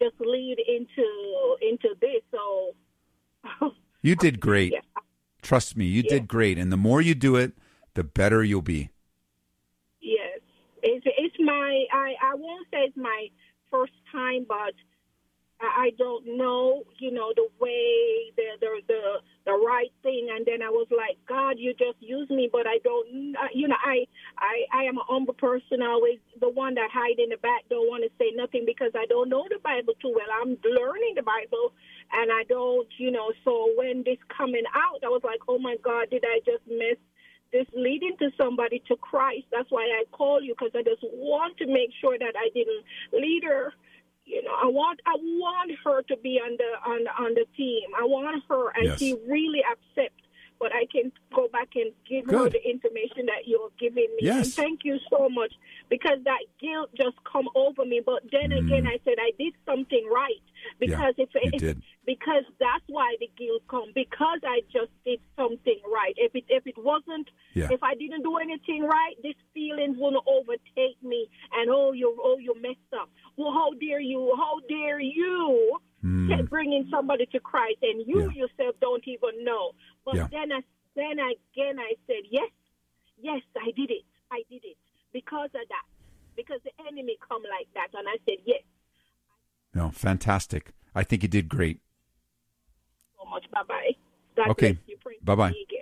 just 0.00 0.14
lead 0.20 0.56
into 0.66 1.56
into 1.62 1.94
this 2.00 2.22
so 2.32 2.74
You 4.02 4.16
did 4.16 4.40
great. 4.48 4.72
Yeah. 4.72 4.80
Trust 5.42 5.76
me, 5.76 5.86
you 5.86 6.02
did 6.02 6.28
great. 6.28 6.56
And 6.58 6.70
the 6.72 6.76
more 6.76 7.00
you 7.00 7.14
do 7.16 7.34
it, 7.36 7.52
the 7.94 8.04
better 8.04 8.42
you'll 8.42 8.62
be. 8.62 8.90
yes 10.00 10.40
it's 10.82 11.04
it's 11.06 11.36
my 11.38 11.84
i 11.92 12.14
i 12.22 12.34
won't 12.34 12.66
say 12.70 12.78
it's 12.78 12.96
my 12.96 13.28
first 13.70 13.92
time 14.12 14.44
but 14.48 14.74
I 15.62 15.90
don't 15.96 16.36
know, 16.36 16.82
you 16.98 17.12
know, 17.12 17.32
the 17.36 17.46
way 17.60 18.32
the 18.36 18.58
the 18.60 18.82
the 18.88 19.00
the 19.46 19.52
right 19.52 19.92
thing, 20.02 20.28
and 20.34 20.44
then 20.44 20.62
I 20.62 20.70
was 20.70 20.88
like, 20.90 21.18
God, 21.28 21.54
you 21.58 21.72
just 21.74 22.00
use 22.00 22.28
me, 22.30 22.48
but 22.50 22.66
I 22.66 22.78
don't, 22.82 23.36
uh, 23.36 23.46
you 23.54 23.68
know, 23.68 23.76
I 23.84 24.06
I 24.38 24.66
I 24.72 24.82
am 24.84 24.98
a 24.98 25.04
humble 25.06 25.34
person, 25.34 25.82
always 25.82 26.18
the 26.40 26.48
one 26.48 26.74
that 26.74 26.90
hide 26.92 27.18
in 27.18 27.30
the 27.30 27.36
back, 27.36 27.62
don't 27.70 27.88
want 27.88 28.02
to 28.02 28.10
say 28.18 28.32
nothing 28.34 28.64
because 28.66 28.90
I 28.94 29.06
don't 29.06 29.28
know 29.28 29.46
the 29.48 29.58
Bible 29.62 29.94
too 30.02 30.12
well. 30.14 30.26
I'm 30.42 30.58
learning 30.64 31.14
the 31.14 31.22
Bible, 31.22 31.72
and 32.12 32.32
I 32.32 32.42
don't, 32.48 32.88
you 32.98 33.10
know. 33.10 33.32
So 33.44 33.70
when 33.76 34.02
this 34.04 34.18
coming 34.36 34.64
out, 34.74 35.04
I 35.04 35.08
was 35.08 35.22
like, 35.22 35.40
oh 35.46 35.58
my 35.58 35.76
God, 35.82 36.10
did 36.10 36.24
I 36.24 36.40
just 36.44 36.66
miss? 36.66 36.98
This 37.52 37.66
leading 37.74 38.16
to 38.18 38.30
somebody 38.40 38.82
to 38.88 38.96
Christ. 38.96 39.44
That's 39.52 39.70
why 39.70 39.82
I 39.82 40.04
call 40.10 40.40
you 40.42 40.54
because 40.58 40.72
I 40.74 40.82
just 40.82 41.02
want 41.02 41.58
to 41.58 41.66
make 41.66 41.90
sure 42.00 42.18
that 42.18 42.34
I 42.36 42.48
didn't 42.54 42.84
lead 43.12 43.44
her 43.44 43.74
you 44.24 44.42
know, 44.42 44.52
I 44.52 44.66
want 44.66 45.00
I 45.06 45.14
want 45.16 45.72
her 45.84 46.02
to 46.02 46.16
be 46.16 46.38
on 46.38 46.56
the 46.56 46.90
on 46.90 47.04
the, 47.04 47.10
on 47.22 47.34
the 47.34 47.44
team. 47.56 47.82
I 47.98 48.04
want 48.04 48.42
her, 48.48 48.70
and 48.70 48.86
Yes. 48.86 48.98
she 48.98 49.14
really 49.28 49.62
accept. 49.62 50.14
But 50.58 50.72
I 50.72 50.86
can 50.90 51.10
go 51.34 51.48
back 51.48 51.68
and 51.74 51.92
give 52.08 52.26
Good. 52.26 52.52
the 52.52 52.62
information 52.68 53.26
that 53.26 53.46
you're 53.46 53.70
giving 53.78 54.08
me. 54.16 54.20
Yes. 54.22 54.46
And 54.46 54.54
thank 54.54 54.80
you 54.84 54.98
so 55.10 55.28
much 55.28 55.52
because 55.90 56.18
that 56.24 56.38
guilt 56.60 56.90
just 56.96 57.16
come 57.30 57.48
over 57.54 57.84
me. 57.84 58.00
But 58.04 58.22
then 58.30 58.52
again, 58.52 58.86
I 58.86 58.98
said 59.04 59.14
I 59.18 59.32
did 59.38 59.54
something 59.66 60.08
right 60.12 60.40
because 60.78 61.14
if, 61.18 61.28
Mm. 61.30 61.42
you 61.44 61.50
if 61.54 61.60
did. 61.60 61.82
because 62.06 62.44
that's 62.60 62.84
why 62.88 63.16
the 63.18 63.28
guilt 63.36 63.62
come 63.68 63.90
because 63.94 64.38
I 64.44 64.60
just 64.72 64.90
did 65.04 65.18
something 65.36 65.80
right. 65.92 66.14
If 66.16 66.34
it 66.36 66.44
if 66.48 66.66
it 66.66 66.78
wasn't, 66.78 67.28
Yeah. 67.54 67.68
if 67.70 67.82
I 67.82 67.94
didn't 67.94 68.22
do 68.22 68.36
anything 68.36 68.82
right, 68.84 69.14
these 69.22 69.40
feelings 69.54 69.96
wouldn't 69.98 70.22
overtake 70.26 71.02
me. 71.02 71.28
And 71.54 71.70
oh, 71.70 71.92
you 71.92 72.16
oh 72.22 72.38
you 72.38 72.54
messed 72.60 72.92
up. 72.96 73.10
Well, 73.36 73.52
how 73.52 73.70
dare 73.80 74.00
you? 74.00 74.32
How 74.36 74.60
dare 74.68 75.00
you? 75.00 75.78
Get 76.28 76.50
bringing 76.50 76.88
somebody 76.90 77.26
to 77.26 77.38
Christ, 77.38 77.78
and 77.82 78.04
you. 78.04 78.22
Yeah. 78.22 78.30
yourself 78.46 78.74
don't 78.80 79.06
even 79.06 79.44
know. 79.44 79.70
But 80.04 80.16
Yeah. 80.16 80.28
then, 80.30 80.52
I, 80.52 80.60
then 80.96 81.18
again, 81.18 81.78
I 81.78 81.94
said, 82.06 82.24
yes, 82.30 82.50
yes, 83.18 83.42
I 83.56 83.70
did 83.76 83.90
it. 83.90 84.04
I 84.30 84.42
did 84.50 84.64
it 84.64 84.76
because 85.12 85.50
of 85.54 85.68
that. 85.68 85.84
Because 86.36 86.60
the 86.64 86.70
enemy 86.88 87.16
come 87.28 87.42
like 87.42 87.68
that, 87.74 87.88
and 87.98 88.08
I 88.08 88.16
said, 88.24 88.38
yes, 88.44 88.62
No, 89.74 89.90
fantastic. 89.90 90.72
I 90.94 91.04
think 91.04 91.22
you 91.22 91.28
did 91.28 91.48
great. 91.48 91.80
so 93.18 93.28
much. 93.28 93.44
Bye 93.50 93.62
bye. 93.68 93.90
God 94.36 94.48
Okay. 94.50 94.72
bless 94.72 94.88
you. 94.88 94.96
Pray 95.02 95.16
Bye-bye. 95.22 95.50
me 95.50 95.66
again. 95.68 95.78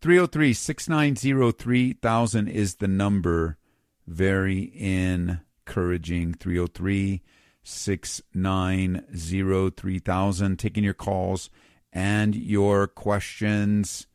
303 0.00 0.52
690 0.54 1.52
3000 1.52 2.48
is 2.48 2.76
the 2.76 2.88
number. 2.88 3.58
Very 4.06 4.72
encouraging. 4.74 6.32
303 6.34 7.22
690 7.62 9.70
3000. 9.70 10.58
Taking 10.58 10.84
your 10.84 10.94
calls 10.94 11.50
and 11.92 12.34
your 12.34 12.86
questions. 12.86 14.06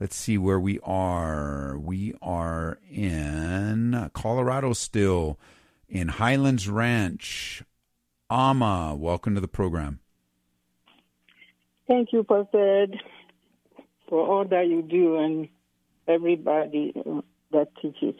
Let's 0.00 0.16
see 0.16 0.38
where 0.38 0.60
we 0.60 0.78
are. 0.84 1.76
We 1.78 2.14
are 2.22 2.78
in 2.90 4.10
Colorado 4.14 4.72
still, 4.72 5.38
in 5.88 6.08
Highlands 6.08 6.68
Ranch. 6.68 7.62
Ama, 8.30 8.94
welcome 8.96 9.34
to 9.34 9.40
the 9.40 9.48
program. 9.48 10.00
Thank 11.88 12.12
you, 12.12 12.22
Pastor 12.22 12.82
Ed, 12.82 12.94
for 14.08 14.26
all 14.26 14.44
that 14.44 14.68
you 14.68 14.82
do 14.82 15.16
and 15.16 15.48
everybody 16.06 16.92
that 17.52 17.68
teaches. 17.80 18.14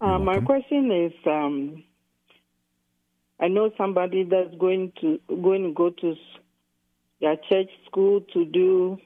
Uh, 0.00 0.18
my 0.18 0.40
question 0.40 0.90
is, 0.90 1.12
um, 1.26 1.84
I 3.38 3.48
know 3.48 3.70
somebody 3.76 4.24
that's 4.24 4.54
going 4.58 4.92
to 5.02 5.20
going 5.28 5.62
to 5.64 5.72
go 5.72 5.90
to 5.90 6.14
their 7.20 7.36
church 7.48 7.68
school 7.86 8.20
to 8.32 8.44
do 8.44 8.98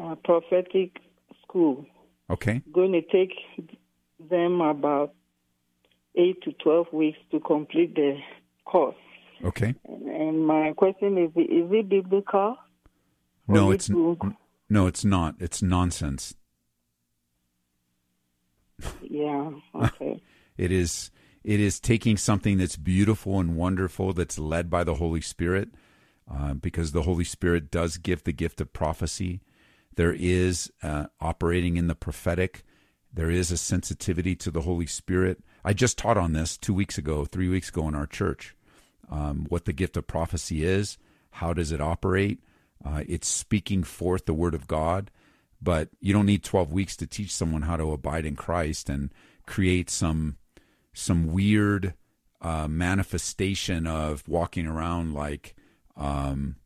uh, 0.00 0.14
prophetic 0.24 0.96
school. 1.42 1.86
Okay. 2.30 2.62
Going 2.72 2.92
to 2.92 3.02
take 3.02 3.32
them 4.30 4.60
about 4.60 5.14
eight 6.16 6.42
to 6.42 6.52
twelve 6.52 6.86
weeks 6.92 7.18
to 7.30 7.40
complete 7.40 7.94
the 7.94 8.18
course. 8.64 8.96
Okay. 9.44 9.74
And 9.84 10.46
my 10.46 10.72
question 10.76 11.16
is: 11.18 11.30
Is 11.30 11.70
it 11.70 11.88
biblical? 11.88 12.56
No, 13.46 13.70
it's 13.70 13.88
it 13.88 13.94
will- 13.94 14.18
no, 14.68 14.86
it's 14.86 15.04
not. 15.04 15.36
It's 15.38 15.62
nonsense. 15.62 16.34
Yeah. 19.02 19.50
Okay. 19.74 20.20
It 20.56 20.72
is 20.72 21.10
it 21.44 21.60
is 21.60 21.78
taking 21.78 22.16
something 22.16 22.58
that's 22.58 22.76
beautiful 22.76 23.38
and 23.38 23.56
wonderful 23.56 24.12
that's 24.12 24.38
led 24.38 24.68
by 24.68 24.82
the 24.82 24.96
Holy 24.96 25.20
Spirit, 25.20 25.68
uh, 26.32 26.54
because 26.54 26.92
the 26.92 27.02
Holy 27.02 27.24
Spirit 27.24 27.70
does 27.70 27.98
give 27.98 28.24
the 28.24 28.32
gift 28.32 28.60
of 28.60 28.72
prophecy. 28.72 29.40
There 29.96 30.14
is 30.16 30.70
uh, 30.82 31.06
operating 31.20 31.76
in 31.76 31.88
the 31.88 31.94
prophetic. 31.94 32.64
There 33.12 33.30
is 33.30 33.50
a 33.50 33.56
sensitivity 33.56 34.36
to 34.36 34.50
the 34.50 34.62
Holy 34.62 34.86
Spirit. 34.86 35.42
I 35.64 35.72
just 35.72 35.98
taught 35.98 36.18
on 36.18 36.32
this 36.32 36.56
two 36.56 36.74
weeks 36.74 36.98
ago, 36.98 37.24
three 37.24 37.48
weeks 37.48 37.68
ago 37.70 37.88
in 37.88 37.94
our 37.94 38.06
church. 38.06 38.54
Um, 39.10 39.46
what 39.48 39.64
the 39.64 39.72
gift 39.72 39.96
of 39.96 40.06
prophecy 40.06 40.64
is, 40.64 40.98
how 41.32 41.54
does 41.54 41.72
it 41.72 41.80
operate? 41.80 42.40
Uh, 42.84 43.02
it's 43.08 43.26
speaking 43.26 43.82
forth 43.82 44.26
the 44.26 44.34
word 44.34 44.54
of 44.54 44.68
God, 44.68 45.10
but 45.62 45.88
you 46.00 46.12
don't 46.12 46.26
need 46.26 46.44
12 46.44 46.72
weeks 46.72 46.96
to 46.98 47.06
teach 47.06 47.34
someone 47.34 47.62
how 47.62 47.76
to 47.76 47.92
abide 47.92 48.26
in 48.26 48.36
Christ 48.36 48.88
and 48.88 49.12
create 49.46 49.88
some 49.88 50.36
some 50.92 51.32
weird 51.32 51.94
uh, 52.40 52.66
manifestation 52.68 53.86
of 53.86 54.26
walking 54.28 54.66
around 54.66 55.14
like, 55.14 55.54
um, 55.98 56.56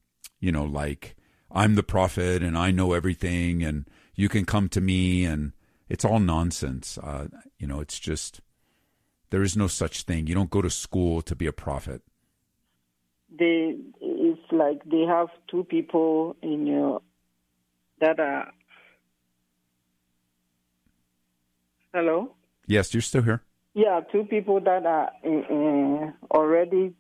you 0.41 0.53
know, 0.53 0.65
like 0.65 1.17
I'm 1.51 1.75
the 1.75 1.83
prophet 1.83 2.43
and 2.43 2.57
I 2.57 2.71
know 2.71 2.93
everything 2.93 3.63
and 3.65 3.89
you 4.15 4.29
can 4.29 4.45
come 4.45 4.69
to 4.69 4.81
me 4.81 5.25
and 5.25 5.53
it's 5.89 6.05
all 6.05 6.21
nonsense. 6.21 6.99
Uh, 6.99 7.27
you 7.59 7.67
know, 7.67 7.81
it's 7.81 7.99
just 7.99 8.41
there 9.31 9.43
is 9.43 9.57
no 9.57 9.67
such 9.67 10.03
thing. 10.03 10.27
You 10.27 10.35
don't 10.35 10.51
go 10.51 10.63
to 10.63 10.71
school 10.71 11.23
to 11.23 11.35
be 11.35 11.47
a 11.47 11.53
prophet. 11.53 12.03
they 13.39 13.77
it's 14.01 14.53
like 14.53 14.81
they 14.85 15.03
have 15.09 15.29
two 15.51 15.65
people 15.65 16.37
in 16.43 16.67
your 16.67 17.01
that 18.01 18.21
are 18.21 18.53
hello 21.95 22.35
Yes, 22.67 22.95
you're 22.95 23.01
still 23.03 23.23
here. 23.23 23.43
yeah 23.75 24.01
two 24.13 24.25
people 24.25 24.61
that 24.61 24.85
are 24.87 25.11
uh, 25.25 26.11
already 26.37 26.93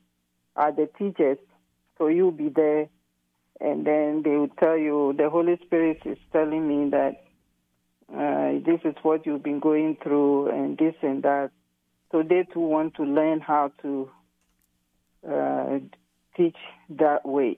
are 0.56 0.72
the 0.72 0.88
teachers 0.98 1.38
so 1.98 2.08
you'll 2.08 2.30
be 2.30 2.48
there 2.48 2.88
and 3.60 3.86
then 3.86 4.22
they 4.24 4.36
will 4.36 4.48
tell 4.58 4.76
you 4.76 5.14
the 5.16 5.28
holy 5.30 5.58
spirit 5.64 5.98
is 6.04 6.18
telling 6.32 6.66
me 6.66 6.90
that 6.90 7.24
uh, 8.14 8.58
this 8.64 8.80
is 8.84 8.94
what 9.02 9.24
you've 9.24 9.42
been 9.42 9.60
going 9.60 9.96
through 10.02 10.48
and 10.48 10.76
this 10.78 10.94
and 11.02 11.22
that 11.22 11.50
so 12.10 12.22
they 12.22 12.44
too 12.52 12.60
want 12.60 12.94
to 12.94 13.04
learn 13.04 13.40
how 13.40 13.70
to 13.80 14.10
uh, 15.30 15.78
teach 16.36 16.56
that 16.90 17.24
way 17.24 17.56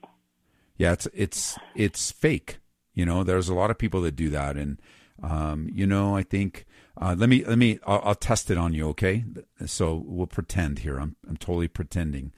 Yeah, 0.77 0.93
it's 0.93 1.07
it's 1.15 1.57
it's 1.75 2.11
fake. 2.11 2.59
You 2.95 3.07
know, 3.07 3.23
there's 3.25 3.49
a 3.49 3.55
lot 3.55 3.71
of 3.71 3.79
people 3.79 4.01
that 4.03 4.17
do 4.17 4.29
that, 4.31 4.57
and 4.57 4.81
um, 5.23 5.69
you 5.73 5.87
know, 5.87 6.17
I 6.17 6.23
think 6.25 6.67
Uh, 6.97 7.15
let 7.19 7.29
me 7.29 7.45
let 7.45 7.59
me 7.59 7.79
I'll, 7.87 8.01
I'll, 8.05 8.15
test 8.15 8.51
it 8.51 8.59
on 8.59 8.73
you, 8.73 8.89
okay? 8.91 9.25
So 9.67 10.03
we'll 10.07 10.29
pretend 10.29 10.81
here. 10.81 10.99
I'm 10.99 11.17
I'm 11.29 11.37
totally 11.37 11.69
pretending. 11.69 12.33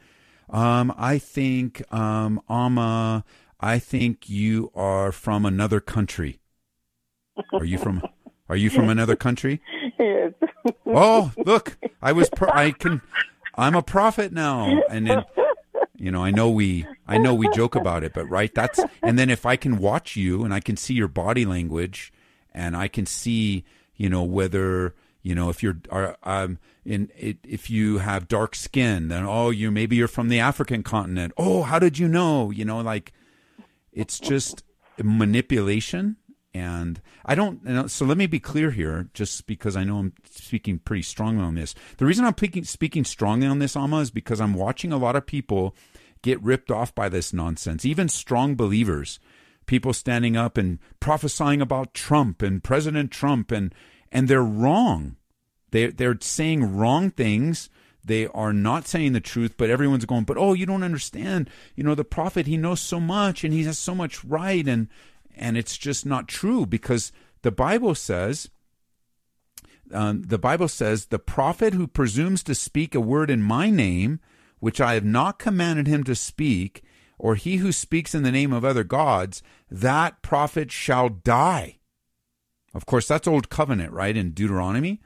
Um, 0.49 0.94
I 0.97 1.18
think 1.18 1.82
um, 1.92 2.40
Amma, 2.49 3.24
I 3.61 3.78
think 3.78 4.28
you 4.28 4.70
are 4.74 5.12
from 5.12 5.44
another 5.44 5.80
country. 5.80 6.40
Are 7.53 7.64
you 7.64 7.78
from 7.78 8.03
Are 8.49 8.57
you 8.57 8.70
from 8.70 8.88
another 8.88 9.16
country? 9.16 9.61
Yes. 9.99 10.32
oh, 10.86 11.32
look, 11.44 11.76
I 12.03 12.12
was 12.12 12.30
per- 12.30 12.51
I 12.53 12.70
can 12.78 13.03
I'm 13.55 13.74
a 13.74 13.82
prophet 13.82 14.32
now, 14.32 14.82
and 14.90 15.07
then 15.07 15.24
you 15.97 16.11
know 16.11 16.22
I 16.22 16.30
know 16.30 16.51
we 16.51 16.86
I 17.09 17.18
know 17.18 17.34
we 17.34 17.49
joke 17.55 17.74
about 17.74 18.05
it, 18.05 18.12
but 18.14 18.28
right 18.30 18.55
that's 18.55 18.80
and 19.03 19.18
then 19.18 19.30
if 19.30 19.47
I 19.47 19.57
can 19.57 19.78
watch 19.78 20.16
you 20.16 20.44
and 20.44 20.53
I 20.55 20.61
can 20.61 20.76
see 20.76 20.94
your 20.94 21.09
body 21.09 21.44
language 21.44 22.12
and 22.55 22.76
I 22.76 22.88
can 22.88 23.07
see 23.07 23.64
you 23.97 24.09
know 24.09 24.22
whether 24.22 24.94
you 25.22 25.34
know 25.34 25.49
if 25.49 25.62
you're 25.62 25.78
are, 25.90 26.16
um 26.22 26.59
in 26.87 27.11
it, 27.16 27.39
if 27.45 27.68
you 27.68 27.99
have 27.99 28.28
dark 28.28 28.55
skin 28.55 29.09
then 29.09 29.24
oh 29.24 29.51
you 29.51 29.70
maybe 29.70 29.97
you're 29.97 30.09
from 30.09 30.28
the 30.28 30.41
African 30.41 30.82
continent 30.82 31.32
oh 31.37 31.62
how 31.62 31.78
did 31.78 31.99
you 31.99 32.09
know 32.09 32.51
you 32.51 32.64
know 32.64 32.80
like 32.80 33.12
it's 33.93 34.18
just 34.18 34.62
manipulation 35.03 36.16
and 36.57 37.03
I 37.26 37.34
don't, 37.34 37.61
you 37.64 37.74
know, 37.74 37.87
so 37.87 38.07
let 38.07 38.16
me 38.16 38.26
be 38.26 38.41
clear 38.41 38.70
here, 38.70 39.11
just 39.12 39.47
because 39.47 39.76
I 39.76 39.84
know 39.84 39.99
I'm 39.99 40.14
speaking 40.30 40.78
pretty 40.78 41.03
strongly 41.03 41.43
on 41.43 41.55
this. 41.55 41.74
The 41.99 42.07
reason 42.07 42.24
I'm 42.24 42.32
speaking, 42.32 42.64
speaking 42.64 43.05
strongly 43.05 43.47
on 43.47 43.59
this, 43.59 43.76
Amma, 43.76 43.99
is 43.99 44.11
because 44.11 44.41
I'm 44.41 44.55
watching 44.55 44.91
a 44.91 44.97
lot 44.97 45.16
of 45.16 45.26
people 45.26 45.76
get 46.22 46.43
ripped 46.43 46.70
off 46.70 46.95
by 46.95 47.11
this 47.11 47.34
nonsense, 47.34 47.84
even 47.84 48.09
strong 48.09 48.55
believers. 48.55 49.20
People 49.66 49.93
standing 49.93 50.34
up 50.37 50.57
and 50.57 50.78
prophesying 50.99 51.61
about 51.61 51.93
Trump 51.93 52.41
and 52.41 52.64
President 52.64 53.11
Trump, 53.11 53.51
and, 53.51 53.74
and 54.11 54.26
they're 54.26 54.43
wrong. 54.43 55.16
They, 55.71 55.89
they're 55.89 56.19
saying 56.21 56.77
wrong 56.77 57.11
things. 57.11 57.69
They 58.05 58.29
are 58.29 58.53
not 58.53 58.87
saying 58.87 59.12
the 59.12 59.21
truth, 59.21 59.55
but 59.57 59.69
everyone's 59.69 60.05
going, 60.05 60.25
but 60.25 60.39
oh, 60.39 60.53
you 60.53 60.64
don't 60.64 60.85
understand. 60.85 61.51
You 61.75 61.83
know, 61.83 61.95
the 61.97 62.05
prophet, 62.05 62.47
he 62.47 62.57
knows 62.57 62.81
so 62.81 63.01
much 63.01 63.43
and 63.43 63.53
he 63.53 63.64
has 63.64 63.79
so 63.79 63.95
much 63.95 64.25
right. 64.25 64.67
And, 64.67 64.89
and 65.35 65.57
it's 65.57 65.77
just 65.77 66.07
not 66.07 66.29
true 66.29 66.67
because 66.67 67.11
the 67.43 67.51
Bible 67.51 67.95
says, 67.95 68.49
um, 69.93 70.23
the 70.23 70.39
Bible 70.39 70.69
says, 70.69 71.07
the 71.07 71.19
prophet 71.19 71.75
who 71.75 71.87
presumes 71.87 72.43
to 72.45 72.55
speak 72.55 72.95
a 72.95 73.01
word 73.01 73.31
in 73.31 73.43
my 73.43 73.71
name, 73.71 74.21
which 74.61 74.81
I 74.81 74.95
have 74.95 75.05
not 75.05 75.39
commanded 75.39 75.87
him 75.87 76.05
to 76.05 76.14
speak, 76.14 76.83
or 77.19 77.35
he 77.35 77.57
who 77.57 77.73
speaks 77.73 78.14
in 78.14 78.23
the 78.23 78.33
name 78.33 78.53
of 78.53 78.64
other 78.64 78.85
gods, 78.85 79.43
that 79.71 80.23
prophet 80.23 80.71
shall 80.71 81.09
die. 81.09 81.79
Of 82.75 82.87
course, 82.87 83.09
that's 83.09 83.29
old 83.29 83.49
covenant, 83.49 83.93
right, 83.93 84.17
in 84.17 84.33
Deuteronomy. 84.33 85.01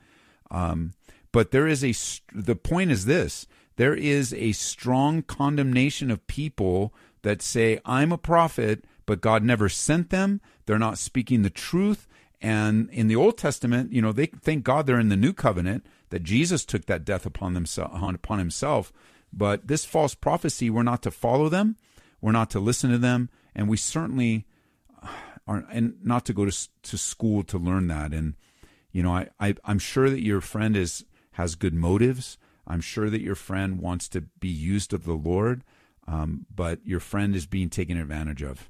Um, 0.50 0.94
but 1.32 1.50
there 1.50 1.66
is 1.66 1.84
a, 1.84 1.94
the 2.34 2.56
point 2.56 2.90
is 2.90 3.04
this 3.04 3.46
there 3.76 3.94
is 3.94 4.34
a 4.34 4.52
strong 4.52 5.22
condemnation 5.22 6.10
of 6.10 6.26
people 6.26 6.92
that 7.22 7.42
say, 7.42 7.80
I'm 7.84 8.12
a 8.12 8.18
prophet, 8.18 8.84
but 9.06 9.20
God 9.20 9.42
never 9.42 9.68
sent 9.68 10.10
them. 10.10 10.40
They're 10.66 10.78
not 10.78 10.98
speaking 10.98 11.42
the 11.42 11.50
truth. 11.50 12.06
And 12.40 12.88
in 12.90 13.08
the 13.08 13.16
Old 13.16 13.36
Testament, 13.36 13.92
you 13.92 14.00
know, 14.00 14.12
they 14.12 14.26
thank 14.26 14.64
God 14.64 14.86
they're 14.86 15.00
in 15.00 15.08
the 15.08 15.16
new 15.16 15.32
covenant 15.32 15.86
that 16.10 16.22
Jesus 16.22 16.64
took 16.64 16.86
that 16.86 17.04
death 17.04 17.26
upon 17.26 17.54
themself 17.54 17.90
upon 18.02 18.38
himself. 18.38 18.92
But 19.32 19.68
this 19.68 19.84
false 19.84 20.14
prophecy, 20.14 20.70
we're 20.70 20.82
not 20.82 21.02
to 21.02 21.10
follow 21.10 21.48
them, 21.48 21.76
we're 22.20 22.32
not 22.32 22.50
to 22.50 22.60
listen 22.60 22.90
to 22.90 22.98
them, 22.98 23.30
and 23.54 23.68
we 23.68 23.76
certainly 23.76 24.46
are 25.46 25.64
and 25.70 25.94
not 26.02 26.24
to 26.26 26.32
go 26.32 26.44
to 26.44 26.68
to 26.82 26.98
school 26.98 27.42
to 27.44 27.58
learn 27.58 27.88
that. 27.88 28.12
And 28.12 28.34
you 28.92 29.02
know, 29.02 29.12
I, 29.12 29.28
I 29.38 29.54
I'm 29.64 29.78
sure 29.78 30.10
that 30.10 30.22
your 30.22 30.40
friend 30.40 30.76
is 30.76 31.04
has 31.32 31.54
good 31.54 31.74
motives. 31.74 32.38
I'm 32.66 32.80
sure 32.80 33.10
that 33.10 33.20
your 33.20 33.34
friend 33.34 33.80
wants 33.80 34.08
to 34.10 34.22
be 34.38 34.48
used 34.48 34.92
of 34.92 35.04
the 35.04 35.14
Lord, 35.14 35.64
um, 36.06 36.46
but 36.54 36.78
your 36.84 37.00
friend 37.00 37.34
is 37.34 37.46
being 37.46 37.68
taken 37.68 37.96
advantage 37.96 38.42
of. 38.42 38.68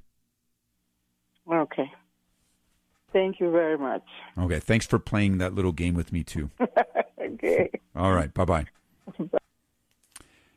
Okay. 1.50 1.90
Thank 3.12 3.40
you 3.40 3.50
very 3.50 3.76
much. 3.76 4.04
Okay. 4.38 4.60
Thanks 4.60 4.86
for 4.86 4.98
playing 4.98 5.38
that 5.38 5.54
little 5.54 5.72
game 5.72 5.94
with 5.94 6.12
me, 6.12 6.22
too. 6.22 6.50
okay. 7.20 7.70
All 7.96 8.12
right. 8.12 8.32
Bye 8.32 8.44
bye. 8.44 8.66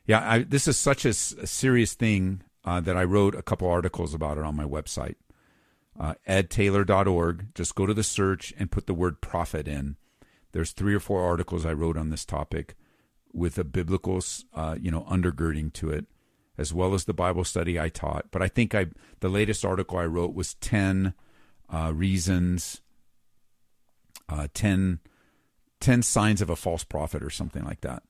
Yeah, 0.06 0.30
I, 0.30 0.40
this 0.40 0.68
is 0.68 0.78
such 0.78 1.06
a, 1.06 1.10
a 1.10 1.48
serious 1.48 1.94
thing 1.94 2.44
uh, 2.66 2.82
that 2.82 2.98
I 2.98 3.04
wrote 3.04 3.36
a 3.36 3.42
couple 3.42 3.70
articles 3.70 4.14
about 4.14 4.38
it 4.38 4.44
on 4.44 4.56
my 4.56 4.66
website, 4.66 5.16
uh, 6.00 6.16
edtaylor.org. 6.28 7.54
Just 7.56 7.76
go 7.76 7.86
to 7.86 7.94
the 7.94 8.04
search 8.04 8.54
and 8.58 8.72
put 8.72 8.88
the 8.88 8.94
word 8.94 9.22
prophet 9.22 9.68
in. 9.68 9.98
There's 10.52 10.72
three 10.72 10.94
or 10.94 11.00
four 11.00 11.24
articles 11.24 11.66
I 11.66 11.74
wrote 11.74 11.98
on 11.98 12.10
this 12.10 12.26
topic 12.26 12.76
with 13.34 13.58
a 13.58 13.64
biblical, 13.64 14.22
uh, 14.54 14.76
you 14.80 14.92
know, 14.92 15.02
undergirding 15.10 15.74
to 15.74 15.90
it 15.90 16.06
as 16.58 16.74
well 16.74 16.94
as 16.94 17.06
the 17.06 17.14
Bible 17.14 17.44
study 17.44 17.80
I 17.80 17.90
taught. 17.90 18.28
But 18.32 18.42
I 18.42 18.48
think 18.48 18.76
I 18.76 18.88
the 19.20 19.30
latest 19.30 19.66
article 19.66 19.98
I 19.98 20.06
wrote 20.06 20.34
was 20.34 20.56
10 20.56 21.14
uh, 21.70 21.92
reasons, 21.94 22.82
uh, 24.30 24.48
10, 24.54 25.00
10 25.80 26.02
signs 26.04 26.42
of 26.42 26.50
a 26.50 26.56
false 26.56 26.84
prophet 26.84 27.24
or 27.24 27.30
something 27.30 27.64
like 27.64 27.82
that. 27.82 28.04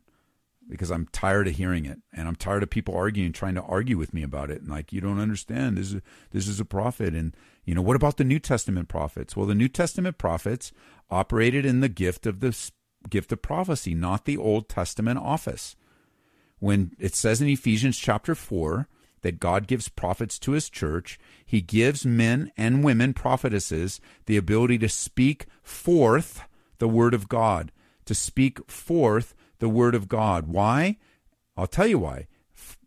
Because 0.69 0.91
I'm 0.91 1.07
tired 1.11 1.49
of 1.49 1.55
hearing 1.55 1.86
it, 1.86 1.99
and 2.13 2.25
I'm 2.25 2.38
tired 2.38 2.63
of 2.63 2.69
people 2.69 2.95
arguing, 2.95 3.34
trying 3.34 3.55
to 3.55 3.61
argue 3.61 3.97
with 3.97 4.13
me 4.13 4.23
about 4.23 4.49
it, 4.49 4.61
and 4.61 4.69
like 4.69 4.93
you 4.93 5.01
don't 5.01 5.19
understand. 5.19 5.77
This 5.77 5.91
is 5.91 6.01
this 6.31 6.47
is 6.47 6.61
a 6.61 6.65
prophet, 6.65 7.13
and 7.13 7.36
you 7.66 7.76
know 7.76 7.82
what 7.82 7.95
about 7.95 8.18
the 8.18 8.24
New 8.24 8.39
Testament 8.39 8.89
prophets? 8.89 9.36
Well, 9.36 9.45
the 9.45 9.55
New 9.55 9.70
Testament 9.70 10.18
prophets 10.18 10.72
operated 11.09 11.66
in 11.66 11.80
the 11.80 11.89
gift 11.89 12.26
of 12.26 12.39
the 12.39 12.55
gift 13.09 13.32
of 13.32 13.41
prophecy, 13.41 13.93
not 13.93 14.26
the 14.26 14.38
Old 14.38 14.70
Testament 14.70 15.20
office 15.20 15.76
when 16.64 16.95
it 16.97 17.14
says 17.14 17.41
in 17.41 17.49
Ephesians 17.49 17.97
chapter 17.97 18.34
4 18.34 18.88
that 19.20 19.38
God 19.41 19.68
gives 19.68 19.89
prophets 19.89 20.39
to 20.39 20.53
his 20.53 20.70
church, 20.70 21.20
he 21.45 21.59
gives 21.59 22.05
men 22.05 22.53
and 22.55 22.86
women 22.86 23.14
prophetesses 23.14 23.99
the 24.28 24.38
ability 24.38 24.78
to 24.78 24.88
speak 24.88 25.47
forth 25.61 26.43
the 26.78 26.88
word 26.88 27.14
of 27.14 27.28
God, 27.28 27.74
to 28.05 28.16
speak 28.16 28.72
forth 28.72 29.36
the 29.59 29.68
word 29.68 29.93
of 29.93 30.07
God. 30.07 30.47
Why? 30.47 30.99
I'll 31.57 31.68
tell 31.68 31.86
you 31.86 31.99
why. 31.99 32.28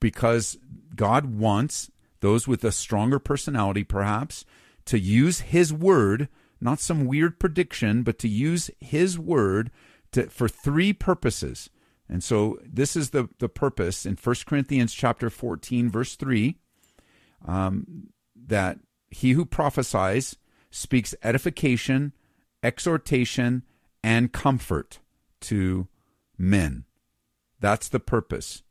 Because 0.00 0.56
God 0.94 1.38
wants 1.38 1.90
those 2.20 2.48
with 2.48 2.64
a 2.64 2.72
stronger 2.72 3.18
personality, 3.18 3.84
perhaps, 3.84 4.46
to 4.86 4.98
use 4.98 5.40
his 5.40 5.72
word, 5.72 6.28
not 6.60 6.80
some 6.80 7.06
weird 7.06 7.38
prediction, 7.38 8.02
but 8.02 8.18
to 8.20 8.28
use 8.28 8.70
his 8.80 9.18
word 9.18 9.70
to, 10.12 10.28
for 10.28 10.48
three 10.48 10.92
purposes. 10.92 11.70
And 12.08 12.22
so 12.22 12.58
this 12.64 12.96
is 12.96 13.10
the, 13.10 13.28
the 13.38 13.48
purpose 13.48 14.06
in 14.06 14.16
1 14.16 14.36
Corinthians 14.46 14.94
chapter 14.94 15.28
14, 15.28 15.90
verse 15.90 16.14
3, 16.16 16.56
um, 17.46 18.08
that 18.34 18.78
he 19.10 19.32
who 19.32 19.44
prophesies 19.44 20.36
speaks 20.70 21.14
edification, 21.22 22.12
exhortation, 22.62 23.64
and 24.02 24.32
comfort 24.32 25.00
to 25.40 25.88
men. 26.38 26.84
That's 27.60 27.88
the 27.88 28.00
purpose. 28.00 28.62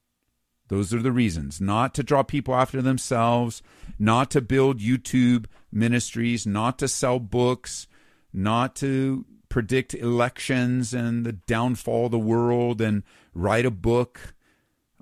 Those 0.68 0.93
are 0.93 1.01
the 1.01 1.11
reasons. 1.11 1.61
Not 1.61 1.93
to 1.93 2.03
draw 2.03 2.24
people 2.24 2.55
after 2.55 2.82
themselves, 2.82 3.61
not 3.99 4.32
to 4.32 4.41
build 4.41 4.80
YouTube 4.80 5.45
ministries, 5.72 6.47
not 6.47 6.80
to 6.80 6.88
sell 6.88 7.20
books, 7.20 7.88
not 8.34 8.76
to 8.78 9.26
predict 9.49 9.93
elections 9.93 10.93
and 10.93 11.26
the 11.26 11.34
downfall 11.34 12.05
of 12.05 12.11
the 12.11 12.20
world 12.20 12.82
and 12.82 13.03
write 13.34 13.66
a 13.66 13.72
book. 13.72 14.34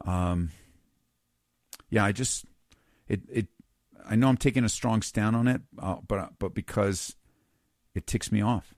Um, 0.06 0.52
yeah, 1.90 2.04
I 2.04 2.12
just 2.12 2.46
it 3.08 3.22
it 3.32 3.48
I 4.06 4.16
know 4.16 4.28
I'm 4.28 4.38
taking 4.38 4.64
a 4.64 4.70
strong 4.70 5.02
stand 5.02 5.36
on 5.36 5.48
it, 5.48 5.62
uh, 5.80 5.98
but 6.08 6.34
but 6.40 6.54
because 6.54 7.16
it 7.96 8.06
ticks 8.06 8.32
me 8.32 8.42
off. 8.42 8.76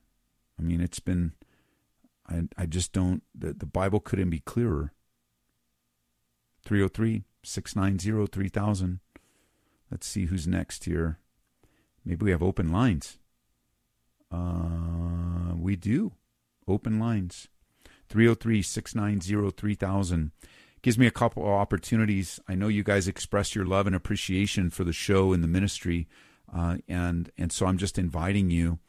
I 0.60 0.62
mean, 0.62 0.82
it's 0.82 1.00
been 1.00 1.34
I 2.30 2.44
I 2.58 2.66
just 2.68 2.94
don't 2.94 3.24
the, 3.34 3.54
the 3.54 3.66
Bible 3.66 4.00
couldn't 4.00 4.30
be 4.30 4.40
clearer. 4.40 4.94
303 6.66 7.24
690 7.44 8.28
3000. 8.28 9.00
Let's 9.92 10.08
see 10.08 10.26
who's 10.26 10.48
next 10.48 10.86
here. 10.86 11.20
Maybe 12.04 12.26
we 12.26 12.32
have 12.32 12.44
open 12.44 12.72
lines. 12.72 13.18
Uh, 14.32 15.56
we 15.56 15.76
do. 15.76 16.14
Open 16.68 17.00
lines. 17.00 17.48
303 18.10 18.62
690 18.62 19.52
3000. 19.52 20.32
Gives 20.82 21.00
me 21.00 21.08
a 21.08 21.12
couple 21.12 21.44
of 21.44 21.50
opportunities. 21.50 22.40
I 22.48 22.56
know 22.56 22.68
you 22.68 22.84
guys 22.84 23.08
express 23.08 23.56
your 23.56 23.66
love 23.66 23.88
and 23.88 23.96
appreciation 23.96 24.70
for 24.70 24.84
the 24.84 24.94
show 24.94 25.34
and 25.34 25.44
the 25.44 25.48
ministry. 25.48 26.08
Uh, 26.54 26.78
and, 26.88 27.32
and 27.38 27.52
so 27.52 27.66
I'm 27.66 27.78
just 27.78 27.98
inviting 27.98 28.50
you 28.50 28.80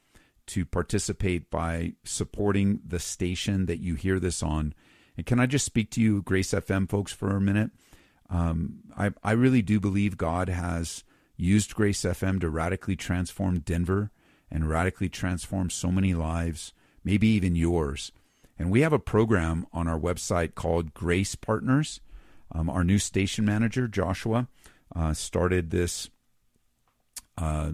to 0.49 0.65
participate 0.65 1.51
by 1.51 1.95
supporting 2.05 2.81
the 2.87 2.99
station 2.99 3.67
that 3.67 3.81
you 3.81 3.95
hear 3.95 4.21
this 4.21 4.43
on. 4.43 4.75
And 5.17 5.27
can 5.27 5.41
I 5.41 5.47
just 5.47 5.65
speak 5.65 5.91
to 5.93 6.01
you, 6.01 6.23
Grace 6.23 6.53
FM 6.53 6.89
folks, 6.89 7.13
for 7.13 7.37
a 7.37 7.41
minute? 7.41 7.71
Um, 8.29 8.81
I, 8.97 9.11
I 9.23 9.33
really 9.33 9.63
do 9.63 9.81
believe 9.81 10.17
God 10.17 10.49
has 10.49 11.05
used 11.37 11.75
Grace 11.75 12.03
FM 12.03 12.41
to 12.41 12.51
radically 12.51 12.97
transform 12.97 13.61
Denver 13.61 14.11
and 14.51 14.69
radically 14.69 15.09
transform 15.09 15.71
so 15.71 15.91
many 15.91 16.15
lives 16.15 16.73
maybe 17.07 17.29
even 17.29 17.55
yours. 17.55 18.11
And 18.59 18.71
we 18.71 18.81
have 18.81 18.93
a 18.93 18.99
program 18.99 19.67
on 19.73 19.87
our 19.87 19.99
website 19.99 20.55
called 20.55 20.93
Grace 20.93 21.37
Partners. 21.37 22.01
Um, 22.53 22.69
our 22.69 22.85
new 22.85 22.99
station 22.99 23.45
manager, 23.45 23.87
Joshua, 23.87 24.49
uh, 24.95 25.15
started 25.15 25.71
this 25.71 26.11
uh, 27.39 27.71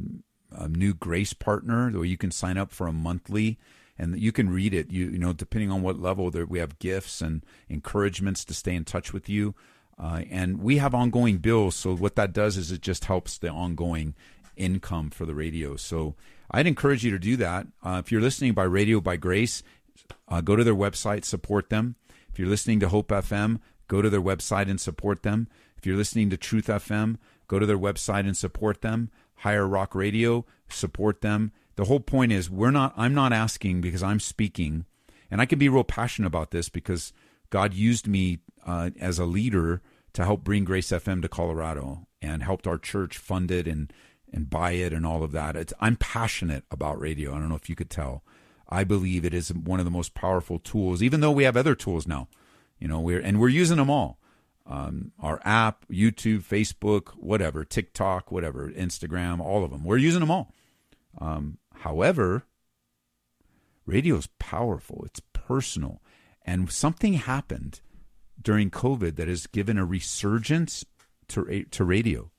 new 0.68 0.92
Grace 0.92 1.32
Partner 1.32 1.90
where 1.90 2.04
you 2.04 2.18
can 2.18 2.30
sign 2.30 2.58
up 2.58 2.72
for 2.72 2.86
a 2.86 2.92
monthly 2.92 3.58
and 4.02 4.20
you 4.20 4.32
can 4.32 4.50
read 4.50 4.74
it. 4.74 4.90
You, 4.90 5.10
you 5.10 5.18
know, 5.18 5.32
depending 5.32 5.70
on 5.70 5.80
what 5.80 6.00
level, 6.00 6.32
there, 6.32 6.44
we 6.44 6.58
have 6.58 6.80
gifts 6.80 7.20
and 7.20 7.46
encouragements 7.68 8.44
to 8.46 8.54
stay 8.54 8.74
in 8.74 8.84
touch 8.84 9.12
with 9.12 9.28
you. 9.28 9.54
Uh, 9.96 10.22
and 10.28 10.60
we 10.60 10.78
have 10.78 10.92
ongoing 10.92 11.38
bills. 11.38 11.76
So 11.76 11.94
what 11.94 12.16
that 12.16 12.32
does 12.32 12.56
is 12.56 12.72
it 12.72 12.80
just 12.80 13.04
helps 13.04 13.38
the 13.38 13.48
ongoing 13.48 14.14
income 14.56 15.10
for 15.10 15.24
the 15.24 15.36
radio. 15.36 15.76
So 15.76 16.16
I'd 16.50 16.66
encourage 16.66 17.04
you 17.04 17.12
to 17.12 17.18
do 17.18 17.36
that. 17.36 17.68
Uh, 17.80 18.02
if 18.04 18.10
you're 18.10 18.20
listening 18.20 18.54
by 18.54 18.64
Radio 18.64 19.00
by 19.00 19.14
Grace, 19.14 19.62
uh, 20.26 20.40
go 20.40 20.56
to 20.56 20.64
their 20.64 20.74
website, 20.74 21.24
support 21.24 21.70
them. 21.70 21.94
If 22.28 22.40
you're 22.40 22.48
listening 22.48 22.80
to 22.80 22.88
Hope 22.88 23.08
FM, 23.08 23.60
go 23.86 24.02
to 24.02 24.10
their 24.10 24.20
website 24.20 24.68
and 24.68 24.80
support 24.80 25.22
them. 25.22 25.46
If 25.76 25.86
you're 25.86 25.96
listening 25.96 26.28
to 26.30 26.36
Truth 26.36 26.66
FM, 26.66 27.18
go 27.46 27.60
to 27.60 27.66
their 27.66 27.78
website 27.78 28.26
and 28.26 28.36
support 28.36 28.80
them. 28.80 29.10
Higher 29.36 29.66
Rock 29.66 29.94
Radio, 29.94 30.44
support 30.68 31.20
them. 31.20 31.52
The 31.76 31.84
whole 31.84 32.00
point 32.00 32.32
is 32.32 32.50
we're 32.50 32.70
not 32.70 32.94
I'm 32.96 33.14
not 33.14 33.32
asking 33.32 33.80
because 33.80 34.02
I'm 34.02 34.20
speaking 34.20 34.84
and 35.30 35.40
I 35.40 35.46
can 35.46 35.58
be 35.58 35.68
real 35.68 35.84
passionate 35.84 36.28
about 36.28 36.50
this 36.50 36.68
because 36.68 37.12
God 37.50 37.74
used 37.74 38.06
me 38.06 38.40
uh, 38.66 38.90
as 39.00 39.18
a 39.18 39.24
leader 39.24 39.80
to 40.12 40.24
help 40.24 40.44
bring 40.44 40.64
Grace 40.64 40.88
FM 40.88 41.22
to 41.22 41.28
Colorado 41.28 42.06
and 42.20 42.42
helped 42.42 42.66
our 42.66 42.78
church 42.78 43.18
fund 43.18 43.50
it 43.50 43.66
and 43.66 43.92
and 44.32 44.48
buy 44.48 44.72
it 44.72 44.92
and 44.92 45.04
all 45.04 45.22
of 45.22 45.32
that. 45.32 45.56
It's, 45.56 45.74
I'm 45.78 45.96
passionate 45.96 46.64
about 46.70 46.98
radio. 46.98 47.34
I 47.34 47.38
don't 47.38 47.50
know 47.50 47.54
if 47.54 47.68
you 47.68 47.76
could 47.76 47.90
tell. 47.90 48.24
I 48.68 48.84
believe 48.84 49.24
it 49.24 49.34
is 49.34 49.52
one 49.52 49.78
of 49.78 49.84
the 49.84 49.90
most 49.90 50.14
powerful 50.14 50.58
tools, 50.58 51.02
even 51.02 51.20
though 51.20 51.30
we 51.30 51.44
have 51.44 51.56
other 51.56 51.74
tools 51.74 52.06
now. 52.06 52.28
You 52.78 52.88
know, 52.88 53.00
we're 53.00 53.20
and 53.20 53.38
we're 53.38 53.48
using 53.48 53.76
them 53.76 53.90
all. 53.90 54.18
Um, 54.66 55.12
our 55.20 55.40
app, 55.44 55.84
YouTube, 55.90 56.42
Facebook, 56.42 57.08
whatever, 57.10 57.64
TikTok, 57.64 58.32
whatever, 58.32 58.70
Instagram, 58.70 59.40
all 59.40 59.64
of 59.64 59.70
them. 59.70 59.84
We're 59.84 59.98
using 59.98 60.20
them 60.20 60.30
all. 60.30 60.52
Um, 61.18 61.58
however, 61.82 62.44
radio 63.86 64.16
is 64.16 64.28
powerful. 64.38 65.02
It's 65.04 65.20
personal, 65.32 66.02
and 66.44 66.70
something 66.70 67.14
happened 67.14 67.80
during 68.40 68.70
COVID 68.70 69.16
that 69.16 69.28
has 69.28 69.46
given 69.46 69.78
a 69.78 69.84
resurgence 69.84 70.84
to 71.28 71.64
to 71.70 71.84
radio. 71.84 72.30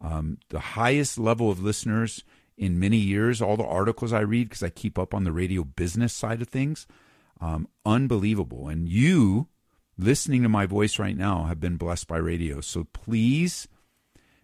Um, 0.00 0.38
the 0.50 0.60
highest 0.60 1.18
level 1.18 1.50
of 1.50 1.60
listeners 1.60 2.24
in 2.56 2.78
many 2.78 2.96
years. 2.96 3.40
All 3.40 3.56
the 3.56 3.64
articles 3.64 4.12
I 4.12 4.20
read 4.20 4.48
because 4.48 4.62
I 4.62 4.70
keep 4.70 4.98
up 4.98 5.14
on 5.14 5.24
the 5.24 5.32
radio 5.32 5.64
business 5.64 6.12
side 6.12 6.42
of 6.42 6.48
things, 6.48 6.86
um, 7.40 7.68
unbelievable. 7.86 8.68
And 8.68 8.88
you 8.88 9.48
listening 9.96 10.42
to 10.42 10.48
my 10.48 10.66
voice 10.66 10.98
right 10.98 11.16
now 11.16 11.44
have 11.44 11.60
been 11.60 11.76
blessed 11.76 12.06
by 12.06 12.18
radio. 12.18 12.60
So 12.60 12.84
please 12.92 13.68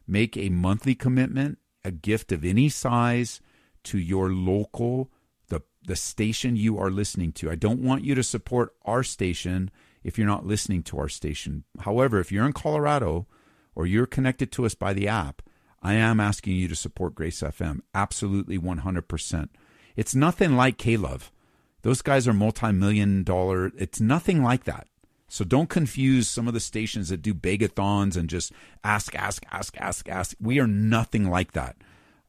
make 0.06 0.36
a 0.36 0.48
monthly 0.48 0.94
commitment, 0.94 1.58
a 1.84 1.90
gift 1.90 2.32
of 2.32 2.44
any 2.44 2.68
size 2.68 3.40
to 3.84 3.98
your 3.98 4.30
local 4.30 5.10
the 5.48 5.62
the 5.86 5.96
station 5.96 6.56
you 6.56 6.78
are 6.78 6.90
listening 6.90 7.32
to. 7.32 7.50
I 7.50 7.54
don't 7.54 7.80
want 7.80 8.04
you 8.04 8.14
to 8.14 8.22
support 8.22 8.74
our 8.84 9.02
station 9.02 9.70
if 10.02 10.18
you're 10.18 10.26
not 10.26 10.46
listening 10.46 10.82
to 10.84 10.98
our 10.98 11.08
station. 11.08 11.64
However, 11.80 12.18
if 12.18 12.32
you're 12.32 12.46
in 12.46 12.52
Colorado 12.52 13.26
or 13.74 13.86
you're 13.86 14.06
connected 14.06 14.52
to 14.52 14.66
us 14.66 14.74
by 14.74 14.92
the 14.92 15.08
app, 15.08 15.42
I 15.82 15.94
am 15.94 16.20
asking 16.20 16.56
you 16.56 16.68
to 16.68 16.76
support 16.76 17.14
Grace 17.14 17.40
FM. 17.40 17.80
Absolutely 17.94 18.58
100%. 18.58 19.48
It's 19.96 20.14
nothing 20.14 20.56
like 20.56 20.78
K 20.78 20.96
Love. 20.96 21.30
Those 21.82 22.00
guys 22.00 22.26
are 22.26 22.32
multi 22.32 22.72
million 22.72 23.22
dollar. 23.22 23.70
It's 23.76 24.00
nothing 24.00 24.42
like 24.42 24.64
that. 24.64 24.88
So 25.28 25.44
don't 25.44 25.68
confuse 25.68 26.28
some 26.28 26.48
of 26.48 26.54
the 26.54 26.60
stations 26.60 27.08
that 27.08 27.22
do 27.22 27.34
begathons 27.34 28.16
and 28.16 28.28
just 28.28 28.52
ask, 28.82 29.14
ask, 29.14 29.44
ask, 29.50 29.76
ask, 29.78 30.08
ask. 30.08 30.36
We 30.40 30.60
are 30.60 30.66
nothing 30.66 31.28
like 31.28 31.52
that. 31.52 31.76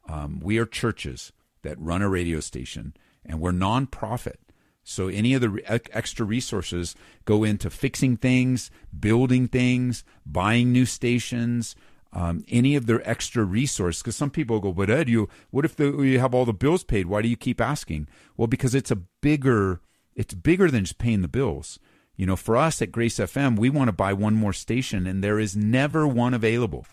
Um, 0.10 0.40
we 0.42 0.58
are 0.58 0.66
churches 0.66 1.32
that 1.66 1.80
run 1.80 2.02
a 2.02 2.10
radio 2.10 2.40
station 2.40 2.96
and 3.26 3.42
we're 3.42 3.52
nonprofit. 3.52 4.38
So 4.84 5.08
any 5.08 5.34
of 5.34 5.42
the 5.42 5.62
extra 5.92 6.26
resources 6.26 6.96
go 7.26 7.44
into 7.44 7.70
fixing 7.70 8.18
things, 8.18 8.70
building 8.98 9.48
things, 9.48 10.04
buying 10.26 10.72
new 10.72 10.86
stations, 10.86 11.76
um, 12.14 12.46
any 12.48 12.76
of 12.76 12.86
their 12.86 13.08
extra 13.08 13.44
resource. 13.44 14.02
Because 14.02 14.16
some 14.16 14.30
people 14.30 14.60
go, 14.60 14.72
but 14.72 14.92
Ed, 14.92 15.10
you 15.10 15.28
what 15.50 15.66
if 15.66 15.76
the, 15.76 16.02
you 16.02 16.20
have 16.20 16.36
all 16.36 16.46
the 16.46 16.54
bills 16.54 16.84
paid? 16.84 17.08
Why 17.08 17.24
do 17.24 17.28
you 17.28 17.36
keep 17.36 17.60
asking? 17.60 18.08
Well, 18.38 18.48
because 18.48 18.76
it's 18.76 18.92
a 18.92 18.96
bigger, 18.96 19.82
it's 20.16 20.36
bigger 20.36 20.70
than 20.70 20.86
just 20.86 21.00
paying 21.00 21.24
the 21.24 21.28
bills. 21.28 21.80
You 22.16 22.28
know, 22.28 22.36
for 22.36 22.56
us 22.56 22.82
at 22.82 22.92
Grace 22.92 23.18
FM, 23.18 23.58
we 23.58 23.70
want 23.70 23.90
to 23.90 23.92
buy 23.92 24.14
one 24.14 24.36
more 24.36 24.54
station, 24.54 25.06
and 25.06 25.24
there 25.24 25.40
is 25.40 25.58
never 25.58 26.08
one 26.08 26.34
available. 26.34 26.86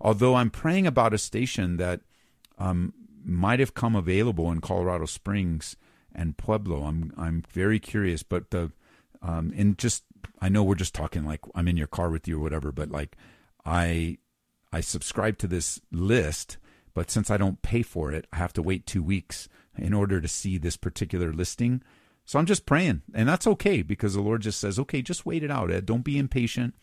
Although 0.00 0.36
I'm 0.36 0.50
praying 0.50 0.86
about 0.86 1.12
a 1.12 1.18
station 1.18 1.78
that 1.78 2.02
um, 2.58 2.92
might 3.30 3.60
have 3.60 3.74
come 3.74 3.94
available 3.94 4.50
in 4.50 4.60
Colorado 4.60 5.06
Springs 5.06 5.76
and 6.14 6.36
Pueblo. 6.36 6.84
I'm 6.84 7.12
I'm 7.16 7.44
very 7.52 7.78
curious, 7.78 8.22
but 8.22 8.50
the 8.50 8.72
um, 9.22 9.52
and 9.56 9.78
just 9.78 10.04
I 10.40 10.48
know 10.48 10.62
we're 10.62 10.74
just 10.74 10.94
talking 10.94 11.24
like 11.24 11.40
I'm 11.54 11.68
in 11.68 11.76
your 11.76 11.86
car 11.86 12.10
with 12.10 12.26
you 12.26 12.38
or 12.38 12.42
whatever, 12.42 12.72
but 12.72 12.90
like 12.90 13.16
I 13.64 14.18
I 14.72 14.80
subscribe 14.80 15.38
to 15.38 15.46
this 15.46 15.80
list, 15.90 16.58
but 16.94 17.10
since 17.10 17.30
I 17.30 17.36
don't 17.36 17.62
pay 17.62 17.82
for 17.82 18.12
it, 18.12 18.26
I 18.32 18.36
have 18.36 18.52
to 18.54 18.62
wait 18.62 18.86
two 18.86 19.02
weeks 19.02 19.48
in 19.76 19.94
order 19.94 20.20
to 20.20 20.28
see 20.28 20.58
this 20.58 20.76
particular 20.76 21.32
listing. 21.32 21.82
So 22.24 22.38
I'm 22.38 22.46
just 22.46 22.66
praying, 22.66 23.02
and 23.14 23.28
that's 23.28 23.46
okay 23.46 23.82
because 23.82 24.14
the 24.14 24.20
Lord 24.20 24.42
just 24.42 24.60
says, 24.60 24.78
okay, 24.78 25.02
just 25.02 25.26
wait 25.26 25.42
it 25.42 25.50
out, 25.50 25.70
Ed. 25.70 25.86
Don't 25.86 26.04
be 26.04 26.18
impatient. 26.18 26.74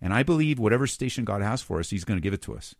And 0.00 0.12
I 0.12 0.22
believe 0.22 0.58
whatever 0.58 0.86
station 0.86 1.24
God 1.24 1.40
has 1.40 1.62
for 1.62 1.78
us, 1.78 1.90
He's 1.90 2.04
going 2.04 2.18
to 2.18 2.22
give 2.22 2.34
it 2.34 2.42
to 2.42 2.54
us. 2.54 2.74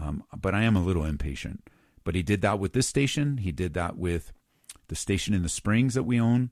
Um, 0.00 0.22
but 0.36 0.54
I 0.54 0.62
am 0.62 0.76
a 0.76 0.82
little 0.82 1.04
impatient. 1.04 1.68
But 2.08 2.14
He 2.14 2.22
did 2.22 2.40
that 2.40 2.58
with 2.58 2.72
this 2.72 2.86
station. 2.86 3.36
He 3.36 3.52
did 3.52 3.74
that 3.74 3.98
with 3.98 4.32
the 4.86 4.94
station 4.94 5.34
in 5.34 5.42
the 5.42 5.48
Springs 5.50 5.92
that 5.92 6.04
we 6.04 6.18
own. 6.18 6.48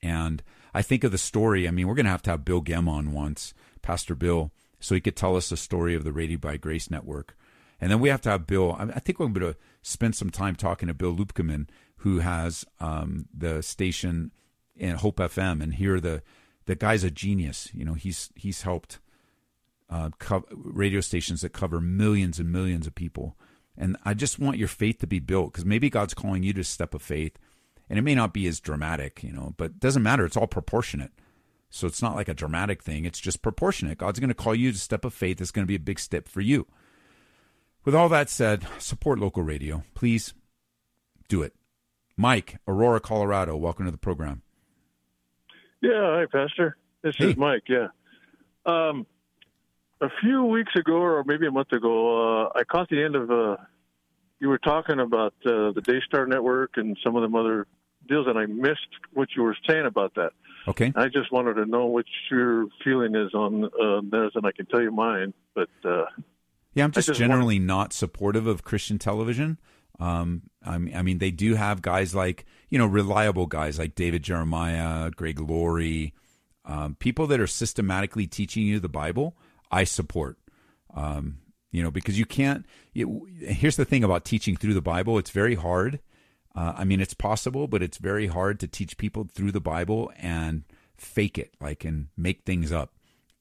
And 0.00 0.42
I 0.72 0.80
think 0.80 1.04
of 1.04 1.12
the 1.12 1.18
story. 1.18 1.68
I 1.68 1.70
mean, 1.70 1.86
we're 1.86 1.94
going 1.94 2.06
to 2.06 2.10
have 2.10 2.22
to 2.22 2.30
have 2.30 2.46
Bill 2.46 2.62
Gem 2.62 2.88
on 2.88 3.12
once, 3.12 3.52
Pastor 3.82 4.14
Bill, 4.14 4.50
so 4.80 4.94
he 4.94 5.02
could 5.02 5.14
tell 5.14 5.36
us 5.36 5.50
the 5.50 5.58
story 5.58 5.94
of 5.94 6.04
the 6.04 6.12
Radio 6.12 6.38
by 6.38 6.56
Grace 6.56 6.90
Network. 6.90 7.36
And 7.82 7.90
then 7.90 8.00
we 8.00 8.08
have 8.08 8.22
to 8.22 8.30
have 8.30 8.46
Bill. 8.46 8.74
I 8.78 8.98
think 8.98 9.20
we're 9.20 9.28
going 9.28 9.52
to 9.52 9.58
spend 9.82 10.14
some 10.14 10.30
time 10.30 10.56
talking 10.56 10.88
to 10.88 10.94
Bill 10.94 11.10
Lupkeman, 11.10 11.68
who 11.96 12.20
has 12.20 12.64
um, 12.80 13.26
the 13.36 13.62
station 13.62 14.32
in 14.74 14.96
Hope 14.96 15.18
FM, 15.18 15.62
and 15.62 15.74
here 15.74 16.00
the 16.00 16.22
the 16.64 16.76
guy's 16.76 17.04
a 17.04 17.10
genius. 17.10 17.68
You 17.74 17.84
know, 17.84 17.92
he's 17.92 18.30
he's 18.34 18.62
helped 18.62 19.00
uh, 19.90 20.08
co- 20.18 20.46
radio 20.50 21.02
stations 21.02 21.42
that 21.42 21.52
cover 21.52 21.78
millions 21.78 22.38
and 22.38 22.50
millions 22.50 22.86
of 22.86 22.94
people. 22.94 23.36
And 23.78 23.96
I 24.04 24.14
just 24.14 24.38
want 24.38 24.58
your 24.58 24.68
faith 24.68 24.98
to 24.98 25.06
be 25.06 25.18
built 25.18 25.52
because 25.52 25.64
maybe 25.64 25.90
God's 25.90 26.14
calling 26.14 26.42
you 26.42 26.52
to 26.54 26.64
step 26.64 26.94
of 26.94 27.02
faith, 27.02 27.38
and 27.88 27.98
it 27.98 28.02
may 28.02 28.14
not 28.14 28.32
be 28.32 28.46
as 28.46 28.60
dramatic, 28.60 29.22
you 29.22 29.32
know, 29.32 29.54
but 29.56 29.72
it 29.72 29.80
doesn't 29.80 30.02
matter. 30.02 30.24
It's 30.24 30.36
all 30.36 30.46
proportionate. 30.46 31.12
So 31.68 31.86
it's 31.86 32.00
not 32.00 32.14
like 32.14 32.28
a 32.28 32.34
dramatic 32.34 32.82
thing. 32.82 33.04
It's 33.04 33.20
just 33.20 33.42
proportionate. 33.42 33.98
God's 33.98 34.18
going 34.18 34.28
to 34.28 34.34
call 34.34 34.54
you 34.54 34.72
to 34.72 34.78
step 34.78 35.04
of 35.04 35.12
faith. 35.12 35.40
It's 35.40 35.50
going 35.50 35.64
to 35.64 35.68
be 35.70 35.74
a 35.74 35.80
big 35.80 35.98
step 35.98 36.28
for 36.28 36.40
you. 36.40 36.66
With 37.84 37.94
all 37.94 38.08
that 38.08 38.30
said, 38.30 38.66
support 38.78 39.18
local 39.18 39.42
radio. 39.42 39.84
Please 39.94 40.34
do 41.28 41.42
it. 41.42 41.54
Mike, 42.16 42.58
Aurora, 42.66 42.98
Colorado, 42.98 43.56
welcome 43.56 43.84
to 43.84 43.90
the 43.90 43.98
program. 43.98 44.42
Yeah, 45.82 45.90
hi, 45.92 46.24
Pastor. 46.32 46.76
This 47.02 47.14
hey. 47.16 47.30
is 47.30 47.36
Mike. 47.36 47.64
Yeah. 47.68 47.88
Um, 48.64 49.06
a 50.00 50.08
few 50.20 50.44
weeks 50.44 50.72
ago, 50.76 50.96
or 50.96 51.24
maybe 51.24 51.46
a 51.46 51.50
month 51.50 51.72
ago, 51.72 52.46
uh, 52.46 52.52
I 52.54 52.64
caught 52.64 52.88
the 52.88 53.02
end 53.02 53.16
of. 53.16 53.30
Uh, 53.30 53.56
you 54.38 54.48
were 54.48 54.58
talking 54.58 55.00
about 55.00 55.32
uh, 55.46 55.72
the 55.72 55.80
Daystar 55.82 56.26
Network 56.26 56.72
and 56.76 56.96
some 57.02 57.16
of 57.16 57.22
them 57.22 57.34
other 57.34 57.66
deals, 58.06 58.26
and 58.26 58.38
I 58.38 58.46
missed 58.46 58.86
what 59.14 59.28
you 59.34 59.42
were 59.42 59.56
saying 59.66 59.86
about 59.86 60.14
that. 60.16 60.32
Okay. 60.68 60.92
I 60.94 61.06
just 61.06 61.32
wanted 61.32 61.54
to 61.54 61.64
know 61.64 61.86
what 61.86 62.04
your 62.30 62.66
feeling 62.84 63.14
is 63.14 63.32
on 63.34 63.64
uh, 63.64 64.00
this, 64.02 64.32
and 64.34 64.46
I 64.46 64.52
can 64.52 64.66
tell 64.66 64.82
you 64.82 64.90
mine. 64.90 65.32
But 65.54 65.70
uh, 65.84 66.04
yeah, 66.74 66.84
I'm 66.84 66.92
just, 66.92 67.08
just 67.08 67.18
generally 67.18 67.56
wanted... 67.56 67.66
not 67.66 67.92
supportive 67.92 68.46
of 68.46 68.62
Christian 68.62 68.98
television. 68.98 69.58
Um, 69.98 70.42
I 70.62 70.76
mean, 70.76 70.94
I 70.94 71.02
mean, 71.02 71.18
they 71.18 71.30
do 71.30 71.54
have 71.54 71.80
guys 71.80 72.14
like 72.14 72.44
you 72.68 72.78
know 72.78 72.86
reliable 72.86 73.46
guys 73.46 73.78
like 73.78 73.94
David 73.94 74.22
Jeremiah, 74.22 75.10
Greg 75.10 75.40
Laurie, 75.40 76.12
um, 76.64 76.96
people 76.96 77.26
that 77.28 77.40
are 77.40 77.46
systematically 77.46 78.26
teaching 78.26 78.64
you 78.64 78.80
the 78.80 78.88
Bible. 78.88 79.36
I 79.70 79.84
support. 79.84 80.38
Um, 80.94 81.38
you 81.72 81.82
know, 81.82 81.90
because 81.90 82.18
you 82.18 82.26
can't. 82.26 82.64
It, 82.94 83.06
here's 83.40 83.76
the 83.76 83.84
thing 83.84 84.04
about 84.04 84.24
teaching 84.24 84.56
through 84.56 84.74
the 84.74 84.80
Bible: 84.82 85.18
it's 85.18 85.30
very 85.30 85.54
hard 85.56 86.00
uh, 86.54 86.72
I 86.74 86.84
mean, 86.84 87.00
it's 87.00 87.12
possible, 87.14 87.66
but 87.68 87.82
it's 87.82 87.98
very 87.98 88.28
hard 88.28 88.58
to 88.60 88.66
teach 88.66 88.96
people 88.96 89.28
through 89.30 89.52
the 89.52 89.60
Bible 89.60 90.10
and 90.16 90.64
fake 90.96 91.36
it, 91.38 91.52
like 91.60 91.84
and 91.84 92.08
make 92.16 92.44
things 92.44 92.72
up. 92.72 92.94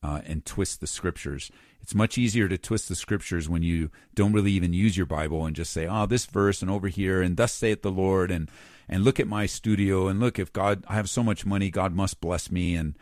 uh, 0.03 0.21
and 0.25 0.45
twist 0.45 0.81
the 0.81 0.87
scriptures. 0.87 1.51
It's 1.81 1.95
much 1.95 2.17
easier 2.17 2.47
to 2.47 2.57
twist 2.57 2.89
the 2.89 2.95
scriptures 2.95 3.49
when 3.49 3.63
you 3.63 3.89
don't 4.13 4.33
really 4.33 4.51
even 4.51 4.71
use 4.73 4.95
your 4.95 5.07
Bible 5.07 5.45
and 5.45 5.55
just 5.55 5.73
say, 5.73 5.87
"Oh, 5.87 6.05
this 6.05 6.25
verse 6.27 6.61
and 6.61 6.69
over 6.69 6.87
here 6.89 7.21
and 7.23 7.37
thus 7.37 7.53
saith 7.53 7.81
the 7.81 7.91
Lord," 7.91 8.29
and 8.29 8.49
and 8.87 9.03
look 9.03 9.19
at 9.19 9.27
my 9.27 9.47
studio 9.47 10.07
and 10.07 10.19
look 10.19 10.37
if 10.37 10.53
God 10.53 10.83
I 10.87 10.93
have 10.93 11.09
so 11.09 11.23
much 11.23 11.45
money, 11.45 11.71
God 11.71 11.95
must 11.95 12.21
bless 12.21 12.51
me, 12.51 12.75
and 12.75 12.95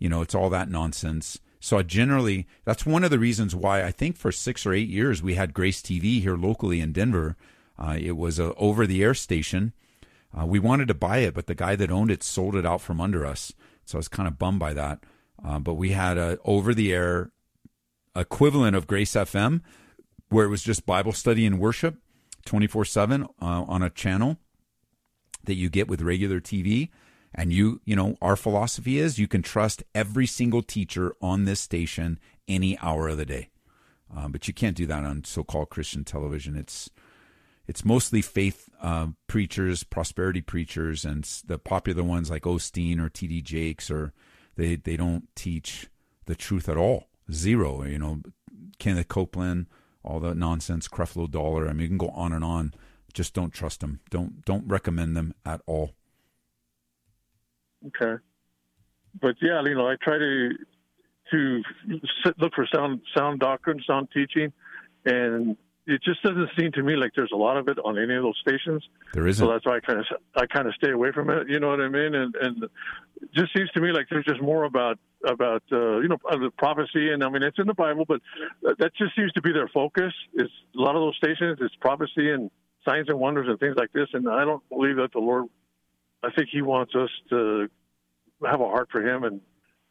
you 0.00 0.08
know 0.08 0.20
it's 0.22 0.34
all 0.34 0.50
that 0.50 0.68
nonsense. 0.70 1.38
So 1.60 1.78
I 1.78 1.82
generally, 1.82 2.46
that's 2.64 2.86
one 2.86 3.04
of 3.04 3.10
the 3.10 3.18
reasons 3.18 3.54
why 3.54 3.82
I 3.82 3.90
think 3.90 4.16
for 4.16 4.30
six 4.30 4.64
or 4.64 4.72
eight 4.72 4.88
years 4.88 5.22
we 5.22 5.34
had 5.34 5.54
Grace 5.54 5.82
TV 5.82 6.20
here 6.20 6.36
locally 6.36 6.80
in 6.80 6.92
Denver. 6.92 7.36
Uh, 7.78 7.96
it 8.00 8.16
was 8.16 8.38
a 8.38 8.54
over 8.54 8.86
the 8.86 9.02
air 9.02 9.14
station. 9.14 9.72
Uh, 10.38 10.46
we 10.46 10.58
wanted 10.58 10.88
to 10.88 10.94
buy 10.94 11.18
it, 11.18 11.34
but 11.34 11.46
the 11.46 11.54
guy 11.54 11.74
that 11.76 11.90
owned 11.90 12.10
it 12.10 12.22
sold 12.22 12.54
it 12.54 12.66
out 12.66 12.80
from 12.80 13.00
under 13.00 13.24
us. 13.24 13.52
So 13.84 13.96
I 13.96 14.00
was 14.00 14.08
kind 14.08 14.28
of 14.28 14.38
bummed 14.38 14.58
by 14.58 14.74
that. 14.74 15.00
Uh, 15.44 15.58
but 15.58 15.74
we 15.74 15.90
had 15.90 16.18
a 16.18 16.38
over 16.44 16.74
the 16.74 16.92
air 16.92 17.30
equivalent 18.14 18.76
of 18.76 18.86
Grace 18.86 19.12
FM, 19.12 19.62
where 20.28 20.44
it 20.44 20.48
was 20.48 20.62
just 20.62 20.86
Bible 20.86 21.12
study 21.12 21.46
and 21.46 21.58
worship, 21.60 21.96
twenty 22.44 22.66
four 22.66 22.84
seven 22.84 23.24
uh, 23.40 23.64
on 23.66 23.82
a 23.82 23.90
channel 23.90 24.36
that 25.44 25.54
you 25.54 25.70
get 25.70 25.88
with 25.88 26.02
regular 26.02 26.40
TV. 26.40 26.90
And 27.34 27.52
you, 27.52 27.80
you 27.84 27.94
know, 27.94 28.16
our 28.22 28.36
philosophy 28.36 28.98
is 28.98 29.18
you 29.18 29.28
can 29.28 29.42
trust 29.42 29.82
every 29.94 30.26
single 30.26 30.62
teacher 30.62 31.14
on 31.20 31.44
this 31.44 31.60
station 31.60 32.18
any 32.46 32.78
hour 32.78 33.08
of 33.08 33.18
the 33.18 33.26
day. 33.26 33.50
Uh, 34.14 34.28
but 34.28 34.48
you 34.48 34.54
can't 34.54 34.76
do 34.76 34.86
that 34.86 35.04
on 35.04 35.24
so-called 35.24 35.68
Christian 35.68 36.04
television. 36.04 36.56
It's 36.56 36.90
it's 37.66 37.84
mostly 37.84 38.22
faith 38.22 38.70
uh, 38.80 39.08
preachers, 39.26 39.84
prosperity 39.84 40.40
preachers, 40.40 41.04
and 41.04 41.24
the 41.46 41.58
popular 41.58 42.02
ones 42.02 42.30
like 42.30 42.44
Osteen 42.44 42.98
or 42.98 43.10
T.D. 43.10 43.42
Jakes, 43.42 43.90
or 43.90 44.14
they 44.56 44.76
they 44.76 44.96
don't 44.96 45.28
teach 45.36 45.88
the 46.24 46.34
truth 46.34 46.68
at 46.68 46.78
all. 46.78 47.08
Zero. 47.30 47.84
You 47.84 47.98
know, 47.98 48.22
Kenneth 48.78 49.08
Copeland, 49.08 49.66
all 50.02 50.20
the 50.20 50.34
nonsense, 50.34 50.88
Creflo 50.88 51.30
Dollar. 51.30 51.68
I 51.68 51.72
mean, 51.74 51.82
you 51.82 51.88
can 51.88 51.98
go 51.98 52.08
on 52.08 52.32
and 52.32 52.42
on. 52.42 52.72
Just 53.12 53.34
don't 53.34 53.52
trust 53.52 53.80
them. 53.80 54.00
Don't 54.08 54.42
don't 54.46 54.66
recommend 54.66 55.14
them 55.14 55.34
at 55.44 55.60
all. 55.66 55.92
Okay, 57.86 58.22
but 59.20 59.36
yeah, 59.40 59.62
you 59.64 59.74
know, 59.74 59.88
I 59.88 59.96
try 60.02 60.18
to 60.18 60.50
to 61.30 61.62
look 62.38 62.54
for 62.54 62.66
sound 62.74 63.00
sound 63.16 63.40
doctrine, 63.40 63.80
sound 63.86 64.08
teaching, 64.12 64.52
and 65.04 65.56
it 65.88 66.02
just 66.02 66.22
doesn't 66.22 66.50
seem 66.58 66.70
to 66.72 66.82
me 66.82 66.96
like 66.96 67.12
there's 67.16 67.32
a 67.32 67.36
lot 67.36 67.56
of 67.56 67.66
it 67.68 67.78
on 67.82 67.98
any 67.98 68.14
of 68.14 68.22
those 68.22 68.36
stations. 68.46 68.84
There 69.14 69.26
isn't. 69.26 69.44
So 69.44 69.50
that's 69.50 69.64
why 69.64 69.76
I 69.76 69.80
kind 69.80 69.98
of 69.98 70.06
I 70.36 70.46
kind 70.46 70.68
of 70.68 70.74
stay 70.74 70.90
away 70.90 71.12
from 71.12 71.30
it. 71.30 71.48
You 71.48 71.60
know 71.60 71.68
what 71.68 71.80
I 71.80 71.88
mean? 71.88 72.14
And 72.14 72.34
and 72.36 72.62
it 72.64 73.30
just 73.34 73.56
seems 73.56 73.70
to 73.70 73.80
me 73.80 73.90
like 73.90 74.06
there's 74.10 74.26
just 74.26 74.42
more 74.42 74.64
about 74.64 74.98
about 75.26 75.62
uh, 75.72 76.00
you 76.00 76.08
know 76.08 76.18
the 76.30 76.50
prophecy, 76.58 77.10
and 77.10 77.24
I 77.24 77.30
mean 77.30 77.42
it's 77.42 77.58
in 77.58 77.66
the 77.66 77.74
Bible, 77.74 78.04
but 78.06 78.20
that 78.62 78.90
just 78.98 79.16
seems 79.16 79.32
to 79.32 79.40
be 79.40 79.52
their 79.52 79.68
focus. 79.68 80.12
Is 80.34 80.50
a 80.76 80.80
lot 80.80 80.94
of 80.94 81.00
those 81.00 81.16
stations 81.16 81.58
it's 81.60 81.74
prophecy 81.76 82.30
and 82.30 82.50
signs 82.86 83.08
and 83.08 83.18
wonders 83.18 83.46
and 83.48 83.58
things 83.58 83.76
like 83.76 83.92
this, 83.92 84.08
and 84.12 84.28
I 84.28 84.44
don't 84.44 84.66
believe 84.68 84.96
that 84.96 85.12
the 85.12 85.20
Lord 85.20 85.46
I 86.22 86.30
think 86.30 86.48
he 86.50 86.62
wants 86.62 86.94
us 86.94 87.10
to 87.30 87.68
have 88.44 88.60
a 88.60 88.64
heart 88.64 88.88
for 88.90 89.06
him 89.06 89.24
and 89.24 89.40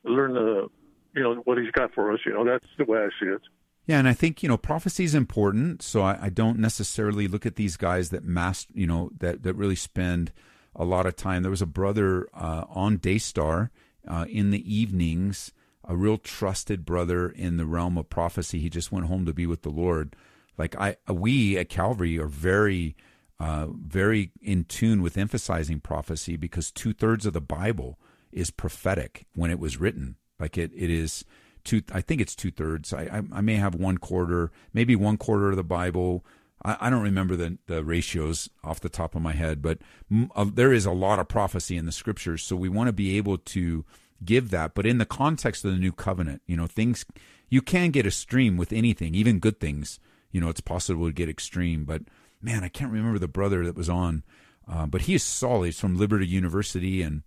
learn 0.03 0.34
the, 0.34 0.67
you 1.15 1.23
know, 1.23 1.36
what 1.45 1.57
he's 1.57 1.71
got 1.71 1.93
for 1.93 2.11
us. 2.11 2.19
You 2.25 2.34
know, 2.34 2.45
that's 2.45 2.65
the 2.78 2.86
way 2.86 2.99
I 2.99 3.09
see 3.19 3.30
it. 3.30 3.41
Yeah, 3.88 3.99
and 3.99 4.07
I 4.07 4.13
think 4.13 4.43
you 4.43 4.49
know 4.49 4.57
prophecy 4.57 5.05
is 5.05 5.15
important. 5.15 5.82
So 5.82 6.01
I, 6.01 6.17
I, 6.23 6.30
don't 6.30 6.59
necessarily 6.59 7.25
look 7.30 7.45
at 7.45 7.55
these 7.55 7.78
guys 7.78 8.09
that 8.09 8.25
master, 8.25 8.73
you 8.75 8.86
know, 8.86 9.11
that 9.19 9.43
that 9.43 9.53
really 9.53 9.78
spend 9.78 10.34
a 10.75 10.84
lot 10.84 11.05
of 11.05 11.15
time. 11.15 11.41
There 11.41 11.49
was 11.49 11.61
a 11.61 11.65
brother 11.65 12.28
uh, 12.34 12.65
on 12.67 12.97
Daystar 12.97 13.71
uh, 14.05 14.25
in 14.30 14.51
the 14.51 14.75
evenings, 14.75 15.53
a 15.86 15.95
real 15.95 16.17
trusted 16.17 16.86
brother 16.86 17.30
in 17.30 17.55
the 17.55 17.65
realm 17.65 17.97
of 17.97 18.09
prophecy. 18.09 18.59
He 18.59 18.69
just 18.69 18.91
went 18.91 19.05
home 19.05 19.25
to 19.25 19.34
be 19.34 19.45
with 19.45 19.61
the 19.61 19.69
Lord. 19.69 20.17
Like 20.57 20.75
I, 20.75 20.97
we 21.09 21.57
at 21.57 21.69
Calvary 21.69 22.19
are 22.19 22.28
very 22.28 22.97
uh, 23.40 23.68
very 23.70 24.32
in 24.42 24.64
tune 24.64 25.02
with 25.02 25.18
emphasizing 25.18 25.80
prophecy 25.80 26.36
because 26.38 26.72
two 26.72 26.94
thirds 26.94 27.26
of 27.26 27.34
the 27.34 27.42
Bible 27.42 28.00
is 28.32 28.52
prophetic 28.52 29.26
when 29.36 29.52
it 29.52 29.60
was 29.60 29.78
written. 29.78 30.16
Like 30.40 30.58
it, 30.58 30.72
it 30.76 30.90
is 30.90 31.24
two. 31.64 31.82
I 31.92 32.02
think 32.02 32.22
it's 32.22 32.36
two 32.36 32.52
thirds. 32.52 32.94
I, 32.94 33.04
I, 33.04 33.38
I, 33.38 33.42
may 33.42 33.56
have 33.56 33.76
one 33.76 33.98
quarter, 33.98 34.52
maybe 34.74 34.96
one 34.96 35.18
quarter 35.18 35.50
of 35.50 35.56
the 35.56 35.64
Bible. 35.64 36.26
I, 36.64 36.78
I 36.82 36.90
don't 36.90 37.04
remember 37.04 37.36
the, 37.36 37.58
the 37.68 37.84
ratios 37.84 38.50
off 38.64 38.80
the 38.80 38.90
top 38.90 39.16
of 39.16 39.22
my 39.22 39.34
head, 39.34 39.62
but 39.62 39.80
m- 40.12 40.32
uh, 40.36 40.46
there 40.52 40.74
is 40.74 40.86
a 40.86 40.92
lot 40.92 41.20
of 41.20 41.28
prophecy 41.28 41.78
in 41.78 41.86
the 41.86 41.92
scriptures. 41.92 42.44
So 42.44 42.56
we 42.56 42.70
want 42.70 42.88
to 42.88 42.94
be 42.94 43.18
able 43.18 43.38
to 43.38 43.86
give 44.26 44.50
that, 44.50 44.74
but 44.74 44.86
in 44.86 44.98
the 44.98 45.06
context 45.06 45.64
of 45.64 45.72
the 45.72 45.78
new 45.78 45.92
covenant, 45.92 46.42
you 46.48 46.58
know, 46.58 46.68
things 46.68 47.06
you 47.50 47.62
can 47.62 47.92
get 47.92 48.08
extreme 48.08 48.58
with 48.58 48.74
anything, 48.74 49.14
even 49.16 49.40
good 49.40 49.60
things. 49.60 50.00
You 50.32 50.42
know, 50.42 50.50
it's 50.50 50.62
possible 50.62 51.06
to 51.06 51.14
get 51.14 51.30
extreme, 51.30 51.86
but 51.86 52.04
man, 52.42 52.64
I 52.64 52.70
can't 52.70 52.92
remember 52.92 53.20
the 53.20 53.28
brother 53.28 53.66
that 53.66 53.76
was 53.76 53.90
on, 53.90 54.24
uh, 54.68 54.86
but 54.86 55.02
he 55.02 55.16
is 55.16 55.24
solid. 55.24 55.66
He's 55.66 55.80
from 55.80 55.98
Liberty 55.98 56.28
University, 56.28 57.02
and 57.02 57.24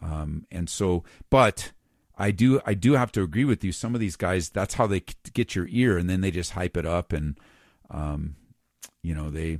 um, 0.00 0.46
and 0.50 0.68
so, 0.68 1.04
but 1.30 1.72
I 2.16 2.30
do 2.30 2.60
I 2.66 2.74
do 2.74 2.92
have 2.94 3.12
to 3.12 3.22
agree 3.22 3.44
with 3.44 3.62
you. 3.64 3.72
Some 3.72 3.94
of 3.94 4.00
these 4.00 4.16
guys, 4.16 4.48
that's 4.48 4.74
how 4.74 4.86
they 4.86 5.02
get 5.32 5.54
your 5.54 5.66
ear, 5.70 5.98
and 5.98 6.08
then 6.08 6.20
they 6.20 6.30
just 6.30 6.52
hype 6.52 6.76
it 6.76 6.86
up, 6.86 7.12
and 7.12 7.38
um, 7.90 8.36
you 9.02 9.14
know 9.14 9.30
they 9.30 9.58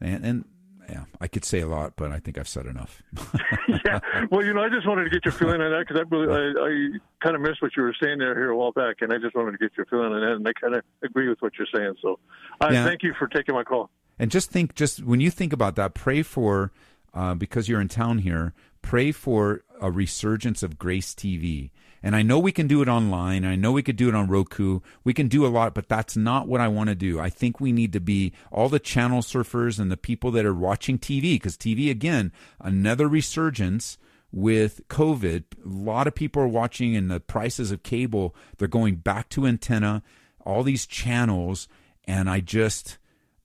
and, 0.00 0.24
and 0.24 0.44
yeah, 0.88 1.04
I 1.20 1.28
could 1.28 1.44
say 1.44 1.60
a 1.60 1.68
lot, 1.68 1.92
but 1.94 2.10
I 2.10 2.18
think 2.18 2.36
I've 2.36 2.48
said 2.48 2.66
enough. 2.66 3.02
yeah, 3.84 4.00
well, 4.30 4.44
you 4.44 4.52
know, 4.52 4.62
I 4.62 4.68
just 4.68 4.88
wanted 4.88 5.04
to 5.04 5.10
get 5.10 5.24
your 5.24 5.32
feeling 5.32 5.60
on 5.60 5.70
that 5.70 5.86
because 5.86 6.00
I 6.00 6.14
really, 6.14 6.28
I, 6.28 6.64
I 6.64 6.98
kind 7.22 7.36
of 7.36 7.42
missed 7.42 7.62
what 7.62 7.76
you 7.76 7.84
were 7.84 7.94
saying 8.02 8.18
there 8.18 8.34
here 8.34 8.50
a 8.50 8.56
while 8.56 8.72
back, 8.72 8.96
and 9.00 9.12
I 9.12 9.18
just 9.18 9.36
wanted 9.36 9.52
to 9.52 9.58
get 9.58 9.76
your 9.76 9.86
feeling 9.86 10.12
on 10.12 10.20
that, 10.20 10.32
and 10.32 10.48
I 10.48 10.52
kind 10.52 10.74
of 10.74 10.82
agree 11.04 11.28
with 11.28 11.40
what 11.40 11.52
you're 11.58 11.68
saying. 11.72 11.94
So, 12.02 12.18
I 12.60 12.72
yeah. 12.72 12.84
thank 12.84 13.04
you 13.04 13.14
for 13.18 13.28
taking 13.28 13.54
my 13.54 13.62
call. 13.62 13.90
And 14.20 14.30
just 14.30 14.50
think, 14.50 14.74
just 14.74 15.02
when 15.02 15.20
you 15.20 15.30
think 15.30 15.50
about 15.50 15.76
that, 15.76 15.94
pray 15.94 16.22
for, 16.22 16.72
uh, 17.14 17.34
because 17.34 17.70
you're 17.70 17.80
in 17.80 17.88
town 17.88 18.18
here, 18.18 18.52
pray 18.82 19.12
for 19.12 19.62
a 19.80 19.90
resurgence 19.90 20.62
of 20.62 20.78
Grace 20.78 21.14
TV. 21.14 21.70
And 22.02 22.14
I 22.14 22.20
know 22.20 22.38
we 22.38 22.52
can 22.52 22.66
do 22.66 22.82
it 22.82 22.88
online. 22.88 23.46
I 23.46 23.56
know 23.56 23.72
we 23.72 23.82
could 23.82 23.96
do 23.96 24.10
it 24.10 24.14
on 24.14 24.28
Roku. 24.28 24.80
We 25.04 25.14
can 25.14 25.28
do 25.28 25.46
a 25.46 25.48
lot, 25.48 25.72
but 25.72 25.88
that's 25.88 26.18
not 26.18 26.46
what 26.46 26.60
I 26.60 26.68
want 26.68 26.90
to 26.90 26.94
do. 26.94 27.18
I 27.18 27.30
think 27.30 27.60
we 27.60 27.72
need 27.72 27.94
to 27.94 28.00
be 28.00 28.34
all 28.52 28.68
the 28.68 28.78
channel 28.78 29.22
surfers 29.22 29.80
and 29.80 29.90
the 29.90 29.96
people 29.96 30.30
that 30.32 30.44
are 30.44 30.54
watching 30.54 30.98
TV, 30.98 31.36
because 31.36 31.56
TV, 31.56 31.90
again, 31.90 32.30
another 32.60 33.08
resurgence 33.08 33.96
with 34.30 34.86
COVID. 34.88 35.44
A 35.64 35.68
lot 35.68 36.06
of 36.06 36.14
people 36.14 36.42
are 36.42 36.48
watching, 36.48 36.94
and 36.94 37.10
the 37.10 37.20
prices 37.20 37.70
of 37.70 37.82
cable, 37.82 38.34
they're 38.58 38.68
going 38.68 38.96
back 38.96 39.30
to 39.30 39.46
antenna, 39.46 40.02
all 40.44 40.62
these 40.62 40.84
channels. 40.84 41.68
And 42.04 42.28
I 42.28 42.40
just, 42.40 42.98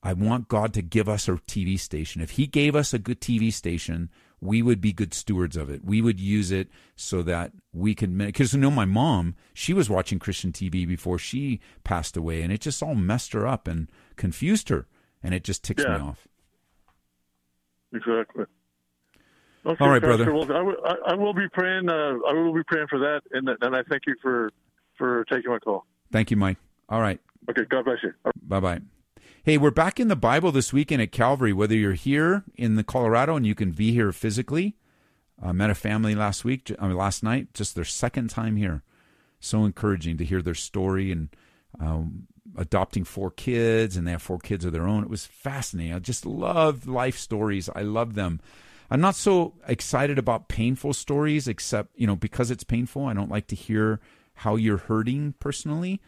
I 0.05 0.13
want 0.13 0.47
God 0.47 0.71
to 0.75 0.83
give 0.83 1.09
us 1.09 1.27
a 1.27 1.31
TV 1.31 1.79
station. 1.79 2.21
If 2.21 2.31
He 2.31 2.45
gave 2.45 2.75
us 2.75 2.93
a 2.93 2.99
good 2.99 3.19
TV 3.19 3.51
station, 3.51 4.11
we 4.39 4.61
would 4.61 4.79
be 4.79 4.93
good 4.93 5.15
stewards 5.15 5.57
of 5.57 5.67
it. 5.71 5.83
We 5.83 5.99
would 5.99 6.19
use 6.19 6.51
it 6.51 6.69
so 6.95 7.23
that 7.23 7.53
we 7.73 7.95
could. 7.95 8.15
Because 8.15 8.53
you 8.53 8.59
know, 8.59 8.69
my 8.69 8.85
mom, 8.85 9.33
she 9.55 9.73
was 9.73 9.89
watching 9.89 10.19
Christian 10.19 10.51
TV 10.51 10.87
before 10.87 11.17
she 11.17 11.59
passed 11.83 12.15
away, 12.15 12.43
and 12.43 12.53
it 12.53 12.61
just 12.61 12.83
all 12.83 12.93
messed 12.93 13.33
her 13.33 13.47
up 13.47 13.67
and 13.67 13.89
confused 14.15 14.69
her, 14.69 14.85
and 15.23 15.33
it 15.33 15.43
just 15.43 15.63
ticks 15.63 15.83
yeah. 15.83 15.97
me 15.97 16.03
off. 16.03 16.27
Exactly. 17.91 18.45
Okay, 19.65 19.83
all 19.83 19.89
right, 19.89 20.03
Pastor, 20.03 20.25
brother. 20.25 20.33
Well, 20.35 20.87
I, 21.07 21.15
will, 21.15 21.25
will 21.25 21.33
be 21.33 21.49
praying. 21.51 21.89
Uh, 21.89 22.19
I 22.29 22.33
will 22.33 22.53
be 22.53 22.63
praying 22.67 22.87
for 22.91 22.99
that, 22.99 23.21
and, 23.31 23.49
and 23.59 23.75
I 23.75 23.81
thank 23.89 24.03
you 24.05 24.15
for 24.21 24.51
for 24.99 25.25
taking 25.25 25.49
my 25.49 25.57
call. 25.57 25.87
Thank 26.11 26.29
you, 26.29 26.37
Mike. 26.37 26.57
All 26.89 27.01
right. 27.01 27.19
Okay. 27.49 27.63
God 27.67 27.85
bless 27.85 27.97
you. 28.03 28.13
Bye 28.43 28.59
bye. 28.59 28.81
Hey, 29.45 29.59
we're 29.59 29.69
back 29.69 29.99
in 29.99 30.07
the 30.07 30.15
Bible 30.15 30.51
this 30.51 30.73
weekend 30.73 31.03
at 31.03 31.11
Calvary. 31.11 31.53
Whether 31.53 31.75
you're 31.75 31.93
here 31.93 32.43
in 32.55 32.77
the 32.77 32.83
Colorado 32.83 33.35
and 33.35 33.45
you 33.45 33.53
can 33.53 33.73
be 33.73 33.91
here 33.91 34.11
physically, 34.11 34.75
I 35.39 35.51
met 35.51 35.69
a 35.69 35.75
family 35.75 36.15
last 36.15 36.43
week, 36.43 36.71
I 36.79 36.87
mean, 36.87 36.97
last 36.97 37.21
night, 37.21 37.53
just 37.53 37.75
their 37.75 37.85
second 37.85 38.31
time 38.31 38.55
here. 38.55 38.81
So 39.39 39.63
encouraging 39.63 40.17
to 40.17 40.25
hear 40.25 40.41
their 40.41 40.55
story 40.55 41.11
and 41.11 41.29
um, 41.79 42.25
adopting 42.57 43.03
four 43.03 43.29
kids, 43.29 43.95
and 43.95 44.07
they 44.07 44.13
have 44.13 44.23
four 44.23 44.39
kids 44.39 44.65
of 44.65 44.71
their 44.71 44.87
own. 44.87 45.03
It 45.03 45.11
was 45.11 45.27
fascinating. 45.27 45.93
I 45.93 45.99
just 45.99 46.25
love 46.25 46.87
life 46.87 47.19
stories. 47.19 47.69
I 47.75 47.83
love 47.83 48.15
them. 48.15 48.41
I'm 48.89 48.99
not 48.99 49.13
so 49.13 49.53
excited 49.67 50.17
about 50.17 50.47
painful 50.47 50.93
stories, 50.93 51.47
except 51.47 51.91
you 51.95 52.07
know 52.07 52.15
because 52.15 52.49
it's 52.49 52.63
painful. 52.63 53.05
I 53.05 53.13
don't 53.13 53.29
like 53.29 53.45
to 53.49 53.55
hear 53.55 53.99
how 54.33 54.55
you're 54.55 54.77
hurting 54.77 55.35
personally. 55.39 56.01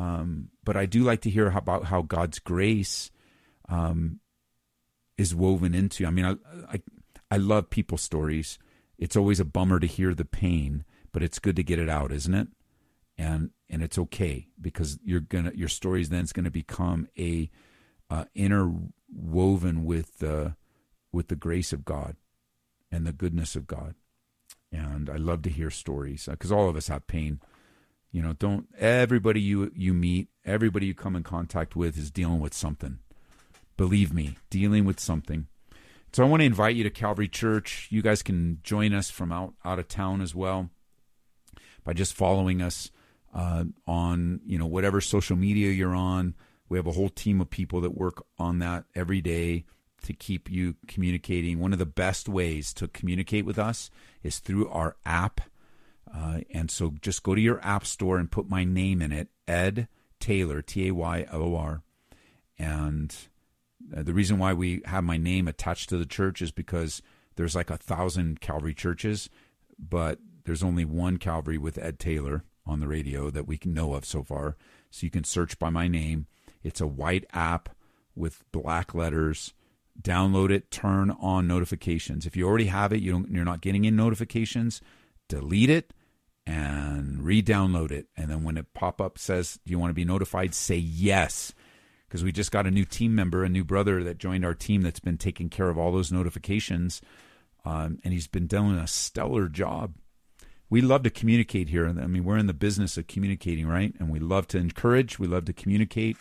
Um, 0.00 0.48
but 0.64 0.78
I 0.78 0.86
do 0.86 1.02
like 1.02 1.20
to 1.22 1.30
hear 1.30 1.50
about 1.50 1.84
how 1.84 2.00
God's 2.00 2.38
grace 2.38 3.10
um, 3.68 4.20
is 5.18 5.34
woven 5.34 5.74
into. 5.74 6.06
I 6.06 6.10
mean, 6.10 6.24
I, 6.24 6.36
I 6.72 6.82
I 7.30 7.36
love 7.36 7.68
people 7.68 7.98
stories. 7.98 8.58
It's 8.98 9.16
always 9.16 9.40
a 9.40 9.44
bummer 9.44 9.78
to 9.78 9.86
hear 9.86 10.14
the 10.14 10.24
pain, 10.24 10.84
but 11.12 11.22
it's 11.22 11.38
good 11.38 11.56
to 11.56 11.62
get 11.62 11.78
it 11.78 11.90
out, 11.90 12.12
isn't 12.12 12.34
it? 12.34 12.48
And 13.18 13.50
and 13.68 13.82
it's 13.82 13.98
okay 13.98 14.48
because 14.58 14.98
you're 15.04 15.20
gonna 15.20 15.52
your 15.54 15.68
stories 15.68 16.08
then 16.08 16.24
is 16.24 16.32
gonna 16.32 16.50
become 16.50 17.06
a 17.18 17.50
uh, 18.08 18.24
interwoven 18.34 19.84
with 19.84 20.18
the 20.18 20.56
with 21.12 21.28
the 21.28 21.36
grace 21.36 21.74
of 21.74 21.84
God 21.84 22.16
and 22.90 23.06
the 23.06 23.12
goodness 23.12 23.54
of 23.54 23.66
God. 23.66 23.96
And 24.72 25.10
I 25.10 25.16
love 25.16 25.42
to 25.42 25.50
hear 25.50 25.68
stories 25.68 26.26
because 26.30 26.50
all 26.50 26.70
of 26.70 26.76
us 26.76 26.88
have 26.88 27.06
pain 27.06 27.40
You 28.12 28.22
know, 28.22 28.32
don't 28.32 28.66
everybody 28.78 29.40
you 29.40 29.70
you 29.74 29.94
meet, 29.94 30.28
everybody 30.44 30.86
you 30.86 30.94
come 30.94 31.16
in 31.16 31.22
contact 31.22 31.76
with 31.76 31.96
is 31.96 32.10
dealing 32.10 32.40
with 32.40 32.54
something. 32.54 32.98
Believe 33.76 34.12
me, 34.12 34.36
dealing 34.50 34.84
with 34.84 35.00
something. 35.00 35.46
So 36.12 36.24
I 36.24 36.28
want 36.28 36.40
to 36.40 36.46
invite 36.46 36.74
you 36.74 36.82
to 36.82 36.90
Calvary 36.90 37.28
Church. 37.28 37.86
You 37.90 38.02
guys 38.02 38.22
can 38.22 38.58
join 38.64 38.92
us 38.92 39.10
from 39.10 39.30
out 39.30 39.54
out 39.64 39.78
of 39.78 39.88
town 39.88 40.20
as 40.20 40.34
well 40.34 40.70
by 41.84 41.92
just 41.92 42.14
following 42.14 42.60
us 42.60 42.90
uh, 43.34 43.64
on 43.86 44.40
you 44.44 44.58
know 44.58 44.66
whatever 44.66 45.00
social 45.00 45.36
media 45.36 45.70
you're 45.70 45.94
on. 45.94 46.34
We 46.68 46.78
have 46.78 46.86
a 46.86 46.92
whole 46.92 47.08
team 47.08 47.40
of 47.40 47.50
people 47.50 47.80
that 47.82 47.96
work 47.96 48.24
on 48.38 48.58
that 48.60 48.84
every 48.94 49.20
day 49.20 49.64
to 50.02 50.12
keep 50.12 50.50
you 50.50 50.76
communicating. 50.86 51.58
One 51.58 51.72
of 51.72 51.78
the 51.78 51.86
best 51.86 52.28
ways 52.28 52.72
to 52.74 52.88
communicate 52.88 53.44
with 53.44 53.58
us 53.58 53.90
is 54.22 54.38
through 54.38 54.68
our 54.68 54.96
app. 55.04 55.40
Uh, 56.12 56.40
and 56.52 56.70
so 56.70 56.94
just 57.00 57.22
go 57.22 57.34
to 57.34 57.40
your 57.40 57.60
app 57.64 57.86
store 57.86 58.18
and 58.18 58.30
put 58.30 58.48
my 58.48 58.64
name 58.64 59.00
in 59.00 59.12
it, 59.12 59.28
Ed 59.46 59.88
Taylor, 60.18 60.62
T 60.62 60.88
A 60.88 60.94
Y 60.94 61.26
O 61.32 61.56
R. 61.56 61.82
And 62.58 63.14
uh, 63.96 64.02
the 64.02 64.14
reason 64.14 64.38
why 64.38 64.52
we 64.52 64.82
have 64.84 65.04
my 65.04 65.16
name 65.16 65.48
attached 65.48 65.88
to 65.90 65.96
the 65.96 66.06
church 66.06 66.42
is 66.42 66.50
because 66.50 67.00
there's 67.36 67.54
like 67.54 67.70
a 67.70 67.76
thousand 67.76 68.40
Calvary 68.40 68.74
churches, 68.74 69.30
but 69.78 70.18
there's 70.44 70.62
only 70.62 70.84
one 70.84 71.16
Calvary 71.16 71.58
with 71.58 71.78
Ed 71.78 71.98
Taylor 71.98 72.44
on 72.66 72.80
the 72.80 72.88
radio 72.88 73.30
that 73.30 73.46
we 73.46 73.56
can 73.56 73.72
know 73.72 73.94
of 73.94 74.04
so 74.04 74.22
far. 74.22 74.56
So 74.90 75.04
you 75.04 75.10
can 75.10 75.24
search 75.24 75.58
by 75.58 75.70
my 75.70 75.88
name. 75.88 76.26
It's 76.62 76.80
a 76.80 76.86
white 76.86 77.24
app 77.32 77.70
with 78.14 78.44
black 78.52 78.94
letters 78.94 79.54
download 80.00 80.50
it, 80.50 80.70
turn 80.70 81.10
on 81.10 81.46
notifications. 81.46 82.26
If 82.26 82.36
you 82.36 82.46
already 82.46 82.66
have 82.66 82.92
it, 82.92 83.00
you 83.00 83.12
don't, 83.12 83.30
you're 83.30 83.44
not 83.44 83.60
getting 83.60 83.84
in 83.84 83.96
notifications, 83.96 84.80
delete 85.30 85.70
it 85.70 85.94
and 86.46 87.24
re-download 87.24 87.92
it. 87.92 88.08
And 88.16 88.28
then 88.30 88.42
when 88.42 88.56
it 88.56 88.74
pop 88.74 89.00
up 89.00 89.18
says, 89.18 89.58
"Do 89.64 89.70
you 89.70 89.78
want 89.78 89.90
to 89.90 89.94
be 89.94 90.04
notified?" 90.04 90.52
say 90.52 90.76
yes. 90.76 91.54
Because 92.06 92.24
we 92.24 92.32
just 92.32 92.50
got 92.50 92.66
a 92.66 92.72
new 92.72 92.84
team 92.84 93.14
member, 93.14 93.44
a 93.44 93.48
new 93.48 93.64
brother 93.64 94.02
that 94.02 94.18
joined 94.18 94.44
our 94.44 94.54
team 94.54 94.82
that's 94.82 94.98
been 94.98 95.16
taking 95.16 95.48
care 95.48 95.70
of 95.70 95.78
all 95.78 95.92
those 95.92 96.10
notifications, 96.10 97.00
um, 97.64 98.00
and 98.02 98.12
he's 98.12 98.26
been 98.26 98.48
doing 98.48 98.74
a 98.76 98.88
stellar 98.88 99.48
job. 99.48 99.94
We 100.68 100.80
love 100.80 101.04
to 101.04 101.10
communicate 101.10 101.68
here. 101.68 101.86
I 101.86 102.06
mean, 102.06 102.24
we're 102.24 102.36
in 102.36 102.48
the 102.48 102.52
business 102.52 102.96
of 102.96 103.06
communicating, 103.06 103.68
right? 103.68 103.94
And 104.00 104.10
we 104.10 104.18
love 104.18 104.48
to 104.48 104.58
encourage. 104.58 105.20
We 105.20 105.28
love 105.28 105.44
to 105.44 105.52
communicate. 105.52 106.16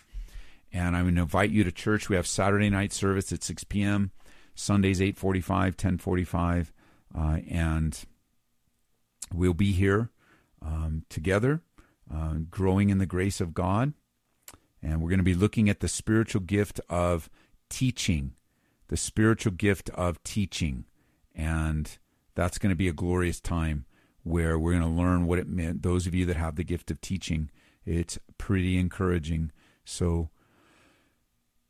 And 0.72 0.96
I 0.96 1.02
would 1.02 1.18
invite 1.18 1.50
you 1.50 1.64
to 1.64 1.72
church. 1.72 2.08
We 2.08 2.16
have 2.16 2.28
Saturday 2.28 2.70
night 2.70 2.94
service 2.94 3.32
at 3.32 3.44
6 3.44 3.64
p.m., 3.64 4.12
Sundays 4.54 5.00
8:45, 5.00 5.76
10:45, 5.76 6.72
uh, 7.16 7.40
and 7.50 8.06
we'll 9.34 9.54
be 9.54 9.72
here 9.72 10.10
um, 10.62 11.04
together, 11.10 11.62
uh, 12.14 12.36
growing 12.50 12.90
in 12.90 12.98
the 12.98 13.06
grace 13.06 13.42
of 13.42 13.54
God. 13.54 13.94
And 14.82 15.02
we're 15.02 15.10
going 15.10 15.20
to 15.20 15.24
be 15.24 15.34
looking 15.34 15.70
at 15.70 15.82
the 15.82 15.88
spiritual 15.88 16.42
gift 16.42 16.80
of 16.90 17.30
teaching, 17.70 18.34
the 18.88 18.98
spiritual 18.98 19.52
gift 19.52 19.90
of 19.92 20.24
teaching, 20.24 20.86
and 21.36 21.98
that's 22.36 22.58
going 22.58 22.70
to 22.70 22.76
be 22.76 22.88
a 22.88 22.94
glorious 22.94 23.40
time 23.40 23.86
where 24.24 24.58
we're 24.58 24.72
going 24.72 24.84
to 24.84 25.02
learn 25.02 25.26
what 25.26 25.40
it 25.40 25.48
meant. 25.48 25.84
Those 25.84 26.08
of 26.08 26.16
you 26.16 26.26
that 26.26 26.38
have 26.38 26.56
the 26.56 26.64
gift 26.64 26.92
of 26.92 27.02
teaching, 27.02 27.50
it's 27.86 28.18
pretty 28.38 28.78
encouraging. 28.78 29.52
So 29.84 30.30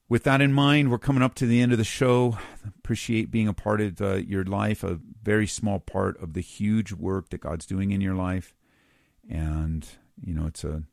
with 0.09 0.23
that 0.23 0.41
in 0.41 0.51
mind, 0.51 0.89
we're 0.89 0.97
coming 0.97 1.21
up 1.21 1.35
to 1.35 1.45
the 1.45 1.61
end 1.61 1.71
of 1.71 1.77
the 1.77 1.83
show. 1.83 2.39
Appreciate 2.67 3.29
being 3.29 3.47
a 3.47 3.53
part 3.53 3.79
of 3.79 4.01
uh, 4.01 4.15
your 4.15 4.43
life, 4.43 4.83
a 4.83 4.99
very 5.21 5.45
small 5.45 5.79
part 5.79 6.21
of 6.21 6.33
the 6.33 6.41
huge 6.41 6.91
work 6.91 7.29
that 7.29 7.41
God's 7.41 7.67
doing 7.67 7.91
in 7.91 8.01
your 8.01 8.15
life. 8.15 8.55
And, 9.29 9.87
you 10.19 10.33
know, 10.33 10.47
it's 10.47 10.63
a 10.63 10.83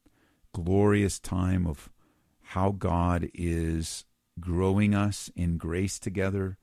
glorious 0.52 1.18
time 1.18 1.66
of 1.66 1.88
how 2.42 2.72
God 2.72 3.30
is 3.32 4.04
growing 4.38 4.94
us 4.94 5.30
in 5.34 5.56
grace 5.56 5.98
together. 5.98 6.58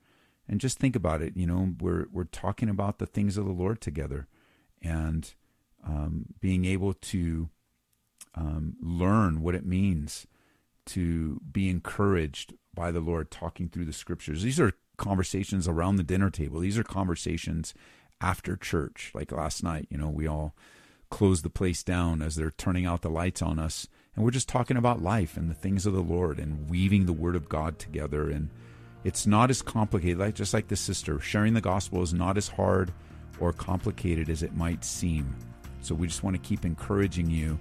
And 0.46 0.60
just 0.60 0.78
think 0.78 0.94
about 0.94 1.22
it. 1.22 1.36
You 1.36 1.46
know, 1.46 1.74
we're, 1.80 2.06
we're 2.12 2.24
talking 2.24 2.68
about 2.68 2.98
the 2.98 3.06
things 3.06 3.36
of 3.36 3.46
the 3.46 3.52
Lord 3.52 3.80
together 3.80 4.28
and 4.80 5.34
um, 5.84 6.26
being 6.40 6.64
able 6.64 6.92
to 6.94 7.48
um, 8.36 8.76
learn 8.80 9.40
what 9.40 9.56
it 9.56 9.66
means 9.66 10.28
to 10.86 11.40
be 11.50 11.68
encouraged 11.68 12.54
by 12.74 12.90
the 12.90 13.00
Lord 13.00 13.30
talking 13.30 13.68
through 13.68 13.84
the 13.84 13.92
scriptures. 13.92 14.42
These 14.42 14.60
are 14.60 14.72
conversations 14.96 15.66
around 15.66 15.96
the 15.96 16.02
dinner 16.02 16.30
table. 16.30 16.60
These 16.60 16.78
are 16.78 16.84
conversations 16.84 17.74
after 18.20 18.56
church. 18.56 19.10
Like 19.14 19.32
last 19.32 19.62
night, 19.62 19.86
you 19.90 19.98
know, 19.98 20.08
we 20.08 20.26
all 20.26 20.54
closed 21.10 21.44
the 21.44 21.50
place 21.50 21.82
down 21.82 22.22
as 22.22 22.36
they're 22.36 22.50
turning 22.50 22.86
out 22.86 23.02
the 23.02 23.08
lights 23.08 23.42
on 23.42 23.58
us. 23.58 23.86
And 24.14 24.24
we're 24.24 24.30
just 24.30 24.48
talking 24.48 24.76
about 24.76 25.02
life 25.02 25.36
and 25.36 25.50
the 25.50 25.54
things 25.54 25.86
of 25.86 25.92
the 25.92 26.00
Lord 26.00 26.38
and 26.38 26.68
weaving 26.68 27.06
the 27.06 27.12
word 27.12 27.36
of 27.36 27.48
God 27.48 27.78
together. 27.78 28.30
And 28.30 28.50
it's 29.02 29.26
not 29.26 29.50
as 29.50 29.62
complicated, 29.62 30.18
like 30.18 30.34
just 30.34 30.54
like 30.54 30.68
the 30.68 30.76
sister, 30.76 31.20
sharing 31.20 31.54
the 31.54 31.60
gospel 31.60 32.02
is 32.02 32.14
not 32.14 32.36
as 32.36 32.48
hard 32.48 32.92
or 33.40 33.52
complicated 33.52 34.30
as 34.30 34.42
it 34.42 34.56
might 34.56 34.84
seem. 34.84 35.34
So 35.80 35.94
we 35.94 36.06
just 36.06 36.22
want 36.22 36.34
to 36.34 36.48
keep 36.48 36.64
encouraging 36.64 37.28
you 37.28 37.58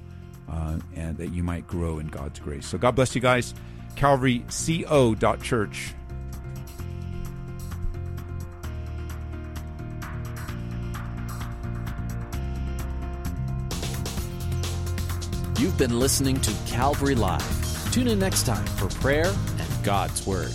uh, 0.49 0.79
and 0.95 1.17
that 1.17 1.29
you 1.33 1.43
might 1.43 1.67
grow 1.67 1.99
in 1.99 2.07
God's 2.07 2.39
grace. 2.39 2.65
So 2.65 2.77
God 2.77 2.95
bless 2.95 3.15
you 3.15 3.21
guys. 3.21 3.53
CalvaryCO.church. 3.95 5.93
You've 15.59 15.77
been 15.77 15.97
listening 15.97 16.41
to 16.41 16.53
Calvary 16.67 17.15
Live. 17.15 17.91
Tune 17.93 18.07
in 18.07 18.19
next 18.19 18.43
time 18.43 18.65
for 18.65 18.89
prayer 18.99 19.27
and 19.27 19.83
God's 19.83 20.25
Word. 20.27 20.53